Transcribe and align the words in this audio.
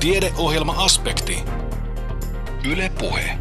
Tiedeohjelma-aspekti. 0.00 1.44
Yle 2.72 2.92
Puhe. 2.98 3.38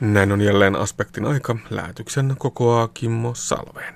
Näin 0.00 0.32
on 0.32 0.40
jälleen 0.40 0.76
aspektin 0.76 1.24
aika. 1.24 1.56
Lähetyksen 1.70 2.34
kokoaa 2.38 2.88
Kimmo 2.88 3.34
Salveen. 3.34 3.94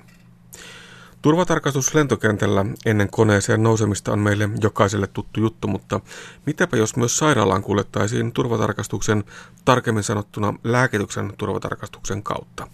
Turvatarkastus 1.22 1.94
lentokentällä 1.94 2.64
ennen 2.86 3.10
koneeseen 3.10 3.62
nousemista 3.62 4.12
on 4.12 4.18
meille 4.18 4.48
jokaiselle 4.62 5.06
tuttu 5.06 5.40
juttu, 5.40 5.68
mutta 5.68 6.00
mitäpä 6.46 6.76
jos 6.76 6.96
myös 6.96 7.16
sairaalaan 7.16 7.62
kuljettaisiin 7.62 8.32
turvatarkastuksen, 8.32 9.24
tarkemmin 9.64 10.04
sanottuna 10.04 10.54
lääkityksen 10.64 11.32
turvatarkastuksen 11.38 12.22
kautta? 12.22 12.66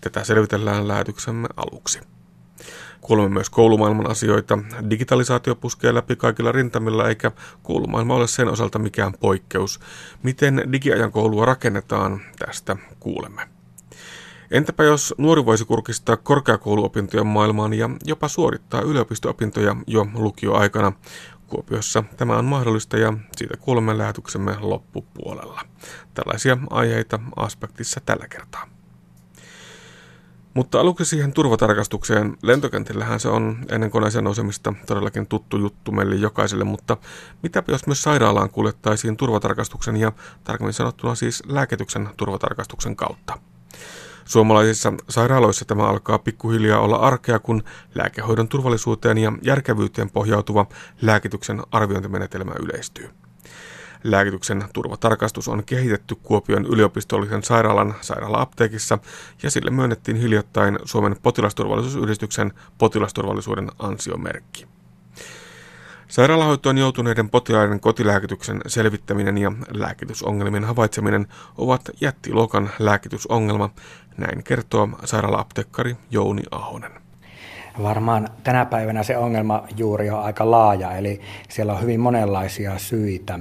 Tätä 0.00 0.24
selvitellään 0.24 0.88
lähetyksemme 0.88 1.48
aluksi. 1.56 2.00
Kuulemme 3.00 3.34
myös 3.34 3.50
koulumaailman 3.50 4.10
asioita. 4.10 4.58
Digitalisaatio 4.90 5.54
puskee 5.54 5.94
läpi 5.94 6.16
kaikilla 6.16 6.52
rintamilla, 6.52 7.08
eikä 7.08 7.32
koulumaailma 7.62 8.14
ole 8.14 8.26
sen 8.26 8.48
osalta 8.48 8.78
mikään 8.78 9.12
poikkeus. 9.20 9.80
Miten 10.22 10.68
digiajan 10.72 11.12
koulua 11.12 11.44
rakennetaan, 11.44 12.20
tästä 12.38 12.76
kuulemme. 13.00 13.48
Entäpä 14.50 14.84
jos 14.84 15.14
nuori 15.18 15.44
voisi 15.44 15.64
kurkistaa 15.64 16.16
korkeakouluopintojen 16.16 17.26
maailmaan 17.26 17.74
ja 17.74 17.90
jopa 18.04 18.28
suorittaa 18.28 18.80
yliopisto-opintoja 18.80 19.76
jo 19.86 20.06
lukioaikana? 20.14 20.92
Kuopiossa 21.46 22.04
tämä 22.16 22.38
on 22.38 22.44
mahdollista 22.44 22.96
ja 22.96 23.12
siitä 23.36 23.56
kuulemme 23.56 23.98
lähetyksemme 23.98 24.56
loppupuolella. 24.60 25.60
Tällaisia 26.14 26.58
aiheita 26.70 27.20
aspektissa 27.36 28.00
tällä 28.06 28.28
kertaa. 28.28 28.77
Mutta 30.58 30.80
aluksi 30.80 31.04
siihen 31.04 31.32
turvatarkastukseen. 31.32 32.36
Lentokentillähän 32.42 33.20
se 33.20 33.28
on 33.28 33.58
ennen 33.68 33.90
koneeseen 33.90 34.24
nousemista 34.24 34.74
todellakin 34.86 35.26
tuttu 35.26 35.58
juttu 35.58 35.92
meille 35.92 36.14
jokaiselle, 36.14 36.64
mutta 36.64 36.96
mitä 37.42 37.62
jos 37.68 37.86
myös 37.86 38.02
sairaalaan 38.02 38.50
kuljettaisiin 38.50 39.16
turvatarkastuksen 39.16 39.96
ja 39.96 40.12
tarkemmin 40.44 40.72
sanottuna 40.72 41.14
siis 41.14 41.42
lääkityksen 41.46 42.08
turvatarkastuksen 42.16 42.96
kautta? 42.96 43.38
Suomalaisissa 44.24 44.92
sairaaloissa 45.08 45.64
tämä 45.64 45.86
alkaa 45.86 46.18
pikkuhiljaa 46.18 46.80
olla 46.80 46.96
arkea, 46.96 47.38
kun 47.38 47.62
lääkehoidon 47.94 48.48
turvallisuuteen 48.48 49.18
ja 49.18 49.32
järkevyyteen 49.42 50.10
pohjautuva 50.10 50.66
lääkityksen 51.02 51.62
arviointimenetelmä 51.70 52.52
yleistyy. 52.62 53.10
Lääkityksen 54.04 54.64
turvatarkastus 54.72 55.48
on 55.48 55.64
kehitetty 55.64 56.14
Kuopion 56.22 56.66
yliopistollisen 56.66 57.42
sairaalan 57.42 57.94
sairaala-apteekissa 58.00 58.98
ja 59.42 59.50
sille 59.50 59.70
myönnettiin 59.70 60.16
hiljattain 60.16 60.78
Suomen 60.84 61.16
potilasturvallisuusyhdistyksen 61.22 62.52
potilasturvallisuuden 62.78 63.70
ansiomerkki. 63.78 64.66
Sairaalahoitoon 66.08 66.78
joutuneiden 66.78 67.30
potilaiden 67.30 67.80
kotilääkityksen 67.80 68.60
selvittäminen 68.66 69.38
ja 69.38 69.52
lääkitysongelmien 69.70 70.64
havaitseminen 70.64 71.26
ovat 71.58 71.82
jättiluokan 72.00 72.70
lääkitysongelma, 72.78 73.70
näin 74.16 74.44
kertoo 74.44 74.88
sairaala-apteekkari 75.04 75.96
Jouni 76.10 76.42
Ahonen. 76.50 76.92
Varmaan 77.82 78.28
tänä 78.44 78.64
päivänä 78.64 79.02
se 79.02 79.16
ongelma 79.16 79.64
juuri 79.76 80.10
on 80.10 80.22
aika 80.22 80.50
laaja, 80.50 80.96
eli 80.96 81.20
siellä 81.48 81.72
on 81.72 81.82
hyvin 81.82 82.00
monenlaisia 82.00 82.78
syitä 82.78 83.38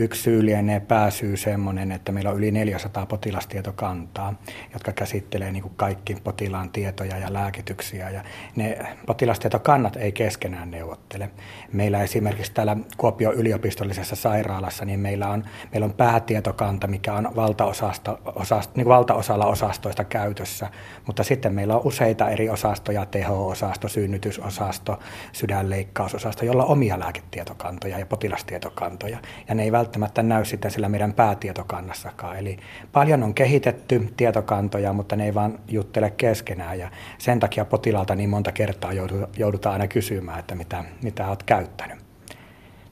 Yksi 0.00 0.22
syy 0.22 0.46
lienee 0.46 0.80
pääsyy 0.80 1.36
semmoinen, 1.36 1.92
että 1.92 2.12
meillä 2.12 2.30
on 2.30 2.36
yli 2.36 2.50
400 2.50 3.06
potilastietokantaa, 3.06 4.34
jotka 4.72 4.92
käsittelee 4.92 5.52
niin 5.52 5.70
kaikki 5.76 6.16
potilaan 6.24 6.70
tietoja 6.70 7.18
ja 7.18 7.32
lääkityksiä. 7.32 8.10
Ja 8.10 8.22
ne 8.56 8.78
potilastietokannat 9.06 9.96
ei 9.96 10.12
keskenään 10.12 10.70
neuvottele. 10.70 11.30
Meillä 11.72 12.02
esimerkiksi 12.02 12.52
täällä 12.52 12.76
Kuopion 12.96 13.34
yliopistollisessa 13.34 14.16
sairaalassa, 14.16 14.84
niin 14.84 15.00
meillä 15.00 15.28
on, 15.28 15.44
meillä 15.72 15.84
on 15.84 15.92
päätietokanta, 15.92 16.86
mikä 16.86 17.14
on 17.14 17.32
valtaosasta, 17.36 18.18
osast, 18.24 18.76
niin 18.76 18.88
valtaosalla 18.88 19.46
osastoista 19.46 20.04
käytössä. 20.04 20.70
Mutta 21.06 21.24
sitten 21.24 21.54
meillä 21.54 21.76
on 21.76 21.82
useita 21.84 22.28
eri 22.28 22.50
osastoja, 22.50 23.06
teho-osasto, 23.06 23.88
synnytysosasto, 23.88 24.98
sydänleikkausosasto, 25.32 26.44
jolla 26.44 26.64
on 26.64 26.70
omia 26.70 26.98
lääketietokantoja 26.98 27.98
ja 27.98 28.06
potilastietokantoja. 28.06 29.18
Ja 29.48 29.54
ne 29.54 29.62
ei 29.62 29.72
välttämättä 29.72 29.89
näy 30.22 30.44
sitten 30.44 30.70
sillä 30.70 30.88
meidän 30.88 31.12
päätietokannassakaan. 31.12 32.36
Eli 32.36 32.58
paljon 32.92 33.22
on 33.22 33.34
kehitetty 33.34 34.12
tietokantoja, 34.16 34.92
mutta 34.92 35.16
ne 35.16 35.24
ei 35.24 35.34
vaan 35.34 35.58
juttele 35.68 36.10
keskenään 36.10 36.78
ja 36.78 36.90
sen 37.18 37.40
takia 37.40 37.64
potilaalta 37.64 38.14
niin 38.14 38.30
monta 38.30 38.52
kertaa 38.52 38.92
joudutaan 39.36 39.72
aina 39.72 39.86
kysymään, 39.86 40.38
että 40.38 40.54
mitä, 40.54 40.84
mitä 41.02 41.28
olet 41.28 41.42
käyttänyt. 41.42 41.98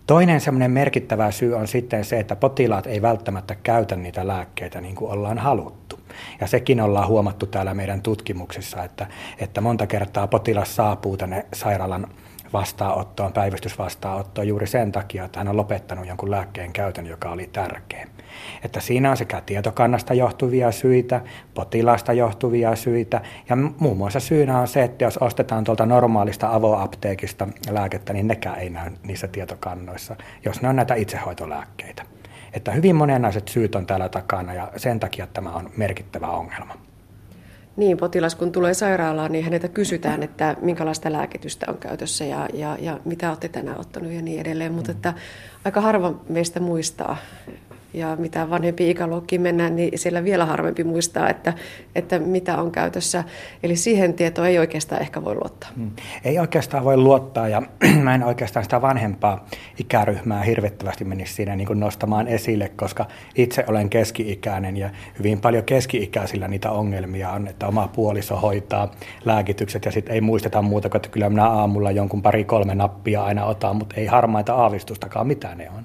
Toinen 0.07 0.41
semmoinen 0.41 0.71
merkittävä 0.71 1.31
syy 1.31 1.55
on 1.55 1.69
sitten 1.69 2.05
se, 2.05 2.21
että 2.21 2.37
potilaat 2.37 2.87
ei 2.87 3.03
välttämättä 3.03 3.55
käytä 3.55 3.97
niitä 3.97 4.27
lääkkeitä 4.27 4.81
niin 4.81 4.95
kuin 4.95 5.11
ollaan 5.11 5.39
haluttu. 5.39 6.01
Ja 6.41 6.47
sekin 6.47 6.81
ollaan 6.81 7.09
huomattu 7.09 7.47
täällä 7.47 7.75
meidän 7.75 8.03
tutkimuksissa, 8.03 8.85
että, 8.85 9.07
että 9.39 9.61
monta 9.61 9.87
kertaa 9.87 10.27
potilas 10.27 10.77
saapuu 10.77 11.17
tänne 11.17 11.47
sairaalan 11.53 12.07
vastaanottoon, 12.53 13.33
päivystysvastaanottoon 13.33 14.49
juuri 14.49 14.67
sen 14.67 14.93
takia, 14.93 15.25
että 15.25 15.41
hän 15.41 15.49
on 15.49 15.57
lopettanut 15.57 16.07
jonkun 16.07 16.31
lääkkeen 16.31 16.73
käytön, 16.73 17.07
joka 17.07 17.31
oli 17.31 17.51
tärkeä. 17.53 18.09
Että 18.65 18.81
siinä 18.81 19.11
on 19.11 19.17
sekä 19.17 19.41
tietokannasta 19.41 20.15
johtuvia 20.15 20.73
syitä, 20.73 21.21
potilaasta 21.55 22.13
johtuvia 22.13 22.77
syitä 22.77 23.21
ja 23.49 23.57
muun 23.57 23.97
muassa 23.97 24.21
syynä 24.21 24.59
on 24.59 24.69
se, 24.69 24.83
että 24.83 25.05
jos 25.05 25.19
ostetaan 25.19 25.65
tuolta 25.65 25.87
normaalista 25.87 26.55
avoapteekista 26.55 27.49
lääkettä, 27.71 28.13
niin 28.13 28.29
nekään 28.29 28.59
ei 28.59 28.71
näy 28.71 28.91
niissä 29.03 29.29
tietokannoissa, 29.29 30.17
jos 30.45 30.63
ne 30.63 30.69
on 30.69 30.77
näitä 30.77 30.95
itsehoitolääkkeitä. 30.95 32.03
Että 32.53 32.73
hyvin 32.73 32.97
monenlaiset 32.97 33.49
syyt 33.49 33.75
on 33.75 33.87
täällä 33.87 34.09
takana 34.09 34.55
ja 34.55 34.73
sen 34.77 35.01
takia 35.01 35.27
tämä 35.27 35.51
on 35.51 35.71
merkittävä 35.77 36.27
ongelma. 36.27 36.88
Niin, 37.79 37.97
potilas 37.97 38.35
kun 38.35 38.53
tulee 38.53 38.75
sairaalaan, 38.75 39.33
niin 39.33 39.45
häneltä 39.45 39.69
kysytään, 39.69 40.23
että 40.23 40.57
minkälaista 40.61 41.13
lääkitystä 41.13 41.67
on 41.69 41.79
käytössä 41.79 42.25
ja, 42.25 42.49
ja, 42.55 42.77
ja 42.81 43.01
mitä 43.05 43.29
olette 43.29 43.49
tänään 43.49 43.81
ottanut 43.81 44.13
ja 44.13 44.23
niin 44.23 44.41
edelleen. 44.41 44.73
Mutta 44.73 44.93
että 44.93 45.15
aika 45.65 45.81
harva 45.81 46.21
meistä 46.29 46.61
muistaa 46.61 47.17
ja 47.95 48.17
mitä 48.17 48.51
vanhempi 48.51 48.91
ikäluokkiin 48.91 49.43
mennään, 49.43 49.77
niin 49.77 49.99
siellä 49.99 50.25
vielä 50.25 50.47
harvempi 50.47 50.85
muistaa, 50.85 51.31
että, 51.31 51.53
että 51.95 52.19
mitä 52.19 52.59
on 52.59 52.73
käytössä. 52.73 53.25
Eli 53.63 53.77
siihen 53.77 54.15
tietoon 54.15 54.49
ei 54.49 54.59
oikeastaan 54.59 55.03
ehkä 55.03 55.25
voi 55.25 55.35
luottaa. 55.35 55.71
Hmm. 55.77 55.91
Ei 56.25 56.39
oikeastaan 56.39 56.85
voi 56.85 56.97
luottaa 56.97 57.49
ja 57.49 57.63
mä 58.05 58.15
en 58.15 58.25
oikeastaan 58.25 58.65
sitä 58.65 58.83
vanhempaa 58.83 59.47
ikäryhmää 59.79 60.43
hirvittävästi 60.43 61.05
menisi 61.05 61.35
siinä 61.35 61.57
niin 61.57 61.67
kuin 61.67 61.81
nostamaan 61.81 62.29
esille, 62.29 62.69
koska 62.69 63.07
itse 63.35 63.65
olen 63.69 63.91
keski-ikäinen 63.91 64.77
ja 64.77 64.91
hyvin 65.19 65.41
paljon 65.41 65.65
keski-ikäisillä 65.65 66.49
niitä 66.49 66.71
ongelmia 66.71 67.31
on, 67.31 67.49
että 67.49 67.67
oma 67.67 67.89
puoliso 67.89 68.37
hoitaa 68.37 68.91
lääkitykset 69.25 69.85
ja 69.85 69.93
sitten 69.93 70.15
ei 70.15 70.21
muisteta 70.21 70.63
muuta 70.63 70.89
kuin, 70.89 70.99
että 70.99 71.09
kyllä 71.09 71.31
minä 71.31 71.49
aamulla 71.49 71.91
jonkun 71.91 72.23
pari-kolme 72.23 72.75
nappia 72.75 73.25
aina 73.25 73.45
otan, 73.45 73.77
mutta 73.77 73.97
ei 73.97 74.07
harmaita 74.07 74.55
aavistustakaan, 74.55 75.27
mitä 75.27 75.55
ne 75.55 75.71
on. 75.71 75.85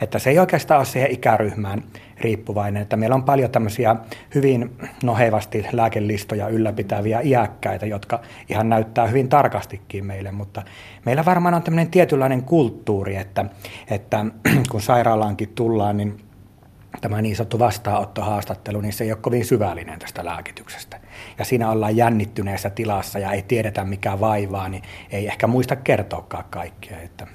Että 0.00 0.18
se 0.18 0.30
ei 0.30 0.38
oikeastaan 0.38 0.78
ole 0.78 0.86
siihen 0.86 1.10
ikäryhmään 1.10 1.82
riippuvainen, 2.20 2.82
että 2.82 2.96
meillä 2.96 3.14
on 3.14 3.22
paljon 3.22 3.50
tämmöisiä 3.50 3.96
hyvin 4.34 4.76
nohevasti 5.02 5.66
lääkelistoja 5.72 6.48
ylläpitäviä 6.48 7.20
iäkkäitä, 7.20 7.86
jotka 7.86 8.20
ihan 8.48 8.68
näyttää 8.68 9.06
hyvin 9.06 9.28
tarkastikin 9.28 10.06
meille, 10.06 10.32
mutta 10.32 10.62
meillä 11.04 11.24
varmaan 11.24 11.54
on 11.54 11.62
tämmöinen 11.62 11.90
tietynlainen 11.90 12.42
kulttuuri, 12.42 13.16
että, 13.16 13.44
että 13.90 14.26
kun 14.70 14.82
sairaalaankin 14.82 15.52
tullaan, 15.54 15.96
niin 15.96 16.20
tämä 17.00 17.22
niin 17.22 17.36
sanottu 17.36 17.58
vastaanottohaastattelu, 17.58 18.80
niin 18.80 18.92
se 18.92 19.04
ei 19.04 19.12
ole 19.12 19.18
kovin 19.20 19.44
syvällinen 19.44 19.98
tästä 19.98 20.24
lääkityksestä. 20.24 21.00
Ja 21.38 21.44
siinä 21.44 21.70
ollaan 21.70 21.96
jännittyneessä 21.96 22.70
tilassa 22.70 23.18
ja 23.18 23.32
ei 23.32 23.42
tiedetä 23.42 23.84
mikä 23.84 24.20
vaivaa, 24.20 24.68
niin 24.68 24.82
ei 25.10 25.26
ehkä 25.26 25.46
muista 25.46 25.76
kertoakaan 25.76 26.44
kaikkea. 26.50 26.98
Että 26.98 27.26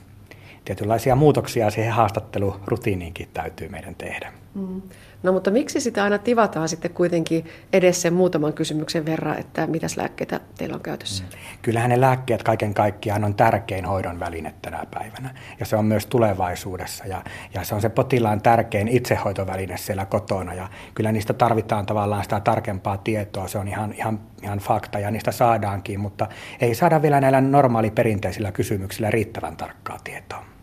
tietynlaisia 0.66 1.16
muutoksia 1.16 1.70
siihen 1.70 1.94
haastattelurutiiniinkin 1.94 3.30
täytyy 3.34 3.70
meidän 3.70 3.96
tehdä. 3.96 4.34
Mm. 4.56 4.82
No 5.23 5.32
mutta 5.32 5.52
miksi 5.52 5.79
sitä 5.79 6.03
aina 6.03 6.17
tivataan 6.17 6.70
sitten 6.70 6.94
kuitenkin 6.94 7.46
edes 7.73 8.02
sen 8.02 8.14
muutaman 8.14 8.53
kysymyksen 8.53 9.06
verran, 9.06 9.40
että 9.40 9.67
mitäs 9.67 9.97
lääkkeitä 9.97 10.40
teillä 10.58 10.76
on 10.76 10.82
käytössä? 10.82 11.23
Mm. 11.23 11.29
Kyllähän 11.62 11.90
ne 11.90 12.02
lääkkeet 12.02 12.44
kaiken 12.44 12.73
kaikkiaan 12.73 13.23
on 13.23 13.35
tärkein 13.35 13.85
hoidon 13.85 14.20
väline 14.20 14.53
tänä 14.62 14.84
päivänä. 14.94 15.35
Ja 15.59 15.66
se 15.66 15.76
on 15.76 15.85
myös 15.85 16.06
tulevaisuudessa. 16.06 17.06
Ja, 17.06 17.23
ja 17.53 17.64
se 17.64 17.76
on 17.76 17.82
se 17.82 17.90
potilaan 17.90 18.41
tärkein 18.41 18.88
itsehoitoväline 18.88 19.78
siellä 19.78 20.06
kotona. 20.06 20.53
Ja 20.53 20.70
kyllä 20.94 21.11
niistä 21.11 21.34
tarvitaan 21.34 21.85
tavallaan 21.85 22.23
sitä 22.23 22.40
tarkempaa 22.40 22.97
tietoa. 22.97 23.47
Se 23.47 23.58
on 23.58 23.68
ihan, 23.68 23.94
ihan, 23.94 24.20
ihan 24.44 24.59
fakta 24.59 25.00
ja 25.00 25.11
niistä 25.11 25.32
saadaankin. 25.32 26.00
Mutta 26.00 26.28
ei 26.61 26.76
saada 26.76 27.02
vielä 27.02 27.22
näillä 27.22 27.41
normaali 27.41 27.91
perinteisillä 27.91 28.52
kysymyksillä 28.52 29.11
riittävän 29.11 29.58
tarkkaa 29.58 29.97
tietoa. 30.03 30.54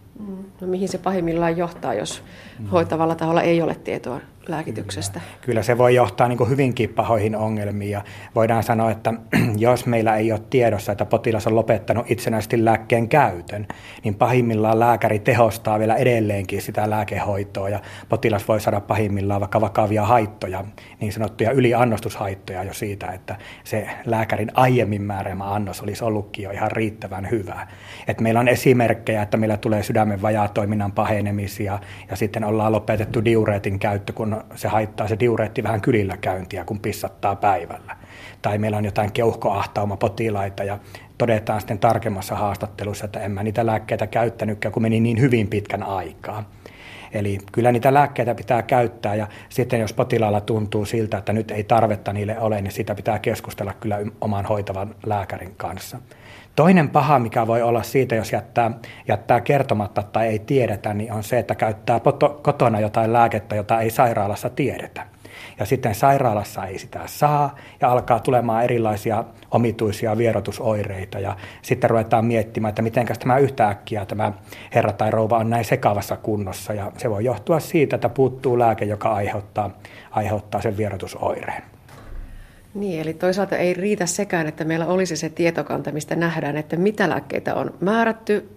No 0.60 0.66
mihin 0.66 0.88
se 0.88 0.98
pahimmillaan 0.98 1.56
johtaa, 1.56 1.94
jos 1.94 2.22
mm. 2.22 2.51
Hoitavalla 2.72 3.14
taholla 3.14 3.42
ei 3.42 3.62
ole 3.62 3.74
tietoa 3.74 4.20
lääkityksestä. 4.48 5.20
Kyllä, 5.20 5.40
kyllä 5.40 5.62
se 5.62 5.78
voi 5.78 5.94
johtaa 5.94 6.28
niin 6.28 6.48
hyvinkin 6.48 6.88
pahoihin 6.88 7.36
ongelmiin 7.36 7.90
ja 7.90 8.04
voidaan 8.34 8.62
sanoa, 8.62 8.90
että 8.90 9.14
jos 9.56 9.86
meillä 9.86 10.16
ei 10.16 10.32
ole 10.32 10.40
tiedossa, 10.50 10.92
että 10.92 11.04
potilas 11.04 11.46
on 11.46 11.54
lopettanut 11.54 12.10
itsenäisesti 12.10 12.64
lääkkeen 12.64 13.08
käytön, 13.08 13.66
niin 14.04 14.14
pahimmillaan 14.14 14.80
lääkäri 14.80 15.18
tehostaa 15.18 15.78
vielä 15.78 15.96
edelleenkin 15.96 16.62
sitä 16.62 16.90
lääkehoitoa 16.90 17.68
ja 17.68 17.80
potilas 18.08 18.48
voi 18.48 18.60
saada 18.60 18.80
pahimmillaan 18.80 19.40
vaikka 19.40 19.60
vakavia 19.60 20.06
haittoja, 20.06 20.64
niin 21.00 21.12
sanottuja 21.12 21.50
yliannostushaittoja 21.50 22.62
jo 22.62 22.74
siitä, 22.74 23.06
että 23.06 23.36
se 23.64 23.88
lääkärin 24.04 24.50
aiemmin 24.54 25.02
määräämä 25.02 25.54
annos 25.54 25.80
olisi 25.80 26.04
ollutkin 26.04 26.42
jo 26.42 26.50
ihan 26.50 26.70
riittävän 26.70 27.30
hyvä. 27.30 27.66
Et 28.08 28.20
meillä 28.20 28.40
on 28.40 28.48
esimerkkejä, 28.48 29.22
että 29.22 29.36
meillä 29.36 29.56
tulee 29.56 29.82
sydämen 29.82 30.22
vajaatoiminnan 30.22 30.92
pahenemisia 30.92 31.78
ja 32.10 32.16
sitten 32.16 32.41
ollaan 32.44 32.72
lopetettu 32.72 33.24
diureetin 33.24 33.78
käyttö, 33.78 34.12
kun 34.12 34.44
se 34.54 34.68
haittaa 34.68 35.08
se 35.08 35.16
diureetti 35.20 35.62
vähän 35.62 35.80
kylillä 35.80 36.16
käyntiä, 36.16 36.64
kun 36.64 36.80
pissattaa 36.80 37.36
päivällä. 37.36 37.96
Tai 38.42 38.58
meillä 38.58 38.76
on 38.76 38.84
jotain 38.84 39.12
keuhkoahtauma-potilaita 39.12 40.64
ja 40.64 40.78
todetaan 41.18 41.60
sitten 41.60 41.78
tarkemmassa 41.78 42.34
haastattelussa, 42.34 43.04
että 43.04 43.20
en 43.20 43.30
mä 43.30 43.42
niitä 43.42 43.66
lääkkeitä 43.66 44.06
käyttänytkään, 44.06 44.72
kun 44.72 44.82
meni 44.82 45.00
niin 45.00 45.20
hyvin 45.20 45.48
pitkän 45.48 45.82
aikaa. 45.82 46.44
Eli 47.12 47.38
kyllä 47.52 47.72
niitä 47.72 47.94
lääkkeitä 47.94 48.34
pitää 48.34 48.62
käyttää 48.62 49.14
ja 49.14 49.26
sitten 49.48 49.80
jos 49.80 49.92
potilaalla 49.92 50.40
tuntuu 50.40 50.84
siltä, 50.84 51.18
että 51.18 51.32
nyt 51.32 51.50
ei 51.50 51.64
tarvetta 51.64 52.12
niille 52.12 52.38
ole, 52.38 52.62
niin 52.62 52.72
sitä 52.72 52.94
pitää 52.94 53.18
keskustella 53.18 53.74
kyllä 53.80 53.98
oman 54.20 54.46
hoitavan 54.46 54.94
lääkärin 55.06 55.54
kanssa. 55.56 55.98
Toinen 56.56 56.88
paha, 56.88 57.18
mikä 57.18 57.46
voi 57.46 57.62
olla 57.62 57.82
siitä, 57.82 58.14
jos 58.14 58.32
jättää, 58.32 58.70
jättää 59.08 59.40
kertomatta 59.40 60.02
tai 60.02 60.26
ei 60.26 60.38
tiedetä, 60.38 60.94
niin 60.94 61.12
on 61.12 61.22
se, 61.22 61.38
että 61.38 61.54
käyttää 61.54 62.00
kotona 62.42 62.80
jotain 62.80 63.12
lääkettä, 63.12 63.56
jota 63.56 63.80
ei 63.80 63.90
sairaalassa 63.90 64.50
tiedetä. 64.50 65.06
Ja 65.58 65.66
sitten 65.66 65.94
sairaalassa 65.94 66.66
ei 66.66 66.78
sitä 66.78 67.00
saa 67.06 67.56
ja 67.80 67.88
alkaa 67.88 68.20
tulemaan 68.20 68.64
erilaisia 68.64 69.24
omituisia 69.50 70.18
vierotusoireita 70.18 71.18
ja 71.18 71.36
sitten 71.62 71.90
ruvetaan 71.90 72.24
miettimään, 72.24 72.68
että 72.68 72.82
miten 72.82 73.06
tämä 73.18 73.38
yhtäkkiä 73.38 74.06
tämä 74.06 74.32
herra 74.74 74.92
tai 74.92 75.10
rouva 75.10 75.38
on 75.38 75.50
näin 75.50 75.64
sekavassa 75.64 76.16
kunnossa 76.16 76.72
ja 76.72 76.92
se 76.98 77.10
voi 77.10 77.24
johtua 77.24 77.60
siitä, 77.60 77.96
että 77.96 78.08
puuttuu 78.08 78.58
lääke, 78.58 78.84
joka 78.84 79.12
aiheuttaa, 79.12 79.70
aiheuttaa 80.10 80.60
sen 80.60 80.76
vierotusoireen. 80.76 81.62
Niin, 82.74 83.00
eli 83.00 83.14
toisaalta 83.14 83.56
ei 83.56 83.74
riitä 83.74 84.06
sekään, 84.06 84.46
että 84.46 84.64
meillä 84.64 84.86
olisi 84.86 85.16
se 85.16 85.28
tietokanta, 85.28 85.92
mistä 85.92 86.16
nähdään, 86.16 86.56
että 86.56 86.76
mitä 86.76 87.08
lääkkeitä 87.08 87.54
on 87.54 87.74
määrätty, 87.80 88.48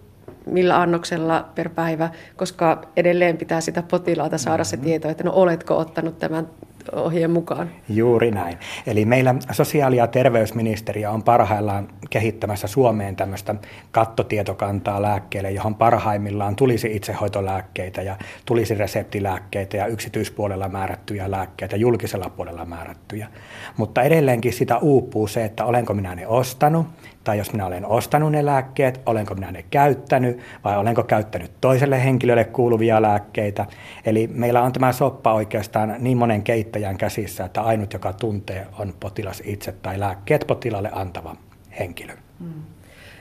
millä 0.46 0.80
annoksella 0.80 1.48
per 1.54 1.68
päivä, 1.68 2.10
koska 2.36 2.82
edelleen 2.96 3.36
pitää 3.36 3.60
sitä 3.60 3.82
potilaalta 3.82 4.38
saada 4.38 4.64
se 4.64 4.76
mm-hmm. 4.76 4.86
tieto, 4.86 5.08
että 5.08 5.24
no 5.24 5.32
oletko 5.34 5.78
ottanut 5.78 6.18
tämän 6.18 6.48
ohjeen 6.92 7.30
mukaan. 7.30 7.70
Juuri 7.88 8.30
näin. 8.30 8.58
Eli 8.86 9.04
meillä 9.04 9.34
sosiaali- 9.52 9.96
ja 9.96 10.06
terveysministeriö 10.06 11.10
on 11.10 11.22
parhaillaan 11.22 11.88
kehittämässä 12.10 12.66
Suomeen 12.66 13.16
tämmöistä 13.16 13.54
kattotietokantaa 13.90 15.02
lääkkeelle, 15.02 15.50
johon 15.50 15.74
parhaimmillaan 15.74 16.56
tulisi 16.56 16.96
itsehoitolääkkeitä 16.96 18.02
ja 18.02 18.16
tulisi 18.46 18.74
reseptilääkkeitä 18.74 19.76
ja 19.76 19.86
yksityispuolella 19.86 20.68
määrättyjä 20.68 21.30
lääkkeitä, 21.30 21.76
julkisella 21.76 22.30
puolella 22.30 22.64
määrättyjä. 22.64 23.28
Mutta 23.76 24.02
edelleenkin 24.02 24.52
sitä 24.52 24.78
uupuu 24.78 25.26
se, 25.26 25.44
että 25.44 25.64
olenko 25.64 25.94
minä 25.94 26.14
ne 26.14 26.26
ostanut, 26.26 26.86
tai 27.26 27.38
jos 27.38 27.52
minä 27.52 27.66
olen 27.66 27.86
ostanut 27.86 28.32
ne 28.32 28.44
lääkkeet, 28.44 29.00
olenko 29.06 29.34
minä 29.34 29.52
ne 29.52 29.64
käyttänyt 29.70 30.38
vai 30.64 30.76
olenko 30.76 31.02
käyttänyt 31.02 31.50
toiselle 31.60 32.04
henkilölle 32.04 32.44
kuuluvia 32.44 33.02
lääkkeitä. 33.02 33.66
Eli 34.04 34.26
meillä 34.32 34.62
on 34.62 34.72
tämä 34.72 34.92
soppa 34.92 35.32
oikeastaan 35.32 35.94
niin 35.98 36.18
monen 36.18 36.42
keittäjän 36.42 36.98
käsissä, 36.98 37.44
että 37.44 37.62
ainut, 37.62 37.92
joka 37.92 38.12
tuntee, 38.12 38.66
on 38.78 38.94
potilas 39.00 39.42
itse 39.46 39.72
tai 39.72 40.00
lääkkeet 40.00 40.44
potilaalle 40.46 40.90
antava 40.92 41.36
henkilö. 41.78 42.12
Mm. 42.40 42.62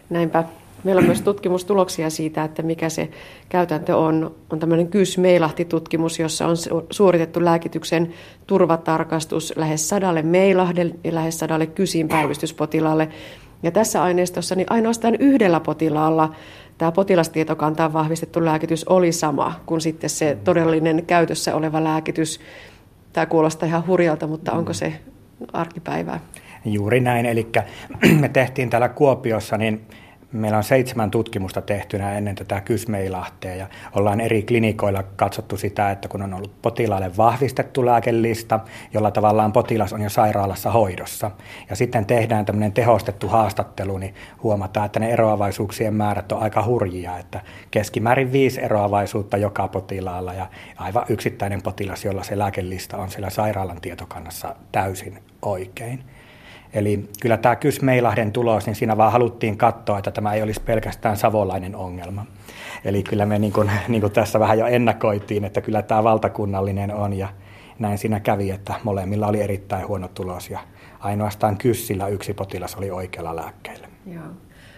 Näinpä. 0.10 0.44
Meillä 0.84 1.00
on 1.00 1.06
myös 1.06 1.22
tutkimustuloksia 1.22 2.10
siitä, 2.10 2.44
että 2.44 2.62
mikä 2.62 2.90
se 2.90 3.10
käytäntö 3.50 3.98
on. 3.98 4.36
On 4.50 4.60
tämmöinen 4.60 4.88
KYS-meilahti-tutkimus, 4.88 6.19
jossa 6.19 6.48
on 6.48 6.56
suoritettu 6.90 7.46
lääkityksen 7.46 8.13
turvatarkastus 8.48 9.54
lähes 9.56 9.90
sadalle 9.90 10.22
meilahdelle 10.22 10.96
ja 11.04 11.16
lähes 11.16 11.40
sadalle 11.40 11.68
kysin 11.68 12.07
päivystyspotilaalle. 12.07 13.10
Ja 13.65 13.71
tässä 13.71 14.03
aineistossa 14.03 14.56
niin 14.56 14.67
ainoastaan 14.69 15.15
yhdellä 15.15 15.59
potilaalla 15.59 16.35
tämä 16.77 16.91
potilastietokantaan 16.91 17.94
vahvistettu 17.94 18.45
lääkitys 18.45 18.83
oli 18.88 19.12
sama 19.12 19.53
kuin 19.65 19.81
sitten 19.81 20.09
se 20.09 20.38
todellinen 20.44 21.06
käytössä 21.07 21.56
oleva 21.56 21.83
lääkitys. 21.83 22.39
Tämä 23.13 23.25
kuulostaa 23.25 23.67
ihan 23.67 23.88
hurjalta, 23.88 24.27
mutta 24.27 24.51
onko 24.51 24.73
se 24.73 24.94
arkipäivää? 25.53 26.19
Juuri 26.65 27.00
näin, 27.00 27.25
eli 27.25 27.47
me 28.19 28.29
tehtiin 28.29 28.69
täällä 28.69 28.89
Kuopiossa 28.89 29.57
niin 29.57 29.81
Meillä 30.35 30.57
on 30.57 30.63
seitsemän 30.63 31.11
tutkimusta 31.11 31.61
tehtynä 31.61 32.17
ennen 32.17 32.35
tätä 32.35 32.61
kysmeilahtea 32.61 33.55
ja 33.55 33.67
ollaan 33.93 34.21
eri 34.21 34.43
klinikoilla 34.43 35.03
katsottu 35.03 35.57
sitä, 35.57 35.91
että 35.91 36.07
kun 36.07 36.21
on 36.21 36.33
ollut 36.33 36.61
potilaalle 36.61 37.11
vahvistettu 37.17 37.85
lääkelista, 37.85 38.59
jolla 38.93 39.11
tavallaan 39.11 39.53
potilas 39.53 39.93
on 39.93 40.01
jo 40.01 40.09
sairaalassa 40.09 40.71
hoidossa, 40.71 41.31
ja 41.69 41.75
sitten 41.75 42.05
tehdään 42.05 42.45
tämmöinen 42.45 42.71
tehostettu 42.71 43.27
haastattelu, 43.27 43.97
niin 43.97 44.15
huomataan, 44.43 44.85
että 44.85 44.99
ne 44.99 45.11
eroavaisuuksien 45.11 45.93
määrät 45.93 46.31
on 46.31 46.43
aika 46.43 46.63
hurjia, 46.65 47.17
että 47.17 47.41
keskimäärin 47.71 48.31
viisi 48.31 48.61
eroavaisuutta 48.61 49.37
joka 49.37 49.67
potilaalla 49.67 50.33
ja 50.33 50.47
aivan 50.77 51.05
yksittäinen 51.09 51.61
potilas, 51.61 52.05
jolla 52.05 52.23
se 52.23 52.37
lääkelista 52.37 52.97
on 52.97 53.11
siellä 53.11 53.29
sairaalan 53.29 53.81
tietokannassa 53.81 54.55
täysin 54.71 55.19
oikein. 55.41 56.14
Eli 56.75 57.10
kyllä 57.22 57.38
tämä 57.38 57.56
Kysmeilahden 57.56 58.31
tulos, 58.31 58.66
niin 58.66 58.75
siinä 58.75 58.98
vaan 58.98 59.12
haluttiin 59.12 59.57
katsoa, 59.57 59.98
että 59.98 60.12
tämä 60.12 60.33
ei 60.33 60.44
olisi 60.44 60.62
pelkästään 60.62 61.18
savolainen 61.18 61.75
ongelma. 61.75 62.25
Eli 62.86 63.04
kyllä 63.04 63.25
me 63.25 63.39
niin 63.39 63.54
kuin, 63.54 63.72
niin 63.88 64.01
kuin 64.01 64.13
tässä 64.13 64.39
vähän 64.39 64.60
jo 64.60 64.66
ennakoitiin, 64.66 65.45
että 65.45 65.62
kyllä 65.62 65.81
tämä 65.81 66.04
valtakunnallinen 66.04 66.94
on 66.94 67.13
ja 67.13 67.27
näin 67.80 67.98
siinä 67.98 68.19
kävi, 68.19 68.51
että 68.51 68.74
molemmilla 68.83 69.27
oli 69.27 69.42
erittäin 69.42 69.88
huono 69.88 70.07
tulos 70.07 70.50
ja 70.50 70.60
ainoastaan 71.00 71.57
Kyssillä 71.57 72.07
yksi 72.07 72.33
potilas 72.33 72.75
oli 72.75 72.92
oikealla 72.92 73.36
lääkkeellä. 73.36 73.88
Joo. 74.13 74.24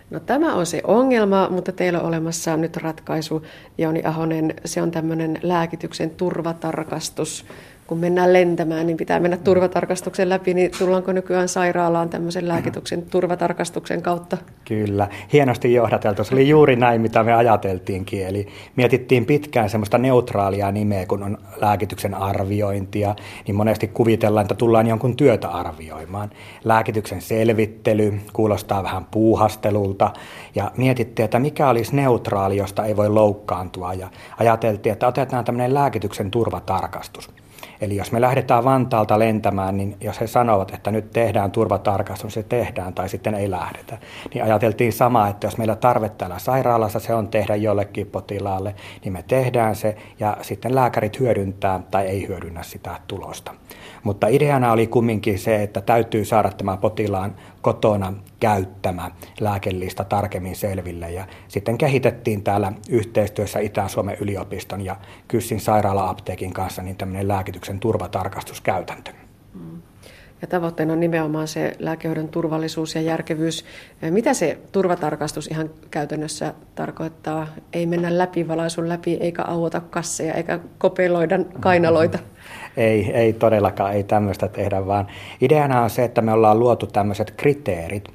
No 0.09 0.19
tämä 0.19 0.55
on 0.55 0.65
se 0.65 0.81
ongelma, 0.83 1.49
mutta 1.49 1.71
teillä 1.71 1.99
on 1.99 2.05
olemassa 2.05 2.57
nyt 2.57 2.77
ratkaisu, 2.77 3.45
Jouni 3.77 4.01
Ahonen. 4.05 4.53
Se 4.65 4.81
on 4.81 4.91
tämmöinen 4.91 5.39
lääkityksen 5.43 6.09
turvatarkastus 6.09 7.45
kun 7.87 7.97
mennään 7.97 8.33
lentämään, 8.33 8.87
niin 8.87 8.97
pitää 8.97 9.19
mennä 9.19 9.37
turvatarkastuksen 9.37 10.29
läpi, 10.29 10.53
niin 10.53 10.71
tullaanko 10.79 11.11
nykyään 11.11 11.47
sairaalaan 11.47 12.09
tämmöisen 12.09 12.47
lääkityksen 12.47 13.01
turvatarkastuksen 13.01 14.01
kautta? 14.01 14.37
Kyllä, 14.65 15.07
hienosti 15.33 15.73
johdateltu. 15.73 16.23
Se 16.23 16.35
oli 16.35 16.49
juuri 16.49 16.75
näin, 16.75 17.01
mitä 17.01 17.23
me 17.23 17.33
ajateltiinkin. 17.33 18.27
Eli 18.27 18.47
mietittiin 18.75 19.25
pitkään 19.25 19.69
semmoista 19.69 19.97
neutraalia 19.97 20.71
nimeä, 20.71 21.05
kun 21.05 21.23
on 21.23 21.37
lääkityksen 21.61 22.13
arviointia, 22.13 23.15
niin 23.47 23.55
monesti 23.55 23.87
kuvitellaan, 23.87 24.41
että 24.41 24.55
tullaan 24.55 24.87
jonkun 24.87 25.15
työtä 25.15 25.47
arvioimaan. 25.47 26.29
Lääkityksen 26.63 27.21
selvittely 27.21 28.13
kuulostaa 28.33 28.83
vähän 28.83 29.05
puuhastelulta, 29.05 30.11
ja 30.55 30.71
mietittiin, 30.77 31.23
että 31.25 31.39
mikä 31.39 31.69
olisi 31.69 31.95
neutraali, 31.95 32.57
josta 32.57 32.85
ei 32.85 32.95
voi 32.95 33.09
loukkaantua, 33.09 33.93
ja 33.93 34.07
ajateltiin, 34.39 34.93
että 34.93 35.07
otetaan 35.07 35.45
tämmöinen 35.45 35.73
lääkityksen 35.73 36.31
turvatarkastus. 36.31 37.29
Eli 37.81 37.95
jos 37.95 38.11
me 38.11 38.21
lähdetään 38.21 38.63
Vantaalta 38.63 39.19
lentämään, 39.19 39.77
niin 39.77 39.97
jos 40.01 40.21
he 40.21 40.27
sanovat, 40.27 40.73
että 40.73 40.91
nyt 40.91 41.11
tehdään 41.11 41.51
turvatarkastus, 41.51 42.33
se 42.33 42.43
tehdään 42.43 42.93
tai 42.93 43.09
sitten 43.09 43.35
ei 43.35 43.51
lähdetä. 43.51 43.97
Niin 44.33 44.43
ajateltiin 44.43 44.93
samaa, 44.93 45.27
että 45.27 45.47
jos 45.47 45.57
meillä 45.57 45.75
tarve 45.75 46.09
täällä 46.09 46.39
sairaalassa 46.39 46.99
se 46.99 47.13
on 47.13 47.27
tehdä 47.27 47.55
jollekin 47.55 48.07
potilaalle, 48.07 48.75
niin 49.03 49.13
me 49.13 49.23
tehdään 49.27 49.75
se 49.75 49.95
ja 50.19 50.37
sitten 50.41 50.75
lääkärit 50.75 51.19
hyödyntää 51.19 51.79
tai 51.91 52.05
ei 52.05 52.27
hyödynnä 52.27 52.63
sitä 52.63 52.99
tulosta. 53.07 53.53
Mutta 54.07 54.27
ideana 54.27 54.71
oli 54.71 54.87
kumminkin 54.87 55.39
se, 55.39 55.63
että 55.63 55.81
täytyy 55.81 56.25
saada 56.25 56.51
tämä 56.51 56.77
potilaan 56.77 57.35
kotona 57.61 58.13
käyttämä 58.39 59.11
lääkelista 59.39 60.03
tarkemmin 60.03 60.55
selville. 60.55 61.11
Ja 61.11 61.27
sitten 61.47 61.77
kehitettiin 61.77 62.43
täällä 62.43 62.73
yhteistyössä 62.89 63.59
Itä-Suomen 63.59 64.17
yliopiston 64.19 64.85
ja 64.85 64.95
Kyssin 65.27 65.59
sairaala-apteekin 65.59 66.53
kanssa 66.53 66.81
niin 66.81 66.97
tämmöinen 66.97 67.27
lääkityksen 67.27 67.79
turvatarkastuskäytäntö. 67.79 69.26
Ja 70.41 70.47
tavoitteena 70.47 70.93
on 70.93 70.99
nimenomaan 70.99 71.47
se 71.47 71.75
lääkehoidon 71.79 72.27
turvallisuus 72.27 72.95
ja 72.95 73.01
järkevyys. 73.01 73.65
Mitä 74.09 74.33
se 74.33 74.57
turvatarkastus 74.71 75.47
ihan 75.47 75.69
käytännössä 75.91 76.53
tarkoittaa? 76.75 77.47
Ei 77.73 77.85
mennä 77.85 78.17
läpivalaisun 78.17 78.89
läpi, 78.89 79.17
eikä 79.19 79.43
auota 79.43 79.81
kasseja, 79.81 80.33
eikä 80.33 80.59
kopeloida 80.77 81.39
kainaloita. 81.59 82.19
Ei, 82.77 83.11
ei 83.13 83.33
todellakaan, 83.33 83.93
ei 83.93 84.03
tämmöistä 84.03 84.47
tehdä, 84.47 84.85
vaan 84.85 85.07
ideana 85.41 85.81
on 85.81 85.89
se, 85.89 86.03
että 86.03 86.21
me 86.21 86.33
ollaan 86.33 86.59
luotu 86.59 86.87
tämmöiset 86.87 87.31
kriteerit, 87.31 88.09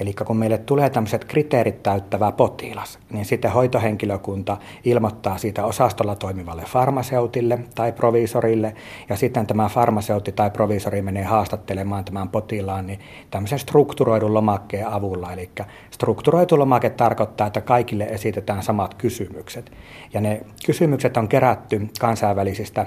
Eli 0.00 0.12
kun 0.12 0.36
meille 0.36 0.58
tulee 0.58 0.90
tämmöiset 0.90 1.24
kriteerit 1.24 1.82
täyttävä 1.82 2.32
potilas, 2.32 2.98
niin 3.12 3.24
sitten 3.24 3.52
hoitohenkilökunta 3.52 4.56
ilmoittaa 4.84 5.38
siitä 5.38 5.64
osastolla 5.64 6.14
toimivalle 6.16 6.62
farmaseutille 6.66 7.58
tai 7.74 7.92
proviisorille, 7.92 8.74
ja 9.08 9.16
sitten 9.16 9.46
tämä 9.46 9.68
farmaseutti 9.68 10.32
tai 10.32 10.50
proviisori 10.50 11.02
menee 11.02 11.24
haastattelemaan 11.24 12.04
tämän 12.04 12.28
potilaan 12.28 12.86
niin 12.86 13.00
tämmöisen 13.30 13.58
strukturoidun 13.58 14.34
lomakkeen 14.34 14.88
avulla. 14.88 15.32
Eli 15.32 15.50
strukturoitu 15.90 16.58
lomake 16.58 16.90
tarkoittaa, 16.90 17.46
että 17.46 17.60
kaikille 17.60 18.04
esitetään 18.04 18.62
samat 18.62 18.94
kysymykset. 18.94 19.72
Ja 20.14 20.20
ne 20.20 20.40
kysymykset 20.66 21.16
on 21.16 21.28
kerätty 21.28 21.88
kansainvälisistä 22.00 22.86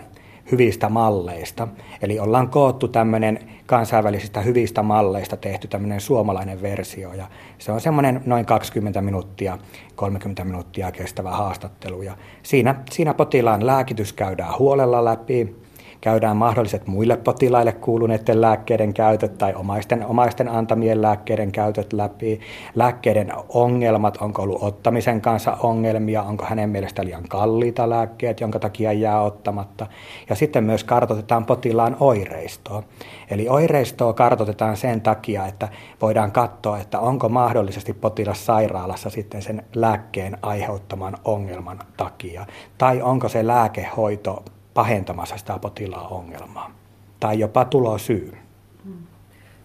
hyvistä 0.51 0.89
malleista. 0.89 1.67
Eli 2.01 2.19
ollaan 2.19 2.49
koottu 2.49 2.87
tämmöinen 2.87 3.39
kansainvälisistä 3.65 4.41
hyvistä 4.41 4.83
malleista 4.83 5.37
tehty 5.37 5.67
tämmöinen 5.67 6.01
suomalainen 6.01 6.61
versio. 6.61 7.13
Ja 7.13 7.27
se 7.57 7.71
on 7.71 7.81
semmoinen 7.81 8.21
noin 8.25 8.45
20 8.45 9.01
minuuttia, 9.01 9.57
30 9.95 10.43
minuuttia 10.45 10.91
kestävä 10.91 11.31
haastattelu. 11.31 12.01
Ja 12.01 12.17
siinä, 12.43 12.75
siinä 12.91 13.13
potilaan 13.13 13.65
lääkitys 13.65 14.13
käydään 14.13 14.59
huolella 14.59 15.05
läpi 15.05 15.55
käydään 16.01 16.37
mahdolliset 16.37 16.87
muille 16.87 17.17
potilaille 17.17 17.71
kuuluneiden 17.71 18.41
lääkkeiden 18.41 18.93
käytöt 18.93 19.37
tai 19.37 19.53
omaisten, 19.53 20.05
omaisten 20.05 20.49
antamien 20.49 21.01
lääkkeiden 21.01 21.51
käytöt 21.51 21.93
läpi, 21.93 22.39
lääkkeiden 22.75 23.31
ongelmat, 23.49 24.17
onko 24.21 24.41
ollut 24.41 24.63
ottamisen 24.63 25.21
kanssa 25.21 25.57
ongelmia, 25.63 26.23
onko 26.23 26.45
hänen 26.45 26.69
mielestä 26.69 27.05
liian 27.05 27.23
kalliita 27.29 27.89
lääkkeet, 27.89 28.41
jonka 28.41 28.59
takia 28.59 28.93
jää 28.93 29.21
ottamatta. 29.21 29.87
Ja 30.29 30.35
sitten 30.35 30.63
myös 30.63 30.83
kartoitetaan 30.83 31.45
potilaan 31.45 31.97
oireistoa. 31.99 32.83
Eli 33.29 33.49
oireistoa 33.49 34.13
kartoitetaan 34.13 34.77
sen 34.77 35.01
takia, 35.01 35.45
että 35.47 35.67
voidaan 36.01 36.31
katsoa, 36.31 36.79
että 36.79 36.99
onko 36.99 37.29
mahdollisesti 37.29 37.93
potilas 37.93 38.45
sairaalassa 38.45 39.09
sitten 39.09 39.41
sen 39.41 39.63
lääkkeen 39.75 40.37
aiheuttaman 40.41 41.17
ongelman 41.25 41.79
takia, 41.97 42.45
tai 42.77 43.01
onko 43.01 43.29
se 43.29 43.47
lääkehoito 43.47 44.43
pahentamassa 44.73 45.37
sitä 45.37 45.59
potilaan 45.59 46.11
ongelmaa 46.11 46.71
tai 47.19 47.39
jopa 47.39 47.65
tulosyy. 47.65 48.37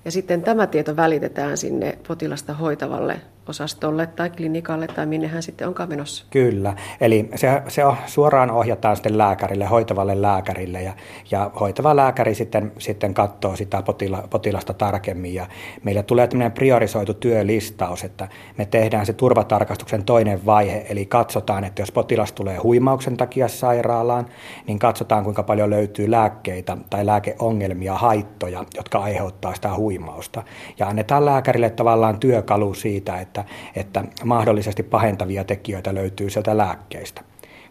Ja 0.04 0.10
sitten 0.10 0.42
tämä 0.42 0.66
tieto 0.66 0.96
välitetään 0.96 1.56
sinne 1.56 1.98
potilasta 2.08 2.54
hoitavalle 2.54 3.20
osastolle 3.48 4.06
tai 4.06 4.30
klinikalle 4.30 4.86
tai 4.86 5.06
minne 5.06 5.26
hän 5.26 5.42
sitten 5.42 5.68
onkaan 5.68 5.88
menossa. 5.88 6.26
Kyllä, 6.30 6.76
eli 7.00 7.28
se, 7.34 7.62
se 7.68 7.82
suoraan 8.06 8.50
ohjataan 8.50 8.96
sitten 8.96 9.18
lääkärille, 9.18 9.64
hoitavalle 9.64 10.22
lääkärille 10.22 10.82
ja, 10.82 10.92
ja 11.30 11.50
hoitava 11.60 11.96
lääkäri 11.96 12.34
sitten, 12.34 12.72
sitten 12.78 13.14
katsoo 13.14 13.56
sitä 13.56 13.82
potila, 13.82 14.24
potilasta 14.30 14.74
tarkemmin. 14.74 15.34
Ja 15.34 15.46
meillä 15.82 16.02
tulee 16.02 16.26
tämmöinen 16.26 16.52
priorisoitu 16.52 17.14
työlistaus, 17.14 18.04
että 18.04 18.28
me 18.58 18.64
tehdään 18.64 19.06
se 19.06 19.12
turvatarkastuksen 19.12 20.04
toinen 20.04 20.46
vaihe, 20.46 20.86
eli 20.88 21.06
katsotaan, 21.06 21.64
että 21.64 21.82
jos 21.82 21.92
potilas 21.92 22.32
tulee 22.32 22.56
huimauksen 22.56 23.16
takia 23.16 23.48
sairaalaan, 23.48 24.26
niin 24.66 24.78
katsotaan 24.78 25.24
kuinka 25.24 25.42
paljon 25.42 25.70
löytyy 25.70 26.10
lääkkeitä 26.10 26.76
tai 26.90 27.06
lääkeongelmia, 27.06 27.94
haittoja, 27.94 28.64
jotka 28.76 28.98
aiheuttaa 28.98 29.54
sitä 29.54 29.74
huimausta. 29.76 30.42
Ja 30.78 30.88
annetaan 30.88 31.24
lääkärille 31.24 31.70
tavallaan 31.70 32.20
työkalu 32.20 32.74
siitä, 32.74 33.20
että 33.20 33.33
että, 33.40 33.44
että 33.76 34.04
mahdollisesti 34.24 34.82
pahentavia 34.82 35.44
tekijöitä 35.44 35.94
löytyy 35.94 36.30
sieltä 36.30 36.56
lääkkeistä. 36.56 37.22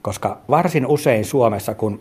Koska 0.01 0.37
varsin 0.49 0.87
usein 0.87 1.25
Suomessa, 1.25 1.75
kun 1.75 1.99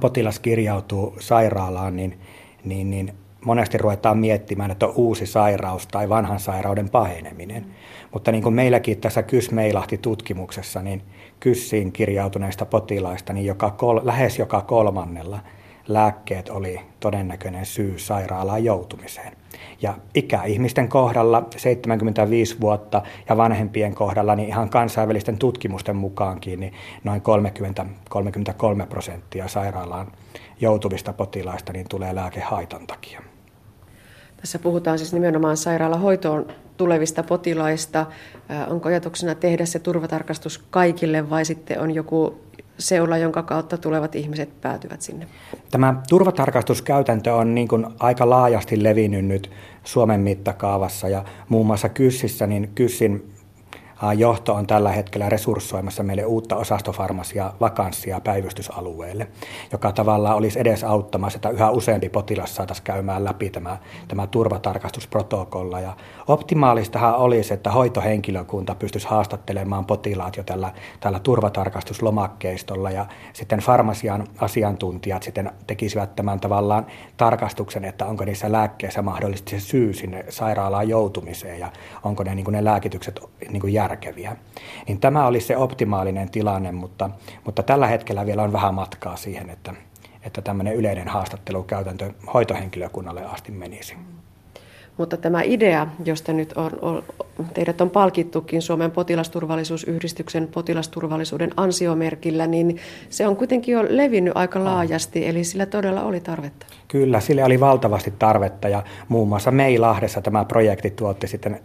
potilas 0.00 0.38
kirjautuu 0.38 1.16
sairaalaan, 1.20 1.96
niin, 1.96 2.18
niin, 2.64 2.90
niin 2.90 3.12
monesti 3.44 3.78
ruvetaan 3.78 4.18
miettimään, 4.18 4.70
että 4.70 4.86
on 4.86 4.92
uusi 4.96 5.26
sairaus 5.26 5.86
tai 5.86 6.08
vanhan 6.08 6.40
sairauden 6.40 6.88
paheneminen. 6.88 7.66
Mutta 8.12 8.32
niin 8.32 8.42
kuin 8.42 8.54
meilläkin 8.54 9.00
tässä 9.00 9.22
Kysmeilahti 9.22 9.98
tutkimuksessa, 9.98 10.82
niin 10.82 11.02
Kyssiin 11.40 11.92
kirjautuneista 11.92 12.66
potilaista, 12.66 13.32
niin 13.32 13.46
joka 13.46 13.70
kol, 13.70 14.00
lähes 14.02 14.38
joka 14.38 14.60
kolmannella 14.60 15.40
lääkkeet 15.88 16.48
oli 16.48 16.80
todennäköinen 17.00 17.66
syy 17.66 17.98
sairaalaan 17.98 18.64
joutumiseen. 18.64 19.43
Ja 19.82 19.94
ikäihmisten 20.14 20.88
kohdalla 20.88 21.48
75 21.56 22.60
vuotta 22.60 23.02
ja 23.28 23.36
vanhempien 23.36 23.94
kohdalla 23.94 24.34
niin 24.34 24.48
ihan 24.48 24.68
kansainvälisten 24.68 25.38
tutkimusten 25.38 25.96
mukaankin 25.96 26.60
niin 26.60 26.72
noin 27.04 27.22
30-33 28.82 28.86
prosenttia 28.86 29.48
sairaalaan 29.48 30.12
joutuvista 30.60 31.12
potilaista 31.12 31.72
niin 31.72 31.86
tulee 31.88 32.14
lääkehaitan 32.14 32.86
takia. 32.86 33.20
Tässä 34.36 34.58
puhutaan 34.58 34.98
siis 34.98 35.12
nimenomaan 35.12 35.56
sairaalahoitoon 35.56 36.46
tulevista 36.76 37.22
potilaista. 37.22 38.06
Onko 38.70 38.88
ajatuksena 38.88 39.34
tehdä 39.34 39.66
se 39.66 39.78
turvatarkastus 39.78 40.58
kaikille 40.70 41.30
vai 41.30 41.44
sitten 41.44 41.80
on 41.80 41.94
joku 41.94 42.40
seula, 42.78 43.18
jonka 43.18 43.42
kautta 43.42 43.78
tulevat 43.78 44.14
ihmiset 44.14 44.60
päätyvät 44.60 45.02
sinne? 45.02 45.26
Tämä 45.70 46.02
turvatarkastuskäytäntö 46.08 47.34
on 47.34 47.54
niin 47.54 47.68
kuin 47.68 47.86
aika 47.98 48.30
laajasti 48.30 48.82
levinnyt 48.82 49.24
nyt 49.24 49.50
Suomen 49.84 50.20
mittakaavassa 50.20 51.08
ja 51.08 51.24
muun 51.48 51.66
muassa 51.66 51.88
Kyssissä, 51.88 52.46
niin 52.46 52.70
Kyssin 52.74 53.33
johto 54.12 54.54
on 54.54 54.66
tällä 54.66 54.92
hetkellä 54.92 55.28
resurssoimassa 55.28 56.02
meille 56.02 56.24
uutta 56.24 56.56
osastofarmasia 56.56 57.52
vakanssia 57.60 58.20
päivystysalueelle, 58.20 59.26
joka 59.72 59.92
tavallaan 59.92 60.36
olisi 60.36 60.60
edes 60.60 60.84
auttamassa, 60.84 61.36
että 61.36 61.50
yhä 61.50 61.70
useampi 61.70 62.08
potilas 62.08 62.56
saataisiin 62.56 62.84
käymään 62.84 63.24
läpi 63.24 63.50
tämä, 63.50 63.78
tämä 64.08 64.26
turvatarkastusprotokolla. 64.26 65.80
Ja 65.80 65.96
optimaalistahan 66.28 67.16
olisi, 67.16 67.54
että 67.54 67.70
hoitohenkilökunta 67.70 68.74
pystyisi 68.74 69.08
haastattelemaan 69.08 69.84
potilaat 69.84 70.36
jo 70.36 70.42
tällä, 70.42 70.72
tällä 71.00 71.18
turvatarkastuslomakkeistolla 71.18 72.90
ja 72.90 73.06
sitten 73.32 73.58
farmasian 73.58 74.26
asiantuntijat 74.38 75.22
sitten 75.22 75.50
tekisivät 75.66 76.16
tämän 76.16 76.40
tavallaan 76.40 76.86
tarkastuksen, 77.16 77.84
että 77.84 78.06
onko 78.06 78.24
niissä 78.24 78.52
lääkkeissä 78.52 79.02
mahdollisesti 79.02 79.50
se 79.50 79.66
syy 79.66 79.92
sinne 79.92 80.24
sairaalaan 80.28 80.88
joutumiseen 80.88 81.60
ja 81.60 81.72
onko 82.02 82.22
ne, 82.22 82.34
niin 82.34 82.46
ne 82.50 82.64
lääkitykset 82.64 83.20
niin 83.50 83.72
järkeviä 83.72 83.93
järkeviä. 83.94 84.36
Niin 84.88 85.00
tämä 85.00 85.26
olisi 85.26 85.46
se 85.46 85.56
optimaalinen 85.56 86.30
tilanne, 86.30 86.72
mutta, 86.72 87.10
mutta 87.44 87.62
tällä 87.62 87.86
hetkellä 87.86 88.26
vielä 88.26 88.42
on 88.42 88.52
vähän 88.52 88.74
matkaa 88.74 89.16
siihen, 89.16 89.50
että, 89.50 89.74
että 90.22 90.42
tämmöinen 90.42 90.74
yleinen 90.74 91.08
haastattelukäytäntö 91.08 92.10
hoitohenkilökunnalle 92.34 93.24
asti 93.24 93.52
menisi. 93.52 93.96
Mutta 94.96 95.16
tämä 95.16 95.42
idea, 95.42 95.86
josta 96.04 96.32
nyt 96.32 96.52
on, 96.52 96.70
on, 96.82 97.02
teidät 97.54 97.80
on 97.80 97.90
palkittukin 97.90 98.62
Suomen 98.62 98.90
potilasturvallisuusyhdistyksen 98.90 100.48
potilasturvallisuuden 100.48 101.50
ansiomerkillä, 101.56 102.46
niin 102.46 102.76
se 103.10 103.26
on 103.26 103.36
kuitenkin 103.36 103.72
jo 103.72 103.84
levinnyt 103.88 104.36
aika 104.36 104.64
laajasti, 104.64 105.26
eli 105.26 105.44
sillä 105.44 105.66
todella 105.66 106.02
oli 106.02 106.20
tarvetta. 106.20 106.66
Kyllä, 106.88 107.20
sille 107.20 107.44
oli 107.44 107.60
valtavasti 107.60 108.12
tarvetta 108.18 108.68
ja 108.68 108.82
muun 109.08 109.28
muassa 109.28 109.50
Meilahdessa 109.50 110.20
tämä 110.20 110.44
projekti 110.44 110.90
tuotti 110.90 111.26
sitten 111.26 111.60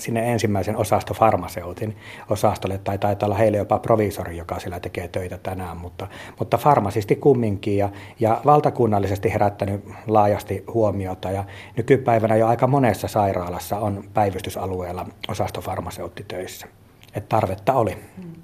sinne 0.00 0.32
ensimmäisen 0.32 0.76
osastofarmaseutin 0.76 1.96
osastolle, 2.30 2.78
tai 2.78 2.98
taitaa 2.98 3.26
olla 3.26 3.36
heille 3.36 3.58
jopa 3.58 3.78
proviisori, 3.78 4.36
joka 4.36 4.58
siellä 4.58 4.80
tekee 4.80 5.08
töitä 5.08 5.38
tänään, 5.38 5.76
mutta, 5.76 6.08
mutta 6.38 6.58
farmasisti 6.58 7.16
kumminkin 7.16 7.76
ja, 7.76 7.88
ja 8.20 8.40
valtakunnallisesti 8.44 9.32
herättänyt 9.32 9.84
laajasti 10.06 10.64
huomiota 10.74 11.30
ja 11.30 11.44
nykypäivänä 11.76 12.36
jo 12.36 12.46
aika 12.46 12.66
monessa 12.66 13.08
sairaalassa 13.08 13.78
on 13.78 14.04
päivystysalueella 14.14 15.06
osastofarmaseutti 15.28 16.24
töissä. 16.28 16.66
Että 17.14 17.28
tarvetta 17.28 17.72
oli. 17.72 17.96
Hmm. 18.22 18.39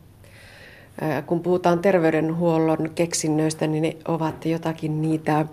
Kun 1.26 1.40
puhutaan 1.40 1.78
terveydenhuollon 1.78 2.90
keksinnöistä, 2.94 3.66
niin 3.66 3.82
ne 3.82 3.96
ovat 4.08 4.46
jotakin 4.46 5.02
niitä 5.02 5.46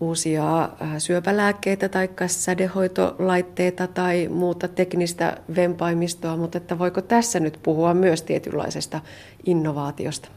uusia 0.00 0.68
syöpälääkkeitä 0.98 1.88
tai 1.88 2.08
sädehoitolaitteita 2.26 3.86
tai 3.86 4.28
muuta 4.28 4.68
teknistä 4.68 5.36
vempaimistoa, 5.56 6.36
mutta 6.36 6.58
että 6.58 6.78
voiko 6.78 7.02
tässä 7.02 7.40
nyt 7.40 7.58
puhua 7.62 7.94
myös 7.94 8.22
tietynlaisesta 8.22 9.00
innovaatiosta? 9.46 10.28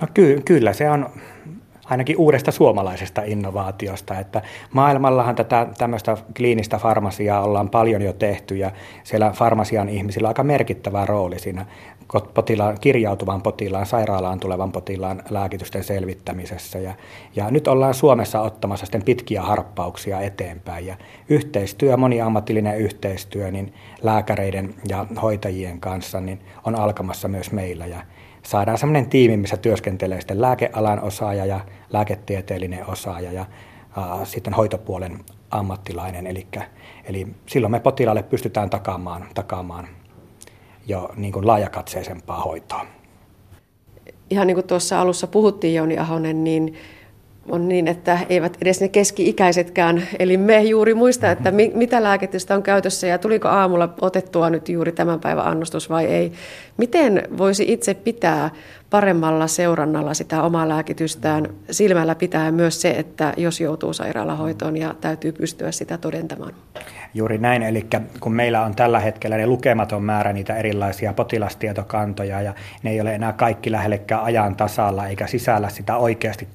No 0.00 0.08
ky- 0.14 0.42
kyllä 0.44 0.72
se 0.72 0.90
on 0.90 1.10
ainakin 1.84 2.16
uudesta 2.16 2.50
suomalaisesta 2.50 3.22
innovaatiosta, 3.22 4.18
että 4.18 4.42
maailmallahan 4.72 5.34
tätä 5.34 5.66
tämmöistä 5.78 6.16
kliinistä 6.36 6.78
farmasiaa 6.78 7.42
ollaan 7.42 7.70
paljon 7.70 8.02
jo 8.02 8.12
tehty 8.12 8.56
ja 8.56 8.70
siellä 9.04 9.30
farmasian 9.30 9.88
ihmisillä 9.88 10.26
on 10.26 10.30
aika 10.30 10.44
merkittävä 10.44 11.06
rooli 11.06 11.38
siinä 11.38 11.66
potilaan, 12.34 12.76
kirjautuvan 12.80 13.42
potilaan, 13.42 13.86
sairaalaan 13.86 14.40
tulevan 14.40 14.72
potilaan 14.72 15.22
lääkitysten 15.30 15.84
selvittämisessä. 15.84 16.78
Ja, 16.78 16.94
ja 17.36 17.50
nyt 17.50 17.68
ollaan 17.68 17.94
Suomessa 17.94 18.40
ottamassa 18.40 18.86
sitten 18.86 19.02
pitkiä 19.02 19.42
harppauksia 19.42 20.20
eteenpäin. 20.20 20.86
Ja 20.86 20.96
yhteistyö, 21.28 21.96
moniammatillinen 21.96 22.78
yhteistyö 22.78 23.50
niin 23.50 23.74
lääkäreiden 24.02 24.74
ja 24.88 25.06
hoitajien 25.22 25.80
kanssa 25.80 26.20
niin 26.20 26.40
on 26.64 26.74
alkamassa 26.74 27.28
myös 27.28 27.52
meillä. 27.52 27.86
Ja 27.86 28.02
saadaan 28.42 28.78
sellainen 28.78 29.10
tiimi, 29.10 29.36
missä 29.36 29.56
työskentelee 29.56 30.20
sitten 30.20 30.40
lääkealan 30.40 31.02
osaaja 31.02 31.46
ja 31.46 31.60
lääketieteellinen 31.92 32.86
osaaja. 32.86 33.32
Ja 33.32 33.46
sitten 34.24 34.54
hoitopuolen 34.54 35.18
ammattilainen. 35.50 36.26
Eli, 36.26 36.46
eli 37.04 37.26
silloin 37.46 37.70
me 37.70 37.80
potilaalle 37.80 38.22
pystytään 38.22 38.70
takaamaan, 38.70 39.26
takaamaan 39.34 39.88
jo 40.88 41.10
niin 41.16 41.32
kuin 41.32 41.46
laajakatseisempaa 41.46 42.40
hoitoa. 42.40 42.86
Ihan 44.30 44.46
niin 44.46 44.54
kuin 44.54 44.66
tuossa 44.66 45.00
alussa 45.00 45.26
puhuttiin 45.26 45.74
Jouni 45.74 45.98
Ahonen, 45.98 46.44
niin 46.44 46.74
on 47.48 47.68
niin, 47.68 47.88
että 47.88 48.18
eivät 48.28 48.56
edes 48.62 48.80
ne 48.80 48.88
keski-ikäisetkään, 48.88 50.02
eli 50.18 50.36
me 50.36 50.62
juuri 50.62 50.94
muista, 50.94 51.30
että 51.30 51.50
mi- 51.50 51.72
mitä 51.74 52.02
lääkitystä 52.02 52.54
on 52.54 52.62
käytössä 52.62 53.06
ja 53.06 53.18
tuliko 53.18 53.48
aamulla 53.48 53.94
otettua 54.00 54.50
nyt 54.50 54.68
juuri 54.68 54.92
tämän 54.92 55.20
päivän 55.20 55.46
annostus 55.46 55.90
vai 55.90 56.04
ei. 56.04 56.32
Miten 56.76 57.22
voisi 57.38 57.64
itse 57.68 57.94
pitää 57.94 58.50
paremmalla 58.90 59.46
seurannalla 59.46 60.14
sitä 60.14 60.42
omaa 60.42 60.68
lääkitystään 60.68 61.46
silmällä 61.70 62.14
pitää 62.14 62.52
myös 62.52 62.80
se, 62.82 62.90
että 62.90 63.34
jos 63.36 63.60
joutuu 63.60 63.92
sairaalahoitoon 63.92 64.76
ja 64.76 64.94
täytyy 65.00 65.32
pystyä 65.32 65.72
sitä 65.72 65.98
todentamaan? 65.98 66.52
Juuri 67.14 67.38
näin, 67.38 67.62
eli 67.62 67.86
kun 68.20 68.32
meillä 68.32 68.62
on 68.62 68.74
tällä 68.74 69.00
hetkellä 69.00 69.36
ne 69.36 69.46
lukematon 69.46 70.02
määrä 70.02 70.32
niitä 70.32 70.56
erilaisia 70.56 71.12
potilastietokantoja 71.12 72.42
ja 72.42 72.54
ne 72.82 72.90
ei 72.90 73.00
ole 73.00 73.14
enää 73.14 73.32
kaikki 73.32 73.72
lähellekään 73.72 74.22
ajan 74.22 74.56
tasalla 74.56 75.06
eikä 75.06 75.26
sisällä 75.26 75.68
sitä 75.68 75.96
oikeasti 75.96 76.48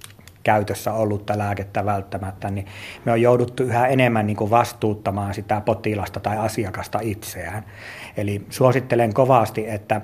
käytössä 0.43 0.93
ollutta 0.93 1.37
lääkettä 1.37 1.85
välttämättä, 1.85 2.49
niin 2.49 2.65
me 3.05 3.11
on 3.11 3.21
jouduttu 3.21 3.63
yhä 3.63 3.87
enemmän 3.87 4.27
niin 4.27 4.37
kuin 4.37 4.49
vastuuttamaan 4.49 5.33
sitä 5.33 5.61
potilasta 5.61 6.19
tai 6.19 6.37
asiakasta 6.37 6.99
itseään. 7.01 7.63
Eli 8.17 8.45
suosittelen 8.49 9.13
kovasti, 9.13 9.69
että 9.69 10.01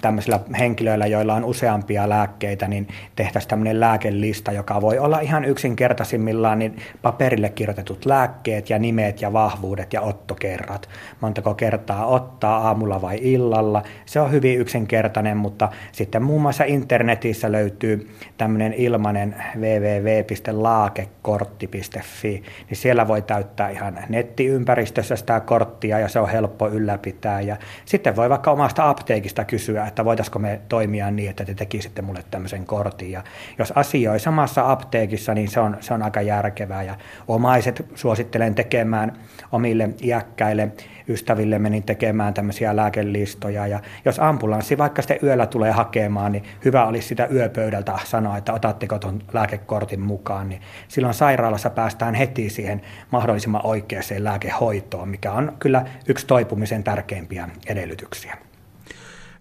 tämmöisillä 0.00 0.40
henkilöillä, 0.58 1.06
joilla 1.06 1.34
on 1.34 1.44
useampia 1.44 2.08
lääkkeitä, 2.08 2.68
niin 2.68 2.88
tehtäisiin 3.16 3.50
tämmöinen 3.50 3.80
lääkelista, 3.80 4.52
joka 4.52 4.80
voi 4.80 4.98
olla 4.98 5.20
ihan 5.20 5.44
yksinkertaisimmillaan 5.44 6.58
niin 6.58 6.76
paperille 7.02 7.48
kirjoitetut 7.48 8.06
lääkkeet 8.06 8.70
ja 8.70 8.78
nimet 8.78 9.22
ja 9.22 9.32
vahvuudet 9.32 9.92
ja 9.92 10.00
ottokerrat. 10.00 10.88
Montako 11.20 11.54
kertaa 11.54 12.06
ottaa 12.06 12.56
aamulla 12.56 13.02
vai 13.02 13.18
illalla. 13.20 13.82
Se 14.06 14.20
on 14.20 14.32
hyvin 14.32 14.58
yksinkertainen, 14.58 15.36
mutta 15.36 15.68
sitten 15.92 16.22
muun 16.22 16.42
muassa 16.42 16.64
internetissä 16.64 17.52
löytyy 17.52 18.10
tämmöinen 18.38 18.72
ilmainen 18.72 19.36
www.laakekortti.fi, 19.56 22.42
niin 22.68 22.76
siellä 22.76 23.08
voi 23.08 23.22
täyttää 23.22 23.68
ihan 23.68 23.98
nettiympäristössä 24.08 25.16
sitä 25.16 25.40
korttia 25.40 25.98
ja 25.98 26.08
se 26.08 26.20
on 26.20 26.28
helppo 26.28 26.68
ylläpitää. 26.68 27.15
Ja 27.24 27.56
sitten 27.84 28.16
voi 28.16 28.30
vaikka 28.30 28.50
omasta 28.50 28.88
apteekista 28.88 29.44
kysyä, 29.44 29.86
että 29.86 30.04
voitaisiko 30.04 30.38
me 30.38 30.60
toimia 30.68 31.10
niin, 31.10 31.30
että 31.30 31.44
te 31.44 31.54
tekisitte 31.54 32.02
mulle 32.02 32.24
tämmöisen 32.30 32.66
kortin. 32.66 33.12
Ja 33.12 33.24
jos 33.58 33.72
asioi 33.76 34.20
samassa 34.20 34.72
apteekissa, 34.72 35.34
niin 35.34 35.48
se 35.48 35.60
on, 35.60 35.76
se 35.80 35.94
on 35.94 36.02
aika 36.02 36.22
järkevää. 36.22 36.82
Ja 36.82 36.94
omaiset 37.28 37.86
suosittelen 37.94 38.54
tekemään 38.54 39.12
omille 39.52 39.90
iäkkäille 40.02 40.72
ystäville 41.08 41.58
menin 41.58 41.82
tekemään 41.82 42.34
tämmöisiä 42.34 42.76
lääkelistoja. 42.76 43.66
Ja 43.66 43.80
jos 44.04 44.18
ambulanssi 44.18 44.78
vaikka 44.78 45.02
sitten 45.02 45.18
yöllä 45.22 45.46
tulee 45.46 45.72
hakemaan, 45.72 46.32
niin 46.32 46.44
hyvä 46.64 46.86
olisi 46.86 47.08
sitä 47.08 47.28
yöpöydältä 47.32 47.98
sanoa, 48.04 48.36
että 48.36 48.52
otatteko 48.52 48.98
tuon 48.98 49.22
lääkekortin 49.32 50.00
mukaan. 50.00 50.48
Niin 50.48 50.62
silloin 50.88 51.14
sairaalassa 51.14 51.70
päästään 51.70 52.14
heti 52.14 52.50
siihen 52.50 52.82
mahdollisimman 53.10 53.66
oikeaan 53.66 53.96
lääkehoitoon, 54.18 55.08
mikä 55.08 55.32
on 55.32 55.56
kyllä 55.58 55.86
yksi 56.08 56.26
toipumisen 56.26 56.84
tärkeimpiä 56.84 57.48
edellytyksiä. 57.66 58.36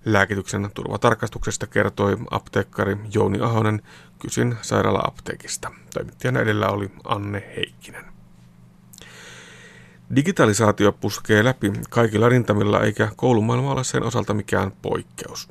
Lääkityksen 0.05 0.69
turvatarkastuksesta 0.73 1.67
kertoi 1.67 2.17
apteekkari 2.31 2.97
Jouni 3.13 3.39
Ahonen 3.41 3.81
Kysin 4.19 4.55
sairaala-apteekista. 4.61 5.71
Toimittajana 5.93 6.39
edellä 6.39 6.67
oli 6.67 6.91
Anne 7.03 7.43
Heikkinen. 7.55 8.14
Digitalisaatio 10.15 10.91
puskee 10.91 11.43
läpi 11.43 11.73
kaikilla 11.89 12.29
rintamilla 12.29 12.81
eikä 12.81 13.11
koulumaailma 13.15 13.71
ole 13.71 13.83
sen 13.83 14.03
osalta 14.03 14.33
mikään 14.33 14.71
poikkeus. 14.81 15.49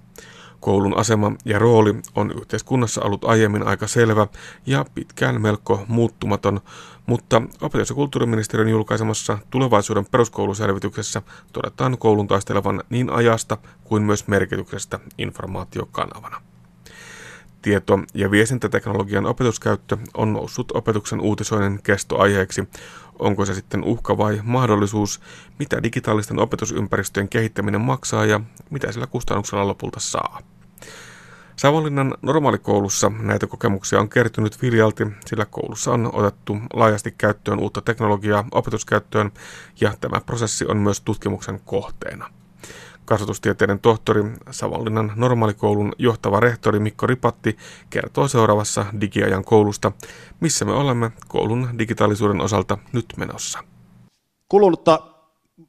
Koulun 0.60 0.96
asema 0.96 1.32
ja 1.44 1.58
rooli 1.58 1.94
on 2.14 2.32
yhteiskunnassa 2.36 3.02
ollut 3.02 3.24
aiemmin 3.24 3.66
aika 3.66 3.86
selvä 3.86 4.26
ja 4.66 4.84
pitkään 4.94 5.42
melko 5.42 5.84
muuttumaton, 5.88 6.60
mutta 7.06 7.42
opetus- 7.60 7.88
ja 7.88 7.94
kulttuuriministeriön 7.94 8.68
julkaisemassa 8.68 9.38
tulevaisuuden 9.50 10.06
peruskouluselvityksessä 10.10 11.22
todetaan 11.52 11.98
koulun 11.98 12.26
taistelevan 12.26 12.82
niin 12.90 13.10
ajasta 13.10 13.58
kuin 13.84 14.02
myös 14.02 14.28
merkityksestä 14.28 15.00
informaatiokanavana. 15.18 16.42
Tieto- 17.62 18.00
ja 18.14 18.30
viestintäteknologian 18.30 19.26
opetuskäyttö 19.26 19.96
on 20.16 20.32
noussut 20.32 20.72
opetuksen 20.72 21.20
uutisoinnin 21.20 21.82
kestoaiheeksi, 21.82 22.68
Onko 23.18 23.46
se 23.46 23.54
sitten 23.54 23.84
uhka 23.84 24.18
vai 24.18 24.40
mahdollisuus? 24.42 25.20
Mitä 25.58 25.82
digitaalisten 25.82 26.38
opetusympäristöjen 26.38 27.28
kehittäminen 27.28 27.80
maksaa 27.80 28.24
ja 28.24 28.40
mitä 28.70 28.92
sillä 28.92 29.06
kustannuksella 29.06 29.68
lopulta 29.68 30.00
saa? 30.00 30.40
Savonlinnan 31.56 32.14
normaalikoulussa 32.22 33.12
näitä 33.20 33.46
kokemuksia 33.46 34.00
on 34.00 34.08
kertynyt 34.08 34.62
viljalti, 34.62 35.06
sillä 35.26 35.44
koulussa 35.44 35.92
on 35.92 36.10
otettu 36.14 36.58
laajasti 36.72 37.14
käyttöön 37.18 37.58
uutta 37.58 37.80
teknologiaa 37.80 38.44
opetuskäyttöön 38.52 39.32
ja 39.80 39.94
tämä 40.00 40.20
prosessi 40.20 40.66
on 40.66 40.76
myös 40.76 41.00
tutkimuksen 41.00 41.60
kohteena. 41.64 42.30
Kasvatustieteiden 43.04 43.80
tohtori, 43.80 44.22
Savonlinnan 44.50 45.12
normaalikoulun 45.16 45.92
johtava 45.98 46.40
rehtori 46.40 46.78
Mikko 46.78 47.06
Ripatti 47.06 47.56
kertoo 47.90 48.28
seuraavassa 48.28 48.86
digiajan 49.00 49.44
koulusta, 49.44 49.92
missä 50.40 50.64
me 50.64 50.72
olemme 50.72 51.12
koulun 51.28 51.68
digitaalisuuden 51.78 52.40
osalta 52.40 52.78
nyt 52.92 53.06
menossa. 53.16 53.58
Kulunutta 54.48 55.00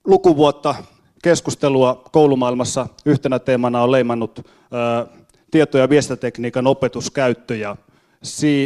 lukuvuotta 0.05 0.75
keskustelua 1.23 2.03
koulumaailmassa 2.11 2.87
yhtenä 3.05 3.39
teemana 3.39 3.83
on 3.83 3.91
leimannut 3.91 4.47
ää, 4.71 5.05
tieto- 5.51 5.77
ja 5.77 5.89
viestintätekniikan 5.89 6.67
opetuskäyttö 6.67 7.55
ja 7.55 7.75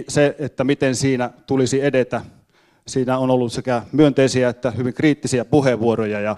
se, 0.07 0.35
että 0.39 0.63
miten 0.63 0.95
siinä 0.95 1.29
tulisi 1.47 1.85
edetä. 1.85 2.21
Siinä 2.87 3.17
on 3.17 3.29
ollut 3.29 3.53
sekä 3.53 3.81
myönteisiä 3.91 4.49
että 4.49 4.71
hyvin 4.71 4.93
kriittisiä 4.93 5.45
puheenvuoroja. 5.45 6.19
Ja, 6.19 6.35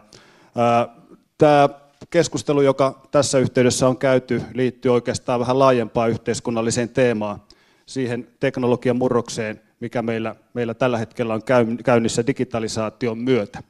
tämä 1.38 1.70
keskustelu, 2.10 2.62
joka 2.62 3.02
tässä 3.12 3.40
yhteydessä 3.40 3.88
on 3.88 3.98
käyty, 3.98 4.42
liittyy 4.54 4.94
oikeastaan 4.94 5.40
vähän 5.40 5.60
laajempaan 5.60 6.10
yhteiskunnalliseen 6.10 6.90
teemaan, 6.90 7.42
siihen 7.86 8.28
teknologian 8.40 8.98
murrokseen, 8.98 9.62
mikä 9.80 10.02
meillä, 10.02 10.36
meillä 10.54 10.74
tällä 10.74 10.98
hetkellä 10.98 11.34
on 11.34 11.42
käynnissä 11.84 12.28
digitalisaation 12.28 13.18
myötä. 13.18 13.64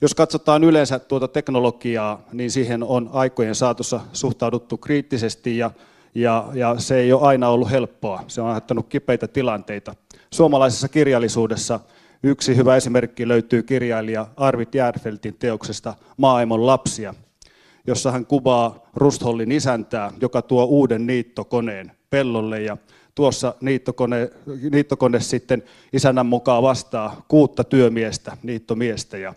Jos 0.00 0.14
katsotaan 0.14 0.64
yleensä 0.64 0.98
tuota 0.98 1.28
teknologiaa, 1.28 2.22
niin 2.32 2.50
siihen 2.50 2.82
on 2.82 3.10
aikojen 3.12 3.54
saatossa 3.54 4.00
suhtauduttu 4.12 4.76
kriittisesti 4.76 5.58
ja, 5.58 5.70
ja, 6.14 6.48
ja 6.54 6.74
se 6.78 6.96
ei 6.96 7.12
ole 7.12 7.26
aina 7.26 7.48
ollut 7.48 7.70
helppoa. 7.70 8.24
Se 8.26 8.40
on 8.40 8.48
aiheuttanut 8.48 8.88
kipeitä 8.88 9.28
tilanteita. 9.28 9.94
Suomalaisessa 10.34 10.88
kirjallisuudessa 10.88 11.80
yksi 12.22 12.56
hyvä 12.56 12.76
esimerkki 12.76 13.28
löytyy 13.28 13.62
kirjailija 13.62 14.26
Arvid 14.36 14.68
Järfeltin 14.74 15.34
teoksesta 15.34 15.94
Maailman 16.16 16.66
lapsia– 16.66 17.14
jossa 17.88 18.12
hän 18.12 18.26
kuvaa 18.26 18.88
Rusthollin 18.94 19.52
isäntää, 19.52 20.12
joka 20.20 20.42
tuo 20.42 20.64
uuden 20.64 21.06
niittokoneen 21.06 21.92
pellolle. 22.10 22.60
Ja 22.60 22.76
tuossa 23.14 23.54
niittokone, 23.60 24.30
niittokone 24.72 25.20
sitten 25.20 25.62
isännän 25.92 26.26
mukaan 26.26 26.62
vastaa 26.62 27.24
kuutta 27.28 27.64
työmiestä, 27.64 28.36
niittomiestä. 28.42 29.18
Ja 29.18 29.34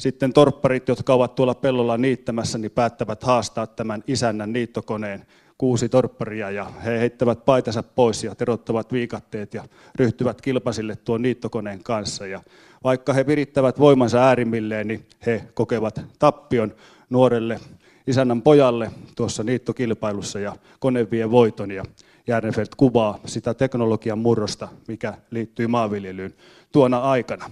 sitten 0.00 0.32
torpparit, 0.32 0.88
jotka 0.88 1.14
ovat 1.14 1.34
tuolla 1.34 1.54
pellolla 1.54 1.98
niittämässä, 1.98 2.58
niin 2.58 2.70
päättävät 2.70 3.22
haastaa 3.22 3.66
tämän 3.66 4.04
isännän 4.06 4.52
niittokoneen 4.52 5.26
kuusi 5.58 5.88
torpparia. 5.88 6.50
Ja 6.50 6.64
he 6.84 6.98
heittävät 6.98 7.44
paitansa 7.44 7.82
pois 7.82 8.24
ja 8.24 8.34
terottavat 8.34 8.92
viikatteet 8.92 9.54
ja 9.54 9.64
ryhtyvät 9.94 10.40
kilpasille 10.40 10.96
tuon 10.96 11.22
niittokoneen 11.22 11.82
kanssa. 11.82 12.26
Ja 12.26 12.40
vaikka 12.84 13.12
he 13.12 13.26
virittävät 13.26 13.78
voimansa 13.78 14.18
äärimmilleen, 14.18 14.88
niin 14.88 15.06
he 15.26 15.44
kokevat 15.54 16.00
tappion 16.18 16.74
nuorelle 17.10 17.60
isännän 18.06 18.42
pojalle 18.42 18.90
tuossa 19.16 19.42
niittokilpailussa 19.42 20.40
ja 20.40 20.56
kone 20.78 21.10
vie 21.10 21.30
voiton 21.30 21.70
ja 21.70 21.84
Järnefelt 22.26 22.74
kuvaa 22.74 23.18
sitä 23.26 23.54
teknologian 23.54 24.18
murrosta, 24.18 24.68
mikä 24.88 25.14
liittyy 25.30 25.66
maanviljelyyn 25.66 26.34
tuona 26.72 26.98
aikana. 26.98 27.50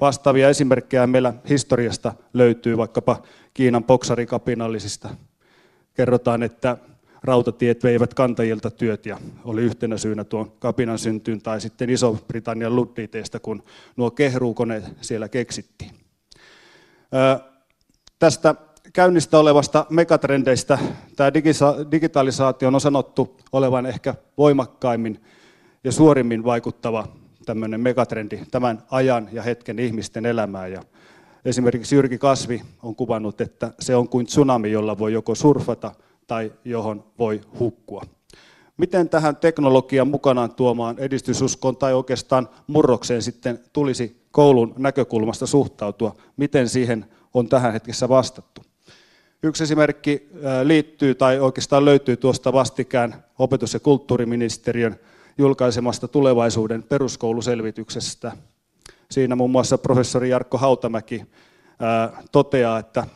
Vastaavia 0.00 0.48
esimerkkejä 0.48 1.06
meillä 1.06 1.34
historiasta 1.48 2.14
löytyy 2.34 2.76
vaikkapa 2.76 3.22
Kiinan 3.54 3.84
boksarikapinallisista. 3.84 5.08
Kerrotaan, 5.94 6.42
että 6.42 6.76
rautatiet 7.22 7.84
veivät 7.84 8.14
kantajilta 8.14 8.70
työt 8.70 9.06
ja 9.06 9.18
oli 9.44 9.62
yhtenä 9.62 9.98
syynä 9.98 10.24
tuon 10.24 10.50
kapinan 10.58 10.98
syntyyn 10.98 11.42
tai 11.42 11.60
sitten 11.60 11.90
Iso-Britannian 11.90 12.76
ludditeista, 12.76 13.40
kun 13.40 13.62
nuo 13.96 14.10
kehruukoneet 14.10 14.84
siellä 15.00 15.28
keksittiin. 15.28 15.90
Ää, 17.12 17.40
tästä 18.18 18.54
käynnistä 18.92 19.38
olevasta 19.38 19.86
megatrendeistä 19.90 20.78
tämä 21.16 21.32
digitalisaatio 21.90 22.68
on 22.68 22.80
sanottu 22.80 23.36
olevan 23.52 23.86
ehkä 23.86 24.14
voimakkaimmin 24.38 25.22
ja 25.84 25.92
suorimmin 25.92 26.44
vaikuttava 26.44 27.08
tämmöinen 27.46 27.80
megatrendi 27.80 28.40
tämän 28.50 28.82
ajan 28.90 29.28
ja 29.32 29.42
hetken 29.42 29.78
ihmisten 29.78 30.26
elämään. 30.26 30.72
Ja 30.72 30.82
esimerkiksi 31.44 31.94
Jyrki 31.94 32.18
Kasvi 32.18 32.62
on 32.82 32.96
kuvannut, 32.96 33.40
että 33.40 33.70
se 33.80 33.96
on 33.96 34.08
kuin 34.08 34.26
tsunami, 34.26 34.72
jolla 34.72 34.98
voi 34.98 35.12
joko 35.12 35.34
surfata 35.34 35.92
tai 36.26 36.52
johon 36.64 37.04
voi 37.18 37.40
hukkua. 37.58 38.02
Miten 38.76 39.08
tähän 39.08 39.36
teknologian 39.36 40.08
mukanaan 40.08 40.54
tuomaan 40.54 40.98
edistysuskoon 40.98 41.76
tai 41.76 41.94
oikeastaan 41.94 42.48
murrokseen 42.66 43.22
sitten 43.22 43.60
tulisi 43.72 44.22
koulun 44.30 44.74
näkökulmasta 44.78 45.46
suhtautua? 45.46 46.16
Miten 46.36 46.68
siihen 46.68 47.06
on 47.34 47.48
tähän 47.48 47.72
hetkessä 47.72 48.08
vastattu? 48.08 48.67
Yksi 49.42 49.62
esimerkki 49.62 50.28
liittyy 50.64 51.14
tai 51.14 51.40
oikeastaan 51.40 51.84
löytyy 51.84 52.16
tuosta 52.16 52.52
vastikään 52.52 53.24
opetus- 53.38 53.74
ja 53.74 53.80
kulttuuriministeriön 53.80 54.96
julkaisemasta 55.38 56.08
tulevaisuuden 56.08 56.82
peruskouluselvityksestä. 56.82 58.32
Siinä 59.10 59.36
muun 59.36 59.50
muassa 59.50 59.78
professori 59.78 60.30
Jarkko 60.30 60.58
Hautamäki 60.58 61.24
toteaa, 62.32 62.78
että 62.78 63.06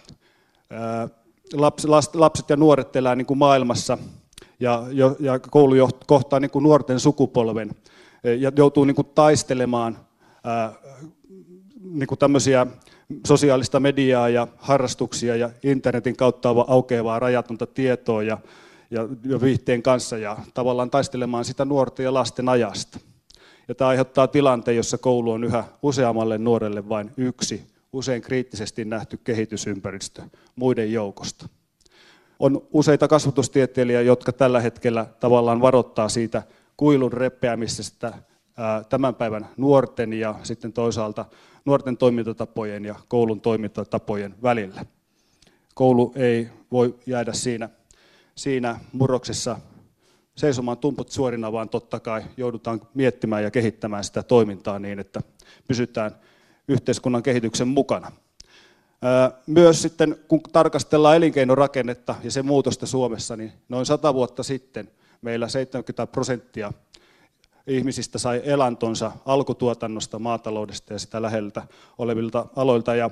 lapset 2.14 2.50
ja 2.50 2.56
nuoret 2.56 2.96
elää 2.96 3.16
niin 3.16 3.26
kuin 3.26 3.38
maailmassa 3.38 3.98
ja, 4.60 4.82
koulu 5.50 5.74
kohtaa 6.06 6.40
niin 6.40 6.50
kuin 6.50 6.62
nuorten 6.62 7.00
sukupolven 7.00 7.70
ja 8.38 8.52
joutuu 8.56 8.84
niin 8.84 8.96
kuin 8.96 9.08
taistelemaan 9.14 9.98
niin 11.80 12.06
kuin 12.06 12.18
tämmöisiä 12.18 12.66
sosiaalista 13.26 13.80
mediaa 13.80 14.28
ja 14.28 14.48
harrastuksia 14.56 15.36
ja 15.36 15.50
internetin 15.62 16.16
kautta 16.16 16.48
aukeavaa 16.66 17.18
rajatonta 17.18 17.66
tietoa 17.66 18.22
ja, 18.22 18.38
ja, 18.90 19.08
viihteen 19.40 19.82
kanssa 19.82 20.18
ja 20.18 20.38
tavallaan 20.54 20.90
taistelemaan 20.90 21.44
sitä 21.44 21.64
nuorten 21.64 22.04
ja 22.04 22.14
lasten 22.14 22.48
ajasta. 22.48 22.98
Ja 23.68 23.74
tämä 23.74 23.88
aiheuttaa 23.88 24.26
tilanteen, 24.26 24.76
jossa 24.76 24.98
koulu 24.98 25.30
on 25.30 25.44
yhä 25.44 25.64
useammalle 25.82 26.38
nuorelle 26.38 26.88
vain 26.88 27.10
yksi, 27.16 27.66
usein 27.92 28.22
kriittisesti 28.22 28.84
nähty 28.84 29.20
kehitysympäristö 29.24 30.22
muiden 30.56 30.92
joukosta. 30.92 31.48
On 32.38 32.68
useita 32.72 33.08
kasvatustieteilijöitä, 33.08 34.06
jotka 34.06 34.32
tällä 34.32 34.60
hetkellä 34.60 35.06
tavallaan 35.20 35.60
varoittaa 35.60 36.08
siitä 36.08 36.42
kuilun 36.76 37.12
repeämisestä 37.12 38.12
tämän 38.88 39.14
päivän 39.14 39.48
nuorten 39.56 40.12
ja 40.12 40.34
sitten 40.42 40.72
toisaalta 40.72 41.24
nuorten 41.64 41.96
toimintatapojen 41.96 42.84
ja 42.84 42.94
koulun 43.08 43.40
toimintatapojen 43.40 44.34
välillä. 44.42 44.84
Koulu 45.74 46.12
ei 46.16 46.48
voi 46.72 46.94
jäädä 47.06 47.32
siinä, 47.32 47.68
siinä 48.34 48.80
murroksessa 48.92 49.58
seisomaan 50.36 50.78
tumput 50.78 51.10
suorina, 51.10 51.52
vaan 51.52 51.68
totta 51.68 52.00
kai 52.00 52.22
joudutaan 52.36 52.80
miettimään 52.94 53.42
ja 53.42 53.50
kehittämään 53.50 54.04
sitä 54.04 54.22
toimintaa 54.22 54.78
niin, 54.78 54.98
että 54.98 55.20
pysytään 55.68 56.16
yhteiskunnan 56.68 57.22
kehityksen 57.22 57.68
mukana. 57.68 58.12
Myös 59.46 59.82
sitten, 59.82 60.16
kun 60.28 60.40
tarkastellaan 60.52 61.16
elinkeinorakennetta 61.16 62.14
ja 62.24 62.30
sen 62.30 62.46
muutosta 62.46 62.86
Suomessa, 62.86 63.36
niin 63.36 63.52
noin 63.68 63.86
sata 63.86 64.14
vuotta 64.14 64.42
sitten 64.42 64.90
meillä 65.22 65.48
70 65.48 66.06
prosenttia 66.06 66.72
ihmisistä 67.66 68.18
sai 68.18 68.42
elantonsa 68.44 69.12
alkutuotannosta, 69.26 70.18
maataloudesta 70.18 70.92
ja 70.92 70.98
sitä 70.98 71.22
läheltä 71.22 71.62
olevilta 71.98 72.46
aloilta 72.56 72.94
ja 72.94 73.10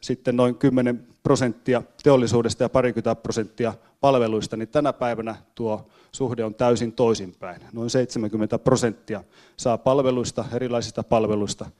sitten 0.00 0.36
noin 0.36 0.54
10 0.54 1.06
prosenttia 1.22 1.82
teollisuudesta 2.02 2.62
ja 2.62 2.68
parikymmentä 2.68 3.14
prosenttia 3.14 3.74
palveluista, 4.00 4.56
niin 4.56 4.68
tänä 4.68 4.92
päivänä 4.92 5.36
tuo 5.54 5.86
suhde 6.12 6.44
on 6.44 6.54
täysin 6.54 6.92
toisinpäin. 6.92 7.62
Noin 7.72 7.90
70 7.90 8.58
prosenttia 8.58 9.24
saa 9.56 9.78
palveluista, 9.78 10.44
erilaisista 10.52 11.02
palveluista. 11.02 11.70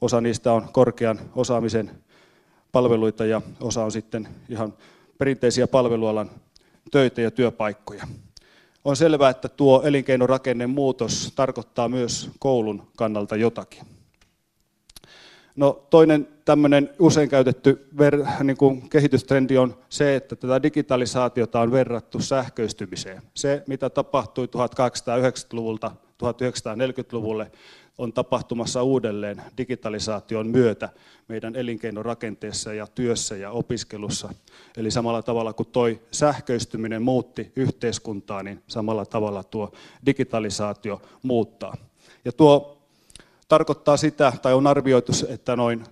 Osa 0.00 0.20
niistä 0.20 0.52
on 0.52 0.68
korkean 0.72 1.20
osaamisen 1.34 1.90
palveluita 2.72 3.24
ja 3.24 3.42
osa 3.60 3.84
on 3.84 3.92
sitten 3.92 4.28
ihan 4.48 4.74
perinteisiä 5.18 5.66
palvelualan 5.66 6.30
töitä 6.90 7.20
ja 7.20 7.30
työpaikkoja 7.30 8.06
on 8.84 8.96
selvää, 8.96 9.30
että 9.30 9.48
tuo 9.48 9.82
elinkeinorakenne 9.82 10.66
muutos 10.66 11.32
tarkoittaa 11.36 11.88
myös 11.88 12.30
koulun 12.38 12.82
kannalta 12.96 13.36
jotakin. 13.36 13.82
No, 15.56 15.86
toinen 15.90 16.28
tämmöinen 16.44 16.90
usein 16.98 17.28
käytetty 17.28 17.88
ver, 17.98 18.24
niin 18.42 18.56
kuin 18.56 18.88
kehitystrendi 18.88 19.58
on 19.58 19.76
se, 19.88 20.16
että 20.16 20.36
tätä 20.36 20.62
digitalisaatiota 20.62 21.60
on 21.60 21.72
verrattu 21.72 22.20
sähköistymiseen. 22.20 23.22
Se, 23.34 23.62
mitä 23.66 23.90
tapahtui 23.90 24.46
1890-luvulta 24.46 25.90
1940-luvulle, 26.24 27.50
on 27.98 28.12
tapahtumassa 28.12 28.82
uudelleen 28.82 29.42
digitalisaation 29.58 30.46
myötä 30.46 30.88
meidän 31.28 31.56
elinkeinorakenteessa 31.56 32.74
ja 32.74 32.86
työssä 32.86 33.36
ja 33.36 33.50
opiskelussa. 33.50 34.34
Eli 34.76 34.90
samalla 34.90 35.22
tavalla 35.22 35.52
kuin 35.52 35.68
toi 35.72 36.00
sähköistyminen 36.10 37.02
muutti 37.02 37.52
yhteiskuntaa, 37.56 38.42
niin 38.42 38.62
samalla 38.66 39.06
tavalla 39.06 39.42
tuo 39.42 39.72
digitalisaatio 40.06 41.02
muuttaa. 41.22 41.76
Ja 42.24 42.32
tuo 42.32 42.78
tarkoittaa 43.48 43.96
sitä, 43.96 44.32
tai 44.42 44.54
on 44.54 44.66
arvioitu, 44.66 45.12
että 45.28 45.56
noin 45.56 45.84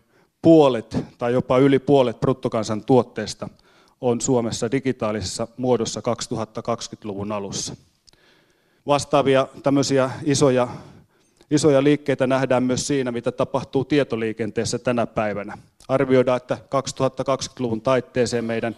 puolet 0.42 0.96
tai 1.18 1.32
jopa 1.32 1.58
yli 1.58 1.78
puolet 1.78 2.20
bruttokansantuotteesta 2.20 3.48
on 4.00 4.20
Suomessa 4.20 4.70
digitaalisessa 4.70 5.48
muodossa 5.56 6.00
2020-luvun 6.00 7.32
alussa. 7.32 7.76
Vastaavia 8.86 9.48
tämmöisiä 9.62 10.10
isoja 10.24 10.68
Isoja 11.52 11.84
liikkeitä 11.84 12.26
nähdään 12.26 12.62
myös 12.62 12.86
siinä, 12.86 13.12
mitä 13.12 13.32
tapahtuu 13.32 13.84
tietoliikenteessä 13.84 14.78
tänä 14.78 15.06
päivänä. 15.06 15.58
Arvioidaan, 15.88 16.36
että 16.36 16.58
2020-luvun 16.64 17.80
taitteeseen 17.80 18.44
meidän 18.44 18.76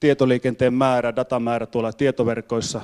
tietoliikenteen 0.00 0.74
määrä, 0.74 1.16
datamäärä 1.16 1.66
tuolla 1.66 1.92
tietoverkoissa 1.92 2.80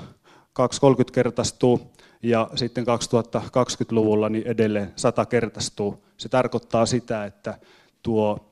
230 0.53 1.15
kertaistuu 1.15 1.81
ja 2.23 2.51
sitten 2.55 2.85
2020-luvulla 2.85 4.29
niin 4.29 4.47
edelleen 4.47 4.93
100 4.97 5.27
kertaistuu. 5.27 6.05
Se 6.17 6.29
tarkoittaa 6.29 6.87
sitä, 6.87 7.25
että 7.25 7.59
tuo 8.03 8.51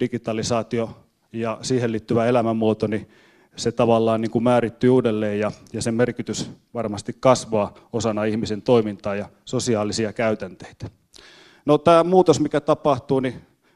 digitalisaatio 0.00 0.96
ja 1.32 1.58
siihen 1.62 1.92
liittyvä 1.92 2.26
elämänmuoto 2.26 2.86
niin 2.86 3.08
se 3.56 3.72
tavallaan 3.72 4.20
niin 4.20 4.30
kuin 4.30 4.44
määrittyy 4.44 4.90
uudelleen 4.90 5.40
ja, 5.40 5.52
ja 5.72 5.82
sen 5.82 5.94
merkitys 5.94 6.50
varmasti 6.74 7.16
kasvaa 7.20 7.74
osana 7.92 8.24
ihmisen 8.24 8.62
toimintaa 8.62 9.14
ja 9.14 9.28
sosiaalisia 9.44 10.12
käytänteitä. 10.12 10.90
No, 11.66 11.78
tämä 11.78 12.04
muutos, 12.04 12.40
mikä 12.40 12.60
tapahtuu, 12.60 13.20
niin 13.20 13.34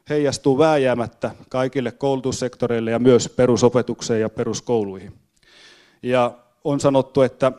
heijastuu 0.09 0.57
vääjäämättä 0.57 1.31
kaikille 1.49 1.91
koulutussektoreille 1.91 2.91
ja 2.91 2.99
myös 2.99 3.29
perusopetukseen 3.29 4.21
ja 4.21 4.29
peruskouluihin. 4.29 5.13
Ja 6.03 6.31
on 6.63 6.79
sanottu, 6.79 7.21
että 7.21 7.51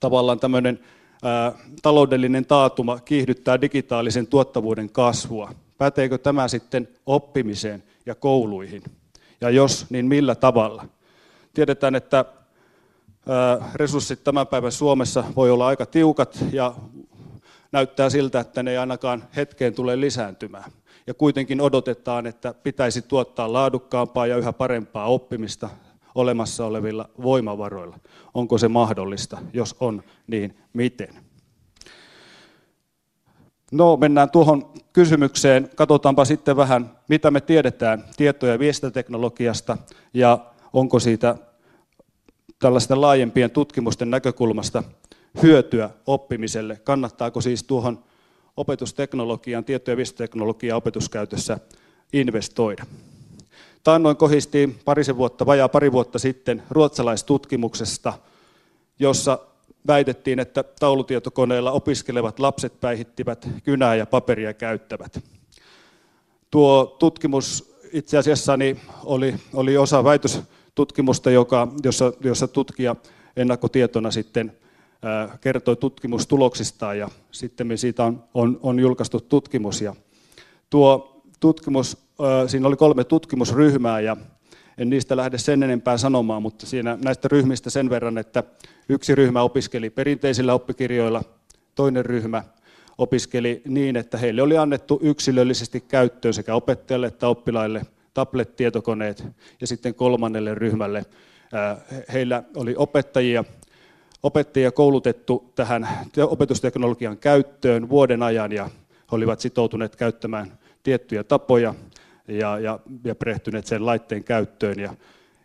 tavallaan 0.00 0.40
tämmöinen 0.40 0.80
ää, 1.22 1.52
taloudellinen 1.82 2.46
taatuma 2.46 3.00
kiihdyttää 3.00 3.60
digitaalisen 3.60 4.26
tuottavuuden 4.26 4.90
kasvua. 4.90 5.50
Päteekö 5.78 6.18
tämä 6.18 6.48
sitten 6.48 6.88
oppimiseen 7.06 7.82
ja 8.06 8.14
kouluihin? 8.14 8.82
Ja 9.40 9.50
jos, 9.50 9.86
niin 9.90 10.06
millä 10.06 10.34
tavalla? 10.34 10.86
Tiedetään, 11.54 11.94
että 11.94 12.24
resurssit 13.74 14.24
tämän 14.24 14.46
päivän 14.46 14.72
Suomessa 14.72 15.24
voi 15.36 15.50
olla 15.50 15.66
aika 15.66 15.86
tiukat 15.86 16.38
ja 16.52 16.74
näyttää 17.72 18.10
siltä, 18.10 18.40
että 18.40 18.62
ne 18.62 18.70
ei 18.70 18.76
ainakaan 18.76 19.24
hetkeen 19.36 19.74
tule 19.74 20.00
lisääntymään. 20.00 20.72
Ja 21.06 21.14
kuitenkin 21.14 21.60
odotetaan, 21.60 22.26
että 22.26 22.54
pitäisi 22.54 23.02
tuottaa 23.02 23.52
laadukkaampaa 23.52 24.26
ja 24.26 24.36
yhä 24.36 24.52
parempaa 24.52 25.06
oppimista 25.06 25.68
olemassa 26.14 26.66
olevilla 26.66 27.08
voimavaroilla. 27.22 27.98
Onko 28.34 28.58
se 28.58 28.68
mahdollista? 28.68 29.38
Jos 29.52 29.76
on, 29.80 30.02
niin 30.26 30.58
miten? 30.72 31.14
No, 33.72 33.96
mennään 33.96 34.30
tuohon 34.30 34.72
kysymykseen. 34.92 35.70
Katsotaanpa 35.76 36.24
sitten 36.24 36.56
vähän, 36.56 36.98
mitä 37.08 37.30
me 37.30 37.40
tiedetään 37.40 38.04
tieto- 38.16 38.46
ja 38.46 38.58
viestintäteknologiasta 38.58 39.78
ja 40.14 40.53
onko 40.74 41.00
siitä 41.00 41.36
tällaisten 42.58 43.00
laajempien 43.00 43.50
tutkimusten 43.50 44.10
näkökulmasta 44.10 44.82
hyötyä 45.42 45.90
oppimiselle? 46.06 46.80
Kannattaako 46.84 47.40
siis 47.40 47.64
tuohon 47.64 48.04
opetusteknologiaan, 48.56 49.64
tieto- 49.64 49.90
ja 49.90 49.96
viestintäteknologiaan 49.96 50.78
opetuskäytössä 50.78 51.58
investoida? 52.12 52.86
Taannoin 53.82 54.16
kohistiin 54.16 54.78
parisen 54.84 55.16
vuotta, 55.16 55.46
vajaa 55.46 55.68
pari 55.68 55.92
vuotta 55.92 56.18
sitten 56.18 56.62
ruotsalaistutkimuksesta, 56.70 58.12
jossa 58.98 59.38
väitettiin, 59.86 60.38
että 60.38 60.62
taulutietokoneella 60.62 61.72
opiskelevat 61.72 62.38
lapset 62.38 62.80
päihittivät 62.80 63.48
kynää 63.64 63.94
ja 63.94 64.06
paperia 64.06 64.54
käyttävät. 64.54 65.24
Tuo 66.50 66.96
tutkimus 66.98 67.74
itse 67.92 68.18
asiassa 68.18 68.58
oli, 69.04 69.34
oli 69.54 69.76
osa 69.76 70.04
väitöstutkimusta, 70.74 71.30
joka, 71.30 71.68
jossa, 71.84 72.12
jossa 72.20 72.48
tutkija 72.48 72.96
ennakkotietona 73.36 74.10
sitten 74.10 74.52
kertoi 75.40 75.76
tutkimustuloksistaan 75.76 76.98
ja 76.98 77.08
sitten 77.30 77.78
siitä 77.78 78.04
on, 78.04 78.24
on, 78.34 78.58
on 78.62 78.78
julkaistu 78.78 79.20
tutkimus. 79.20 79.80
Ja 79.80 79.94
tuo 80.70 81.22
tutkimus, 81.40 81.96
siinä 82.46 82.68
oli 82.68 82.76
kolme 82.76 83.04
tutkimusryhmää 83.04 84.00
ja 84.00 84.16
en 84.78 84.90
niistä 84.90 85.16
lähde 85.16 85.38
sen 85.38 85.62
enempää 85.62 85.96
sanomaan, 85.96 86.42
mutta 86.42 86.66
siinä 86.66 86.98
näistä 87.04 87.28
ryhmistä 87.28 87.70
sen 87.70 87.90
verran, 87.90 88.18
että 88.18 88.42
yksi 88.88 89.14
ryhmä 89.14 89.42
opiskeli 89.42 89.90
perinteisillä 89.90 90.54
oppikirjoilla, 90.54 91.22
toinen 91.74 92.04
ryhmä 92.04 92.44
opiskeli 92.98 93.62
niin, 93.68 93.96
että 93.96 94.18
heille 94.18 94.42
oli 94.42 94.56
annettu 94.56 94.98
yksilöllisesti 95.02 95.80
käyttöön 95.80 96.34
sekä 96.34 96.54
opettajalle 96.54 97.06
että 97.06 97.28
oppilaille 97.28 97.86
tablet-tietokoneet 98.14 99.24
ja 99.60 99.66
sitten 99.66 99.94
kolmannelle 99.94 100.54
ryhmälle 100.54 101.04
heillä 102.12 102.42
oli 102.56 102.74
opettajia, 102.76 103.44
opettajia 104.22 104.72
koulutettu 104.72 105.52
tähän 105.54 105.88
opetusteknologian 106.28 107.18
käyttöön 107.18 107.88
vuoden 107.88 108.22
ajan 108.22 108.52
ja 108.52 108.64
he 108.64 109.16
olivat 109.16 109.40
sitoutuneet 109.40 109.96
käyttämään 109.96 110.58
tiettyjä 110.82 111.24
tapoja 111.24 111.74
ja, 112.28 112.58
ja, 112.58 112.78
ja 113.04 113.14
perehtyneet 113.14 113.66
sen 113.66 113.86
laitteen 113.86 114.24
käyttöön. 114.24 114.78
Ja, 114.78 114.94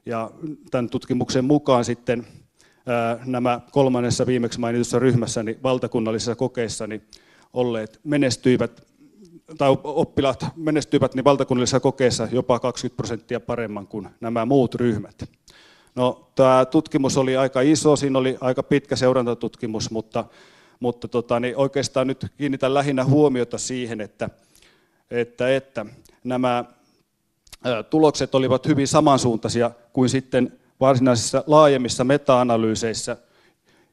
ja 0.06 0.32
tämän 0.72 0.90
tutkimuksen 0.90 1.46
mukaan 1.46 1.86
sitten 1.86 2.28
nämä 3.26 3.62
kolmannessa 3.72 4.26
viimeksi 4.26 4.60
mainitussa 4.60 5.00
ryhmässä 5.00 5.44
niin 5.44 5.64
valtakunnallisissa 5.64 6.36
kokeissa 6.36 6.88
niin 6.88 7.02
olleet 7.54 8.00
menestyivät 8.04 8.89
tai 9.58 9.78
oppilaat 9.84 10.46
menestyivät 10.56 11.16
niin 11.16 11.24
valtakunnallisissa 11.24 11.80
kokeissa 11.80 12.28
jopa 12.32 12.60
20 12.60 12.98
prosenttia 12.98 13.40
paremman 13.40 13.88
kuin 13.88 14.10
nämä 14.22 14.46
muut 14.46 14.76
ryhmät. 14.76 15.30
No, 15.96 16.32
tämä 16.36 16.66
tutkimus 16.66 17.18
oli 17.18 17.38
aika 17.38 17.62
iso, 17.62 17.96
siinä 17.96 18.20
oli 18.20 18.38
aika 18.42 18.64
pitkä 18.64 18.96
seurantatutkimus, 18.96 19.92
mutta, 19.92 20.26
mutta 20.80 21.08
tota, 21.08 21.40
niin 21.40 21.58
oikeastaan 21.58 22.08
nyt 22.08 22.26
kiinnitän 22.38 22.74
lähinnä 22.74 23.06
huomiota 23.06 23.58
siihen, 23.58 24.02
että, 24.02 24.30
että, 25.12 25.56
että 25.56 25.86
nämä 26.24 26.66
tulokset 27.90 28.36
olivat 28.36 28.68
hyvin 28.68 28.88
samansuuntaisia 28.88 29.72
kuin 29.94 30.10
sitten 30.10 30.60
varsinaisissa 30.80 31.44
laajemmissa 31.48 32.04
meta-analyyseissä, 32.04 33.18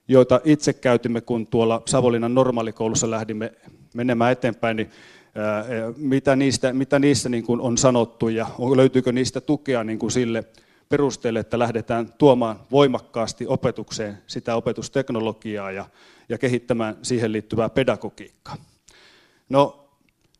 joita 0.08 0.40
itse 0.44 0.72
käytimme, 0.72 1.20
kun 1.20 1.46
tuolla 1.46 1.82
Savolinan 1.86 2.34
normaalikoulussa 2.34 3.10
lähdimme 3.10 3.52
menemään 3.94 4.32
eteenpäin, 4.32 4.76
niin 4.76 4.90
mitä 5.96 6.36
niistä, 6.36 6.72
mitä 6.72 6.98
niissä 6.98 7.28
niin 7.28 7.44
kuin 7.44 7.60
on 7.60 7.78
sanottu 7.78 8.28
ja 8.28 8.46
löytyykö 8.76 9.12
niistä 9.12 9.40
tukea 9.40 9.84
niin 9.84 9.98
kuin 9.98 10.10
sille 10.10 10.44
perusteelle, 10.88 11.40
että 11.40 11.58
lähdetään 11.58 12.12
tuomaan 12.18 12.60
voimakkaasti 12.70 13.46
opetukseen 13.46 14.18
sitä 14.26 14.56
opetusteknologiaa 14.56 15.70
ja, 15.70 15.84
ja 16.28 16.38
kehittämään 16.38 16.96
siihen 17.02 17.32
liittyvää 17.32 17.68
pedagogiikkaa. 17.68 18.56
No, 19.48 19.88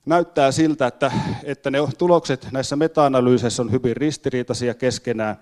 näyttää 0.06 0.52
siltä, 0.52 0.86
että, 0.86 1.12
että 1.44 1.70
ne 1.70 1.78
tulokset 1.98 2.48
näissä 2.52 2.76
meta-analyyseissä 2.76 3.62
on 3.62 3.72
hyvin 3.72 3.96
ristiriitaisia 3.96 4.74
keskenään. 4.74 5.36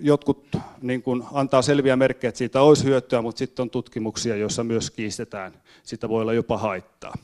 Jotkut 0.00 0.56
niin 0.82 1.02
kuin, 1.02 1.24
antaa 1.32 1.62
selviä 1.62 1.96
merkkejä, 1.96 2.28
että 2.28 2.38
siitä 2.38 2.62
olisi 2.62 2.84
hyötyä, 2.84 3.22
mutta 3.22 3.38
sitten 3.38 3.62
on 3.62 3.70
tutkimuksia, 3.70 4.36
joissa 4.36 4.64
myös 4.64 4.90
kiistetään. 4.90 5.52
Sitä 5.82 6.08
voi 6.08 6.22
olla 6.22 6.32
jopa 6.32 6.58
haittaa. 6.58 7.14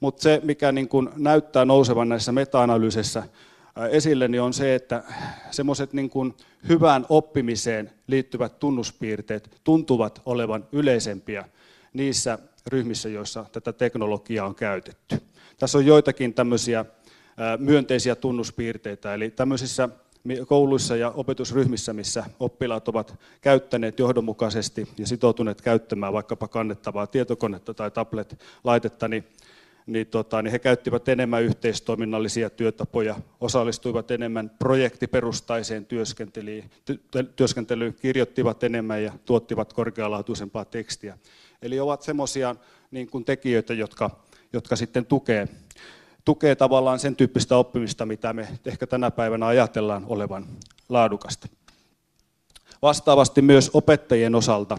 Mutta 0.00 0.22
se, 0.22 0.40
mikä 0.44 0.72
niin 0.72 0.88
kuin, 0.88 1.08
näyttää 1.16 1.64
nousevan 1.64 2.08
näissä 2.08 2.32
meta-analyyseissä 2.32 3.22
esille, 3.90 4.28
niin 4.28 4.42
on 4.42 4.52
se, 4.52 4.74
että 4.74 5.02
semmoiset 5.50 5.92
niin 5.92 6.10
hyvään 6.68 7.06
oppimiseen 7.08 7.90
liittyvät 8.06 8.58
tunnuspiirteet 8.58 9.60
tuntuvat 9.64 10.22
olevan 10.26 10.66
yleisempiä 10.72 11.48
niissä 11.92 12.38
ryhmissä, 12.66 13.08
joissa 13.08 13.44
tätä 13.52 13.72
teknologiaa 13.72 14.46
on 14.46 14.54
käytetty. 14.54 15.22
Tässä 15.58 15.78
on 15.78 15.86
joitakin 15.86 16.34
tämmöisiä 16.34 16.84
myönteisiä 17.58 18.14
tunnuspiirteitä, 18.14 19.14
eli 19.14 19.30
tämmöisissä 19.30 19.88
kouluissa 20.46 20.96
ja 20.96 21.10
opetusryhmissä, 21.10 21.92
missä 21.92 22.24
oppilaat 22.40 22.88
ovat 22.88 23.18
käyttäneet 23.40 23.98
johdonmukaisesti 23.98 24.88
ja 24.98 25.06
sitoutuneet 25.06 25.60
käyttämään 25.60 26.12
vaikkapa 26.12 26.48
kannettavaa 26.48 27.06
tietokonetta 27.06 27.74
tai 27.74 27.90
tablet-laitetta, 27.90 29.08
niin 29.08 29.24
niin, 29.86 30.06
tota, 30.06 30.42
niin 30.42 30.52
he 30.52 30.58
käyttivät 30.58 31.08
enemmän 31.08 31.42
yhteistoiminnallisia 31.42 32.50
työtapoja, 32.50 33.14
osallistuivat 33.40 34.10
enemmän 34.10 34.50
projektiperustaiseen 34.58 35.86
työskentelyyn, 35.86 36.70
työskentelyyn 37.36 37.94
kirjoittivat 37.94 38.64
enemmän 38.64 39.02
ja 39.02 39.12
tuottivat 39.24 39.72
korkealaatuisempaa 39.72 40.64
tekstiä. 40.64 41.18
Eli 41.62 41.80
ovat 41.80 42.02
semmoisia 42.02 42.56
niin 42.90 43.08
tekijöitä, 43.24 43.74
jotka, 43.74 44.10
jotka 44.52 44.76
sitten 44.76 45.06
tukee, 45.06 45.48
tukee 46.24 46.56
tavallaan 46.56 46.98
sen 46.98 47.16
tyyppistä 47.16 47.56
oppimista, 47.56 48.06
mitä 48.06 48.32
me 48.32 48.48
ehkä 48.66 48.86
tänä 48.86 49.10
päivänä 49.10 49.46
ajatellaan 49.46 50.04
olevan 50.06 50.46
laadukasta. 50.88 51.48
Vastaavasti 52.82 53.42
myös 53.42 53.70
opettajien 53.74 54.34
osalta 54.34 54.78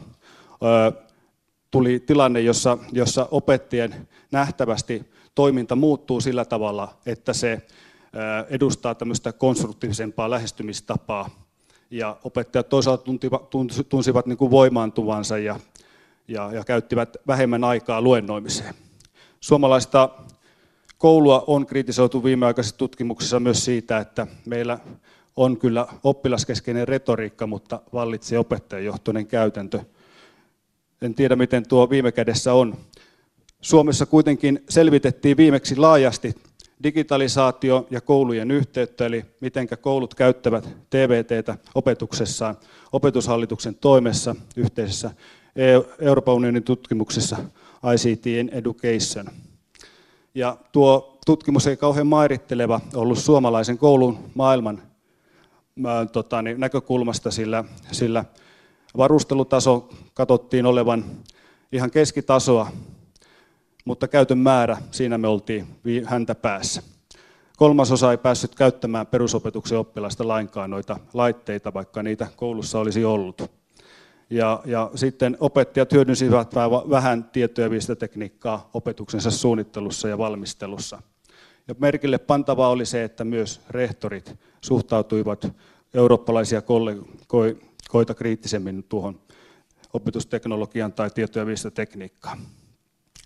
tuli 1.71 1.99
tilanne, 1.99 2.41
jossa, 2.41 2.77
jossa 2.91 3.27
opettajien 3.31 4.07
nähtävästi 4.31 5.11
toiminta 5.35 5.75
muuttuu 5.75 6.21
sillä 6.21 6.45
tavalla, 6.45 6.97
että 7.05 7.33
se 7.33 7.61
edustaa 8.49 8.95
tämmöistä 8.95 9.33
konstruktiivisempaa 9.33 10.29
lähestymistapaa. 10.29 11.29
Ja 11.91 12.17
opettajat 12.23 12.69
toisaalta 12.69 13.03
tunsivat 13.89 14.25
niin 14.25 14.37
kuin 14.37 14.51
voimaantuvansa 14.51 15.37
ja, 15.37 15.59
ja, 16.27 16.51
ja 16.53 16.63
käyttivät 16.63 17.17
vähemmän 17.27 17.63
aikaa 17.63 18.01
luennoimiseen. 18.01 18.75
Suomalaista 19.39 20.09
koulua 21.03 21.43
on 21.47 21.65
kritisoitu 21.65 22.23
viimeaikaisissa 22.23 22.77
tutkimuksissa 22.77 23.39
myös 23.39 23.65
siitä, 23.65 23.97
että 23.97 24.27
meillä 24.45 24.79
on 25.35 25.57
kyllä 25.57 25.87
oppilaskeskeinen 26.03 26.87
retoriikka, 26.87 27.47
mutta 27.47 27.81
vallitsee 27.93 28.39
opettajajohtoinen 28.39 29.27
käytäntö– 29.27 29.79
en 31.03 31.15
tiedä, 31.15 31.35
miten 31.35 31.67
tuo 31.67 31.89
viime 31.89 32.11
kädessä 32.11 32.53
on. 32.53 32.77
Suomessa 33.61 34.05
kuitenkin 34.05 34.63
selvitettiin 34.69 35.37
viimeksi 35.37 35.75
laajasti 35.75 36.35
digitalisaatio 36.83 37.87
ja 37.91 38.01
koulujen 38.01 38.51
yhteyttä, 38.51 39.05
eli 39.05 39.25
miten 39.39 39.67
koulut 39.81 40.15
käyttävät 40.15 40.69
TVTtä 40.89 41.57
opetuksessaan, 41.75 42.57
opetushallituksen 42.91 43.75
toimessa 43.75 44.35
yhteisessä 44.57 45.11
Euroopan 45.99 46.35
unionin 46.35 46.63
tutkimuksessa 46.63 47.37
ICT 47.93 48.27
in 48.27 48.49
Education. 48.53 49.52
Ja 50.35 50.57
tuo 50.71 51.17
tutkimus 51.25 51.67
ei 51.67 51.77
kauhean 51.77 52.07
mairitteleva 52.07 52.81
ollut 52.95 53.17
suomalaisen 53.17 53.77
koulun 53.77 54.17
maailman 54.35 54.81
tota, 56.11 56.41
niin, 56.41 56.59
näkökulmasta, 56.59 57.31
sillä, 57.31 57.63
sillä 57.91 58.25
Varustelutaso 58.97 59.89
katsottiin 60.13 60.65
olevan 60.65 61.05
ihan 61.71 61.91
keskitasoa, 61.91 62.71
mutta 63.85 64.07
käytön 64.07 64.37
määrä, 64.37 64.77
siinä 64.91 65.17
me 65.17 65.27
oltiin 65.27 65.67
häntä 66.05 66.35
päässä. 66.35 66.83
Kolmasosa 67.57 68.11
ei 68.11 68.17
päässyt 68.17 68.55
käyttämään 68.55 69.07
perusopetuksen 69.07 69.77
oppilasta 69.77 70.27
lainkaan 70.27 70.69
noita 70.69 70.99
laitteita, 71.13 71.73
vaikka 71.73 72.03
niitä 72.03 72.27
koulussa 72.35 72.79
olisi 72.79 73.05
ollut. 73.05 73.51
Ja, 74.33 74.61
ja 74.65 74.91
sitten 74.95 75.37
opettajat 75.39 75.91
hyödynsivät 75.91 76.55
vähän 76.89 77.23
tietoja 77.23 77.69
ja 77.89 77.95
tekniikkaa 77.95 78.69
opetuksensa 78.73 79.31
suunnittelussa 79.31 80.07
ja 80.07 80.17
valmistelussa. 80.17 81.01
Ja 81.67 81.75
merkille 81.79 82.17
pantavaa 82.17 82.69
oli 82.69 82.85
se, 82.85 83.03
että 83.03 83.23
myös 83.23 83.61
rehtorit 83.69 84.35
suhtautuivat 84.61 85.47
eurooppalaisia 85.93 86.61
kollegoja 86.61 87.55
koita 87.89 88.13
kriittisemmin 88.13 88.83
tuohon 88.83 89.19
opetusteknologian 89.93 90.93
tai 90.93 91.09
tieto- 91.09 91.39
ja. 91.39 92.37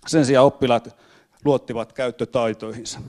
Sen 0.06 0.24
sijaan 0.24 0.46
oppilaat 0.46 0.96
luottivat 1.44 1.92
käyttötaitoihinsa. 1.92 3.00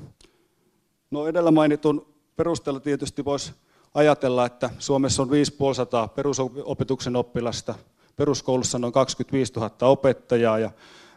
No 1.11 1.27
edellä 1.27 1.51
mainitun 1.51 2.13
perusteella 2.35 2.79
tietysti 2.79 3.25
voisi 3.25 3.53
ajatella, 3.93 4.45
että 4.45 4.69
Suomessa 4.79 5.21
on 5.21 5.31
5500 5.31 6.07
perusopetuksen 6.07 7.15
oppilasta, 7.15 7.75
peruskoulussa 8.15 8.79
noin 8.79 8.93
25 8.93 9.53
000 9.53 9.71
opettajaa 9.81 10.59
ja 10.59 10.71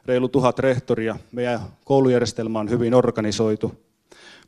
reilu 0.07 0.29
tuhat 0.29 0.59
rehtoria. 0.59 1.17
Meidän 1.33 1.61
koulujärjestelmä 1.85 2.59
on 2.59 2.71
hyvin 2.71 2.95
organisoitu. 2.95 3.75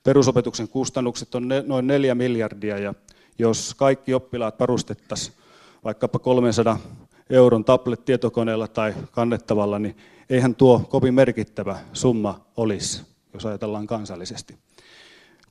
Perusopetuksen 0.03 0.69
kustannukset 0.69 1.35
on 1.35 1.49
noin 1.67 1.87
4 1.87 2.15
miljardia 2.15 2.79
ja 2.79 2.95
jos 3.39 3.75
kaikki 3.75 4.15
oppilaat 4.15 4.61
varustettaisiin 4.61 5.37
vaikkapa 5.85 6.19
300 6.19 6.79
euron 7.31 7.65
tablet-tietokoneella 7.65 8.69
tai 8.69 8.95
kannettavalla, 9.11 9.79
niin 9.79 9.97
eihän 10.31 10.55
tuo 10.55 10.79
kovin 10.89 11.15
merkittävä 11.15 11.79
summa 11.93 12.41
olisi, 12.57 13.03
jos 13.35 13.47
ajatellaan 13.47 13.87
kansallisesti, 13.87 14.57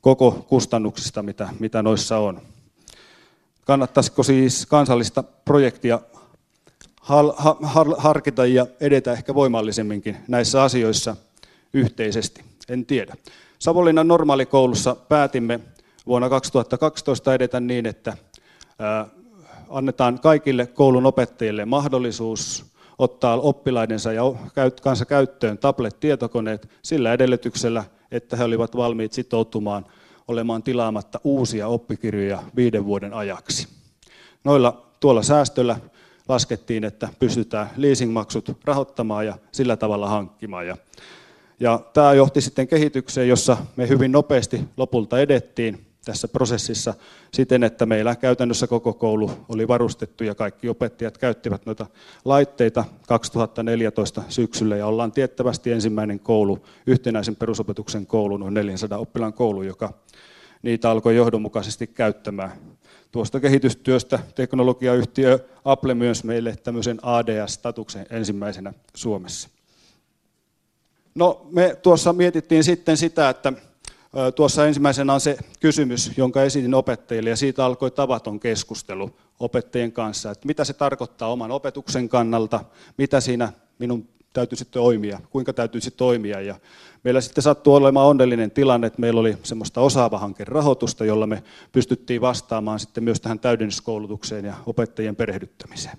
koko 0.00 0.44
kustannuksista, 0.48 1.22
mitä, 1.22 1.48
mitä 1.58 1.82
noissa 1.82 2.18
on. 2.18 2.40
Kannattaisiko 3.64 4.22
siis 4.22 4.66
kansallista 4.66 5.22
projektia 5.22 6.00
harkita 7.96 8.46
ja 8.46 8.66
edetä 8.80 9.12
ehkä 9.12 9.34
voimallisemminkin 9.34 10.16
näissä 10.28 10.62
asioissa 10.62 11.16
yhteisesti. 11.74 12.44
En 12.68 12.86
tiedä. 12.86 13.14
Savonlinnan 13.58 14.08
normaalikoulussa 14.08 14.94
päätimme 14.94 15.60
vuonna 16.06 16.28
2012 16.28 17.34
edetä 17.34 17.60
niin, 17.60 17.86
että 17.86 18.16
annetaan 19.68 20.20
kaikille 20.20 20.66
koulun 20.66 21.06
opettajille 21.06 21.64
mahdollisuus 21.64 22.64
ottaa 22.98 23.40
oppilaidensa 23.40 24.12
ja 24.12 24.22
kanssa 24.82 25.04
käyttöön 25.04 25.58
tablet-tietokoneet 25.58 26.68
sillä 26.82 27.12
edellytyksellä, 27.12 27.84
että 28.10 28.36
he 28.36 28.44
olivat 28.44 28.76
valmiit 28.76 29.12
sitoutumaan 29.12 29.86
olemaan 30.28 30.62
tilaamatta 30.62 31.20
uusia 31.24 31.68
oppikirjoja 31.68 32.42
viiden 32.56 32.84
vuoden 32.84 33.14
ajaksi. 33.14 33.68
Noilla 34.44 34.86
tuolla 35.00 35.22
säästöllä 35.22 35.76
laskettiin, 36.28 36.84
että 36.84 37.08
pystytään 37.18 37.70
leasingmaksut 37.76 38.52
rahoittamaan 38.64 39.26
ja 39.26 39.38
sillä 39.52 39.76
tavalla 39.76 40.08
hankkimaan. 40.08 40.66
Ja, 40.66 40.76
ja 41.60 41.80
tämä 41.92 42.14
johti 42.14 42.40
sitten 42.40 42.68
kehitykseen, 42.68 43.28
jossa 43.28 43.56
me 43.76 43.88
hyvin 43.88 44.12
nopeasti 44.12 44.60
lopulta 44.76 45.18
edettiin 45.18 45.86
tässä 46.04 46.28
prosessissa 46.28 46.94
siten, 47.32 47.64
että 47.64 47.86
meillä 47.86 48.16
käytännössä 48.16 48.66
koko 48.66 48.92
koulu 48.92 49.30
oli 49.48 49.68
varustettu 49.68 50.24
ja 50.24 50.34
kaikki 50.34 50.68
opettajat 50.68 51.18
käyttivät 51.18 51.66
noita 51.66 51.86
laitteita 52.24 52.84
2014 53.08 54.22
syksyllä 54.28 54.76
ja 54.76 54.86
ollaan 54.86 55.12
tiettävästi 55.12 55.72
ensimmäinen 55.72 56.20
koulu, 56.20 56.64
yhtenäisen 56.86 57.36
perusopetuksen 57.36 58.06
koulu, 58.06 58.36
noin 58.36 58.54
400 58.54 58.98
oppilaan 58.98 59.32
koulu, 59.32 59.62
joka 59.62 59.92
niitä 60.62 60.90
alkoi 60.90 61.16
johdonmukaisesti 61.16 61.86
käyttämään. 61.86 62.52
Tuosta 63.12 63.40
kehitystyöstä 63.40 64.18
teknologiayhtiö 64.34 65.38
Apple 65.64 65.94
myös 65.94 66.24
meille 66.24 66.56
tämmöisen 66.56 66.98
ADS-statuksen 67.02 68.06
ensimmäisenä 68.10 68.72
Suomessa. 68.94 69.48
No, 71.14 71.46
me 71.50 71.76
tuossa 71.82 72.12
mietittiin 72.12 72.64
sitten 72.64 72.96
sitä, 72.96 73.28
että 73.28 73.52
Tuossa 74.34 74.66
ensimmäisenä 74.66 75.14
on 75.14 75.20
se 75.20 75.36
kysymys, 75.60 76.10
jonka 76.16 76.42
esitin 76.42 76.74
opettajille, 76.74 77.30
ja 77.30 77.36
siitä 77.36 77.64
alkoi 77.64 77.90
tavaton 77.90 78.40
keskustelu 78.40 79.10
opettajien 79.40 79.92
kanssa, 79.92 80.30
että 80.30 80.46
mitä 80.46 80.64
se 80.64 80.72
tarkoittaa 80.72 81.32
oman 81.32 81.50
opetuksen 81.50 82.08
kannalta, 82.08 82.60
mitä 82.96 83.20
siinä 83.20 83.52
minun 83.78 84.08
täytyisi 84.32 84.64
toimia, 84.64 85.20
kuinka 85.30 85.52
täytyisi 85.52 85.90
toimia. 85.90 86.40
Ja 86.40 86.54
meillä 87.04 87.20
sitten 87.20 87.42
sattui 87.42 87.76
olemaan 87.76 88.06
onnellinen 88.06 88.50
tilanne, 88.50 88.86
että 88.86 89.00
meillä 89.00 89.20
oli 89.20 89.36
semmoista 89.42 89.80
osaava 89.80 90.18
hanke 90.18 90.44
rahoitusta, 90.44 91.04
jolla 91.04 91.26
me 91.26 91.42
pystyttiin 91.72 92.20
vastaamaan 92.20 92.80
sitten 92.80 93.04
myös 93.04 93.20
tähän 93.20 93.40
täydennyskoulutukseen 93.40 94.44
ja 94.44 94.54
opettajien 94.66 95.16
perehdyttämiseen. 95.16 95.98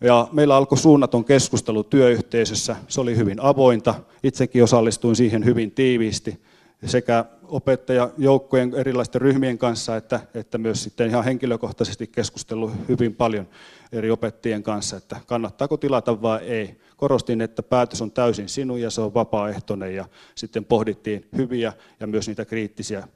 Ja 0.00 0.28
meillä 0.32 0.56
alkoi 0.56 0.78
suunnaton 0.78 1.24
keskustelu 1.24 1.84
työyhteisössä, 1.84 2.76
se 2.88 3.00
oli 3.00 3.16
hyvin 3.16 3.40
avointa, 3.40 3.94
itsekin 4.22 4.64
osallistuin 4.64 5.16
siihen 5.16 5.44
hyvin 5.44 5.70
tiiviisti 5.70 6.40
sekä 6.86 7.24
opettajajoukkojen 7.42 8.74
erilaisten 8.74 9.20
ryhmien 9.20 9.58
kanssa, 9.58 9.96
että, 9.96 10.20
että 10.34 10.58
myös 10.58 10.82
sitten 10.82 11.08
ihan 11.08 11.24
henkilökohtaisesti 11.24 12.06
keskustellut 12.06 12.72
hyvin 12.88 13.14
paljon 13.14 13.48
eri 13.92 14.10
opettajien 14.10 14.62
kanssa, 14.62 14.96
että 14.96 15.20
kannattaako 15.26 15.76
tilata 15.76 16.22
vai 16.22 16.44
ei. 16.44 16.80
Korostin, 16.96 17.40
että 17.40 17.62
päätös 17.62 18.02
on 18.02 18.10
täysin 18.10 18.48
sinun 18.48 18.80
ja 18.80 18.90
se 18.90 19.00
on 19.00 19.14
vapaaehtoinen 19.14 19.94
ja 19.94 20.04
sitten 20.34 20.64
pohdittiin 20.64 21.28
hyviä 21.36 21.72
ja 22.00 22.06
myös 22.06 22.28
niitä 22.28 22.44
kriittisiä 22.44 23.08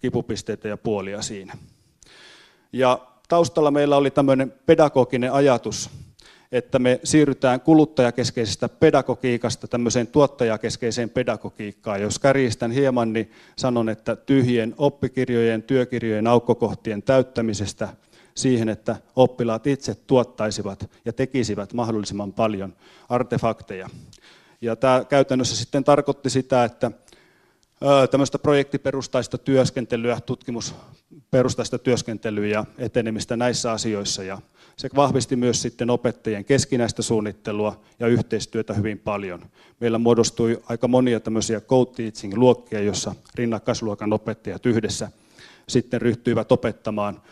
kipupisteitä 0.00 0.68
ja 0.68 0.76
puolia 0.76 1.22
siinä. 1.22 1.56
Ja 2.72 3.06
taustalla 3.28 3.70
meillä 3.70 3.96
oli 3.96 4.10
tämmöinen 4.10 4.52
pedagoginen 4.66 5.32
ajatus, 5.32 5.90
että 6.54 6.78
me 6.78 7.00
siirrytään 7.04 7.60
kuluttajakeskeisestä 7.60 8.68
pedagogiikasta 8.68 9.68
tämmöiseen 9.68 10.06
tuottajakeskeiseen 10.06 11.10
pedagogiikkaan. 11.10 12.02
Jos 12.02 12.18
kärjistän 12.18 12.70
hieman, 12.70 13.12
niin 13.12 13.30
sanon, 13.56 13.88
että 13.88 14.16
tyhjien 14.16 14.74
oppikirjojen, 14.78 15.62
työkirjojen 15.62 16.26
aukkokohtien 16.26 17.02
täyttämisestä 17.02 17.88
siihen, 18.34 18.68
että 18.68 18.96
oppilaat 19.16 19.66
itse 19.66 19.94
tuottaisivat 19.94 20.90
ja 21.04 21.12
tekisivät 21.12 21.72
mahdollisimman 21.72 22.32
paljon 22.32 22.72
artefakteja. 23.08 23.90
Ja 24.60 24.76
tämä 24.76 25.04
käytännössä 25.08 25.56
sitten 25.56 25.84
tarkoitti 25.84 26.30
sitä, 26.30 26.64
että 26.64 26.90
tämmöistä 28.10 28.38
projektiperustaista 28.38 29.38
työskentelyä, 29.38 30.20
tutkimusperustaista 30.26 31.78
työskentelyä 31.78 32.46
ja 32.46 32.64
etenemistä 32.78 33.36
näissä 33.36 33.72
asioissa. 33.72 34.22
Ja 34.22 34.38
se 34.76 34.88
vahvisti 34.96 35.36
myös 35.36 35.62
sitten 35.62 35.90
opettajien 35.90 36.44
keskinäistä 36.44 37.02
suunnittelua 37.02 37.80
ja 37.98 38.06
yhteistyötä 38.06 38.74
hyvin 38.74 38.98
paljon. 38.98 39.42
Meillä 39.80 39.98
muodostui 39.98 40.62
aika 40.68 40.88
monia 40.88 41.20
tämmöisiä 41.20 41.60
co-teaching-luokkia, 41.60 42.80
jossa 42.80 43.14
rinnakkaisluokan 43.34 44.12
opettajat 44.12 44.66
yhdessä 44.66 45.10
sitten 45.68 46.02
ryhtyivät 46.02 46.52
opettamaan 46.52 47.22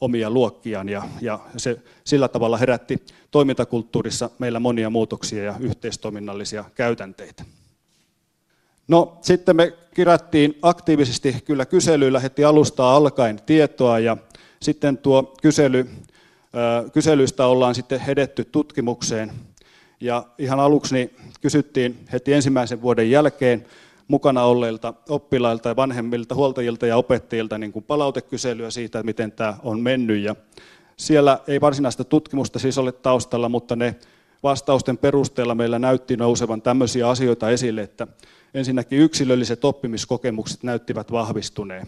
omia 0.00 0.30
luokkiaan 0.30 0.88
ja, 0.88 1.02
ja 1.20 1.38
se 1.56 1.80
sillä 2.04 2.28
tavalla 2.28 2.56
herätti 2.56 3.02
toimintakulttuurissa 3.30 4.30
meillä 4.38 4.60
monia 4.60 4.90
muutoksia 4.90 5.44
ja 5.44 5.54
yhteistoiminnallisia 5.60 6.64
käytänteitä. 6.74 7.44
No 8.88 9.18
sitten 9.20 9.56
me 9.56 9.72
kirättiin 9.94 10.58
aktiivisesti 10.62 11.36
kyllä 11.44 11.66
kyselyillä 11.66 12.20
heti 12.20 12.44
alusta 12.44 12.96
alkaen 12.96 13.40
tietoa 13.46 13.98
ja 13.98 14.16
sitten 14.60 14.98
tuo 14.98 15.34
kysely 15.42 15.86
kyselyistä 16.92 17.46
ollaan 17.46 17.74
sitten 17.74 18.00
hedetty 18.00 18.44
tutkimukseen. 18.44 19.32
Ja 20.00 20.24
ihan 20.38 20.60
aluksi 20.60 20.94
niin 20.94 21.16
kysyttiin 21.40 21.98
heti 22.12 22.32
ensimmäisen 22.32 22.82
vuoden 22.82 23.10
jälkeen 23.10 23.66
mukana 24.08 24.44
olleilta 24.44 24.94
oppilailta 25.08 25.68
ja 25.68 25.76
vanhemmilta, 25.76 26.34
huoltajilta 26.34 26.86
ja 26.86 26.96
opettajilta 26.96 27.58
niin 27.58 27.72
kuin 27.72 27.84
palautekyselyä 27.84 28.70
siitä, 28.70 29.02
miten 29.02 29.32
tämä 29.32 29.56
on 29.62 29.80
mennyt. 29.80 30.22
Ja 30.22 30.36
siellä 30.96 31.38
ei 31.46 31.60
varsinaista 31.60 32.04
tutkimusta 32.04 32.58
siis 32.58 32.78
ole 32.78 32.92
taustalla, 32.92 33.48
mutta 33.48 33.76
ne 33.76 33.96
vastausten 34.42 34.98
perusteella 34.98 35.54
meillä 35.54 35.78
näytti 35.78 36.16
nousevan 36.16 36.62
tämmöisiä 36.62 37.08
asioita 37.08 37.50
esille, 37.50 37.82
että 37.82 38.06
ensinnäkin 38.54 38.98
yksilölliset 38.98 39.64
oppimiskokemukset 39.64 40.62
näyttivät 40.62 41.12
vahvistuneen. 41.12 41.86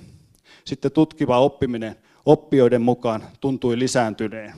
Sitten 0.64 0.92
tutkiva 0.92 1.38
oppiminen 1.38 1.96
oppijoiden 2.26 2.82
mukaan 2.82 3.24
tuntui 3.40 3.78
lisääntyneen. 3.78 4.52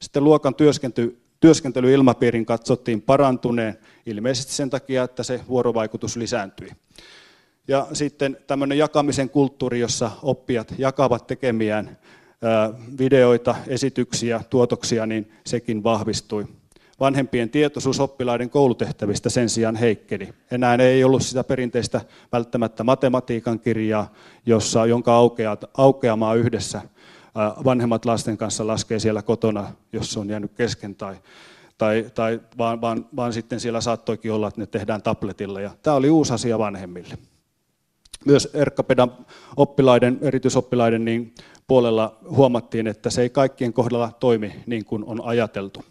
Sitten 0.00 0.24
luokan 0.24 0.54
työskentely, 0.54 1.20
työskentelyilmapiirin 1.40 2.46
katsottiin 2.46 3.02
parantuneen, 3.02 3.78
ilmeisesti 4.06 4.52
sen 4.52 4.70
takia, 4.70 5.02
että 5.02 5.22
se 5.22 5.40
vuorovaikutus 5.48 6.16
lisääntyi. 6.16 6.68
Ja 7.68 7.86
sitten 7.92 8.36
tämmöinen 8.46 8.78
jakamisen 8.78 9.30
kulttuuri, 9.30 9.80
jossa 9.80 10.10
oppijat 10.22 10.74
jakavat 10.78 11.26
tekemiään 11.26 11.98
videoita, 12.98 13.54
esityksiä, 13.66 14.40
tuotoksia, 14.50 15.06
niin 15.06 15.32
sekin 15.46 15.82
vahvistui. 15.82 16.46
Vanhempien 17.00 17.50
tietoisuus 17.50 18.00
oppilaiden 18.00 18.50
koulutehtävistä 18.50 19.30
sen 19.30 19.48
sijaan 19.48 19.76
heikkeni. 19.76 20.34
Enää 20.50 20.74
ei 20.74 21.04
ollut 21.04 21.22
sitä 21.22 21.44
perinteistä 21.44 22.00
välttämättä 22.32 22.84
matematiikan 22.84 23.60
kirjaa, 23.60 24.12
jossa, 24.46 24.86
jonka 24.86 25.12
aukeamaa 25.74 26.34
yhdessä 26.34 26.82
vanhemmat 27.64 28.04
lasten 28.04 28.36
kanssa 28.36 28.66
laskee 28.66 28.98
siellä 28.98 29.22
kotona, 29.22 29.72
jos 29.92 30.12
se 30.12 30.20
on 30.20 30.28
jäänyt 30.28 30.52
kesken 30.52 30.94
tai, 30.94 31.16
tai, 31.78 32.10
tai 32.14 32.40
vaan, 32.58 32.80
vaan, 32.80 33.06
vaan 33.16 33.32
sitten 33.32 33.60
siellä 33.60 33.80
saattoikin 33.80 34.32
olla, 34.32 34.48
että 34.48 34.60
ne 34.60 34.66
tehdään 34.66 35.02
tabletilla. 35.02 35.60
Ja 35.60 35.70
tämä 35.82 35.96
oli 35.96 36.10
uusi 36.10 36.32
asia 36.32 36.58
vanhemmille. 36.58 37.18
Myös 38.24 38.50
Erkkapedan 38.54 39.12
oppilaiden, 39.56 40.18
erityisoppilaiden 40.22 41.04
niin 41.04 41.34
puolella 41.66 42.18
huomattiin, 42.30 42.86
että 42.86 43.10
se 43.10 43.22
ei 43.22 43.30
kaikkien 43.30 43.72
kohdalla 43.72 44.12
toimi 44.20 44.62
niin 44.66 44.84
kuin 44.84 45.04
on 45.04 45.24
ajateltu. 45.24 45.84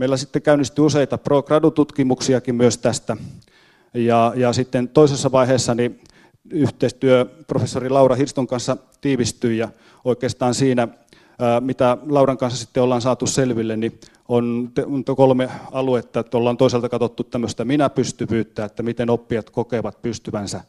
Meillä 0.00 0.16
sitten 0.16 0.42
käynnistyi 0.42 0.84
useita 0.84 1.18
pro-gradu-tutkimuksiakin 1.18 2.54
myös 2.54 2.78
tästä. 2.78 3.16
Ja, 3.94 4.32
ja 4.36 4.52
sitten 4.52 4.88
toisessa 4.88 5.32
vaiheessa 5.32 5.74
niin 5.74 6.00
yhteistyö 6.50 7.26
professori 7.46 7.88
Laura 7.88 8.14
Hirston 8.14 8.46
kanssa 8.46 8.76
tiivistyi 9.00 9.58
ja 9.58 9.68
oikeastaan 10.04 10.54
siinä, 10.54 10.88
mitä 11.60 11.98
Lauran 12.08 12.38
kanssa 12.38 12.58
sitten 12.60 12.82
ollaan 12.82 13.00
saatu 13.00 13.26
selville, 13.26 13.76
niin 13.76 14.00
on 14.28 14.72
kolme 15.16 15.50
aluetta, 15.72 16.20
että 16.20 16.36
ollaan 16.36 16.56
toisaalta 16.56 16.88
katsottu 16.88 17.24
tämmöistä 17.24 17.64
minäpystyvyyttä, 17.64 18.64
että 18.64 18.82
miten 18.82 19.10
oppijat 19.10 19.50
kokevat 19.50 20.02
pystyvänsä 20.02 20.60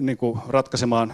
niin 0.00 0.18
kuin 0.18 0.38
ratkaisemaan 0.48 1.12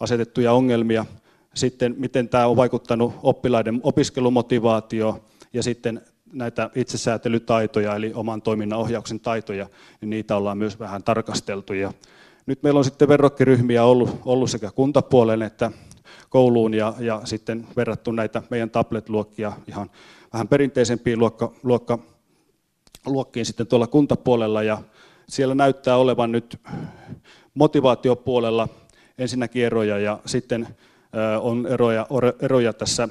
asetettuja 0.00 0.52
ongelmia, 0.52 1.06
sitten 1.54 1.94
miten 1.98 2.28
tämä 2.28 2.46
on 2.46 2.56
vaikuttanut 2.56 3.14
oppilaiden 3.22 3.80
opiskelumotivaatioon 3.82 5.20
ja 5.52 5.62
sitten 5.62 6.02
näitä 6.32 6.70
itsesäätelytaitoja, 6.74 7.96
eli 7.96 8.12
oman 8.14 8.42
toiminnan 8.42 8.78
ohjauksen 8.78 9.20
taitoja, 9.20 9.66
niin 10.00 10.10
niitä 10.10 10.36
ollaan 10.36 10.58
myös 10.58 10.78
vähän 10.78 11.02
tarkasteltu. 11.02 11.72
Ja 11.72 11.92
nyt 12.46 12.62
meillä 12.62 12.78
on 12.78 12.84
sitten 12.84 13.08
verrokkiryhmiä 13.08 13.84
ollut, 13.84 14.20
ollut 14.24 14.50
sekä 14.50 14.70
kuntapuolen 14.70 15.42
että 15.42 15.70
kouluun 16.28 16.74
ja, 16.74 16.94
ja 16.98 17.20
sitten 17.24 17.66
verrattu 17.76 18.12
näitä 18.12 18.42
meidän 18.50 18.70
tablet-luokkia 18.70 19.52
ihan 19.68 19.90
vähän 20.32 20.48
perinteisempiin 20.48 21.18
luokka, 21.18 21.52
luokka, 21.62 21.98
luokkiin 23.06 23.46
sitten 23.46 23.66
tuolla 23.66 23.86
kuntapuolella 23.86 24.62
ja 24.62 24.78
siellä 25.28 25.54
näyttää 25.54 25.96
olevan 25.96 26.32
nyt 26.32 26.60
motivaatiopuolella 27.54 28.68
ensinnäkin 29.18 29.64
eroja 29.64 29.98
ja 29.98 30.18
sitten 30.26 30.68
on 31.40 31.66
eroja, 31.66 32.06
eroja 32.40 32.72
tässä 32.72 33.08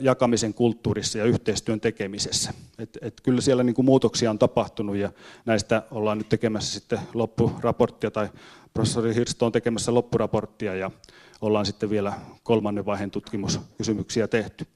jakamisen 0.00 0.54
kulttuurissa 0.54 1.18
ja 1.18 1.24
yhteistyön 1.24 1.80
tekemisessä. 1.80 2.52
Et, 2.78 2.98
et 3.00 3.20
kyllä 3.22 3.40
siellä 3.40 3.62
niin 3.62 3.74
kuin 3.74 3.86
muutoksia 3.86 4.30
on 4.30 4.38
tapahtunut 4.38 4.96
ja 4.96 5.12
näistä 5.44 5.82
ollaan 5.90 6.18
nyt 6.18 6.28
tekemässä 6.28 6.80
sitten 6.80 6.98
loppuraporttia 7.14 8.10
tai 8.10 8.28
professori 8.74 9.14
Hirsto 9.14 9.46
on 9.46 9.52
tekemässä 9.52 9.94
loppuraporttia 9.94 10.74
ja 10.74 10.90
ollaan 11.40 11.66
sitten 11.66 11.90
vielä 11.90 12.12
kolmannen 12.42 12.86
vaiheen 12.86 13.10
tutkimuskysymyksiä 13.10 14.28
tehty. 14.28 14.66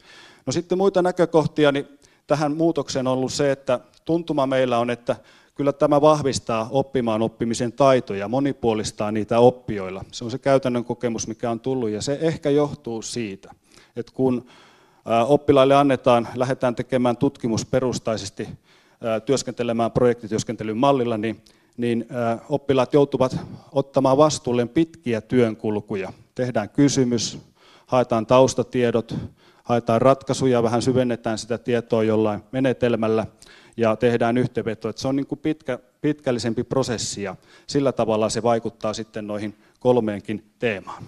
No 0.47 0.53
sitten 0.53 0.79
muita 0.79 1.03
näkökohtia, 1.03 1.73
niin 1.73 1.87
tähän 2.27 2.57
muutokseen 2.57 3.07
on 3.07 3.13
ollut 3.13 3.33
se, 3.33 3.53
että 3.53 3.81
tuntuma 4.05 4.47
meillä 4.47 4.79
on, 4.79 4.91
että 4.91 5.17
kyllä 5.55 5.73
tämä 5.73 6.01
vahvistaa 6.01 6.69
oppimaan 6.71 7.23
oppimisen 7.23 7.73
taitoja, 7.73 8.29
monipuolistaa 8.29 9.13
niitä 9.13 9.39
oppijoilla. 9.39 10.05
Se 10.13 10.25
on 10.25 10.31
se 10.31 10.39
käytännön 10.39 10.85
kokemus, 10.85 11.29
mikä 11.29 11.51
on 11.51 11.61
tullut, 11.61 11.91
ja 11.91 12.03
se 12.03 12.19
ehkä 12.21 12.51
johtuu 12.51 13.03
siitä, 13.03 13.55
että 13.97 14.13
kun 14.15 14.47
oppilaille 15.27 15.75
annetaan, 15.75 16.29
lähdetään 16.35 16.75
tekemään 16.75 17.17
tutkimusperustaisesti, 17.17 18.49
työskentelemään 19.27 19.93
projektityöskentelyn 19.93 20.77
mallilla, 20.77 21.19
niin, 21.19 21.45
niin 21.77 22.07
oppilaat 22.49 22.93
joutuvat 22.93 23.37
ottamaan 23.73 24.17
vastuulleen 24.17 24.69
pitkiä 24.69 25.21
työnkulkuja. 25.21 26.13
Tehdään 26.35 26.71
kysymys, 26.71 27.39
haetaan 27.87 28.27
taustatiedot, 28.27 29.15
haetaan 29.65 30.03
ratkaisuja, 30.03 30.63
vähän 30.63 30.83
syvennetään 30.83 31.39
sitä 31.39 31.59
tietoa 31.59 32.05
jollain 32.05 32.43
menetelmällä 32.53 33.27
ja 33.77 33.97
tehdään 33.97 34.39
yhteenveto. 34.39 34.93
Se 34.97 35.09
on 35.09 35.17
niin 35.17 35.27
kuin 35.27 35.39
pitkä, 35.39 35.79
pitkällisempi 36.01 36.65
prosessi 36.65 37.23
ja 37.23 37.37
sillä 37.67 37.93
tavalla 37.93 38.29
se 38.29 38.43
vaikuttaa 38.43 38.93
sitten 38.93 39.27
noihin 39.27 39.55
kolmeenkin 39.81 40.45
teemaan. 40.59 41.03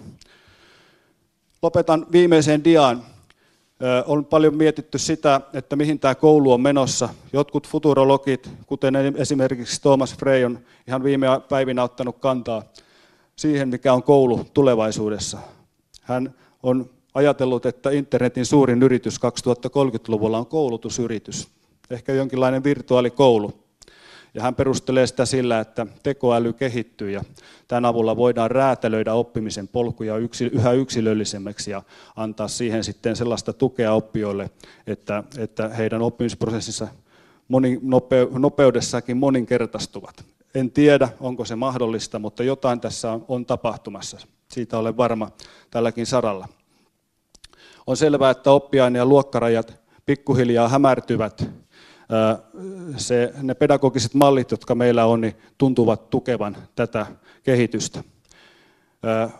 Lopetan 1.61 2.05
viimeiseen 2.11 2.63
diaan. 2.63 3.03
On 4.05 4.25
paljon 4.25 4.55
mietitty 4.55 4.97
sitä, 4.97 5.41
että 5.53 5.75
mihin 5.75 5.99
tämä 5.99 6.15
koulu 6.15 6.51
on 6.51 6.61
menossa. 6.61 7.09
Jotkut 7.33 7.67
futurologit, 7.67 8.49
kuten 8.65 8.95
esimerkiksi 9.15 9.81
Thomas 9.81 10.15
Frey, 10.17 10.43
on 10.43 10.59
ihan 10.87 11.03
viime 11.03 11.27
päivinä 11.49 11.83
ottanut 11.83 12.17
kantaa 12.19 12.63
siihen, 13.35 13.69
mikä 13.69 13.93
on 13.93 14.03
koulu 14.03 14.45
tulevaisuudessa. 14.53 15.37
Hän 16.01 16.35
on 16.63 16.89
ajatellut, 17.13 17.65
että 17.65 17.89
internetin 17.89 18.45
suurin 18.45 18.83
yritys 18.83 19.17
2030-luvulla 19.17 20.37
on 20.37 20.45
koulutusyritys, 20.45 21.47
ehkä 21.89 22.13
jonkinlainen 22.13 22.63
virtuaalikoulu. 22.63 23.68
Ja 24.33 24.41
hän 24.41 24.55
perustelee 24.55 25.07
sitä 25.07 25.25
sillä, 25.25 25.59
että 25.59 25.87
tekoäly 26.03 26.53
kehittyy 26.53 27.11
ja 27.11 27.23
tämän 27.67 27.85
avulla 27.85 28.15
voidaan 28.15 28.51
räätälöidä 28.51 29.13
oppimisen 29.13 29.67
polkuja 29.67 30.13
yhä 30.51 30.71
yksilöllisemmäksi 30.71 31.71
ja 31.71 31.83
antaa 32.15 32.47
siihen 32.47 32.83
sitten 32.83 33.15
sellaista 33.15 33.53
tukea 33.53 33.93
oppijoille, 33.93 34.49
että, 34.87 35.23
että 35.37 35.69
heidän 35.69 36.01
oppimisprosessissa 36.01 36.87
moni, 37.47 37.79
nope, 37.81 38.27
nopeudessakin 38.31 39.17
moninkertaistuvat. 39.17 40.25
En 40.55 40.71
tiedä, 40.71 41.09
onko 41.19 41.45
se 41.45 41.55
mahdollista, 41.55 42.19
mutta 42.19 42.43
jotain 42.43 42.79
tässä 42.79 43.11
on, 43.11 43.25
on 43.27 43.45
tapahtumassa. 43.45 44.17
Siitä 44.51 44.77
olen 44.77 44.97
varma 44.97 45.31
tälläkin 45.71 46.05
saralla. 46.05 46.47
On 47.87 47.97
selvää, 47.97 48.31
että 48.31 48.51
oppiaine- 48.51 48.97
ja 48.97 49.05
luokkarajat 49.05 49.73
pikkuhiljaa 50.05 50.67
hämärtyvät. 50.67 51.49
Se, 52.97 53.33
ne 53.41 53.53
pedagogiset 53.53 54.13
mallit, 54.13 54.51
jotka 54.51 54.75
meillä 54.75 55.05
on, 55.05 55.21
niin 55.21 55.35
tuntuvat 55.57 56.09
tukevan 56.09 56.57
tätä 56.75 57.05
kehitystä. 57.43 58.03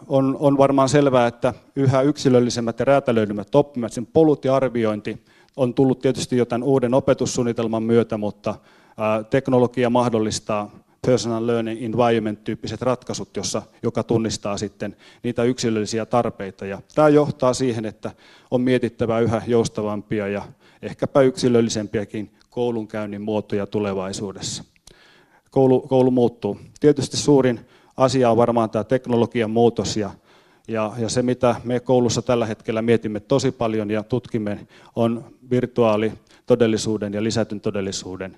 On, 0.08 0.38
on 0.40 0.58
varmaan 0.58 0.90
selvää, 0.90 1.28
että 1.28 1.54
yhä 1.76 2.02
yksilöllisemmät 2.02 2.80
ja 2.80 2.86
räätälöidymät 2.86 3.56
oppimat, 3.56 3.94
sen 3.94 4.06
polut 4.06 4.46
ja 4.46 4.56
arviointi 4.56 5.24
on 5.58 5.74
tullut 5.74 6.00
tietysti 6.00 6.38
jo 6.38 6.46
tämän 6.46 6.64
uuden 6.64 6.94
opetussuunnitelman 6.94 7.84
myötä, 7.84 8.18
mutta 8.18 8.56
teknologia 9.30 9.90
mahdollistaa 9.90 10.72
personal 11.06 11.48
learning 11.48 11.84
environment-tyyppiset 11.84 12.82
ratkaisut, 12.82 13.38
jossa, 13.38 13.62
joka 13.84 14.04
tunnistaa 14.04 14.58
sitten 14.58 14.96
niitä 15.24 15.44
yksilöllisiä 15.44 16.06
tarpeita. 16.06 16.66
Ja 16.66 16.82
tämä 16.96 17.10
johtaa 17.10 17.54
siihen, 17.54 17.86
että 17.86 18.12
on 18.52 18.62
mietittävä 18.62 19.20
yhä 19.20 19.42
joustavampia 19.48 20.28
ja 20.28 20.44
ehkäpä 20.82 21.22
yksilöllisempiäkin 21.22 22.32
koulunkäynnin 22.50 23.22
muotoja 23.22 23.68
tulevaisuudessa. 23.68 24.64
Koulu, 25.52 25.82
koulu 25.82 26.12
muuttuu. 26.12 26.60
Tietysti 26.80 27.18
suurin 27.18 27.60
asia 27.98 28.32
on 28.32 28.38
varmaan 28.38 28.70
tämä 28.70 28.84
teknologian 28.84 29.52
muutos 29.52 29.98
ja, 29.98 30.12
ja, 30.68 30.94
ja 30.98 31.10
se, 31.10 31.22
mitä 31.22 31.56
me 31.64 31.80
koulussa 31.80 32.22
tällä 32.22 32.46
hetkellä 32.46 32.82
mietimme 32.82 33.20
tosi 33.20 33.52
paljon 33.52 33.92
ja 33.92 34.04
tutkimme, 34.04 34.68
on 34.96 35.26
virtuaalitodellisuuden 35.50 37.14
ja 37.14 37.24
lisätyn 37.24 37.62
todellisuuden 37.62 38.38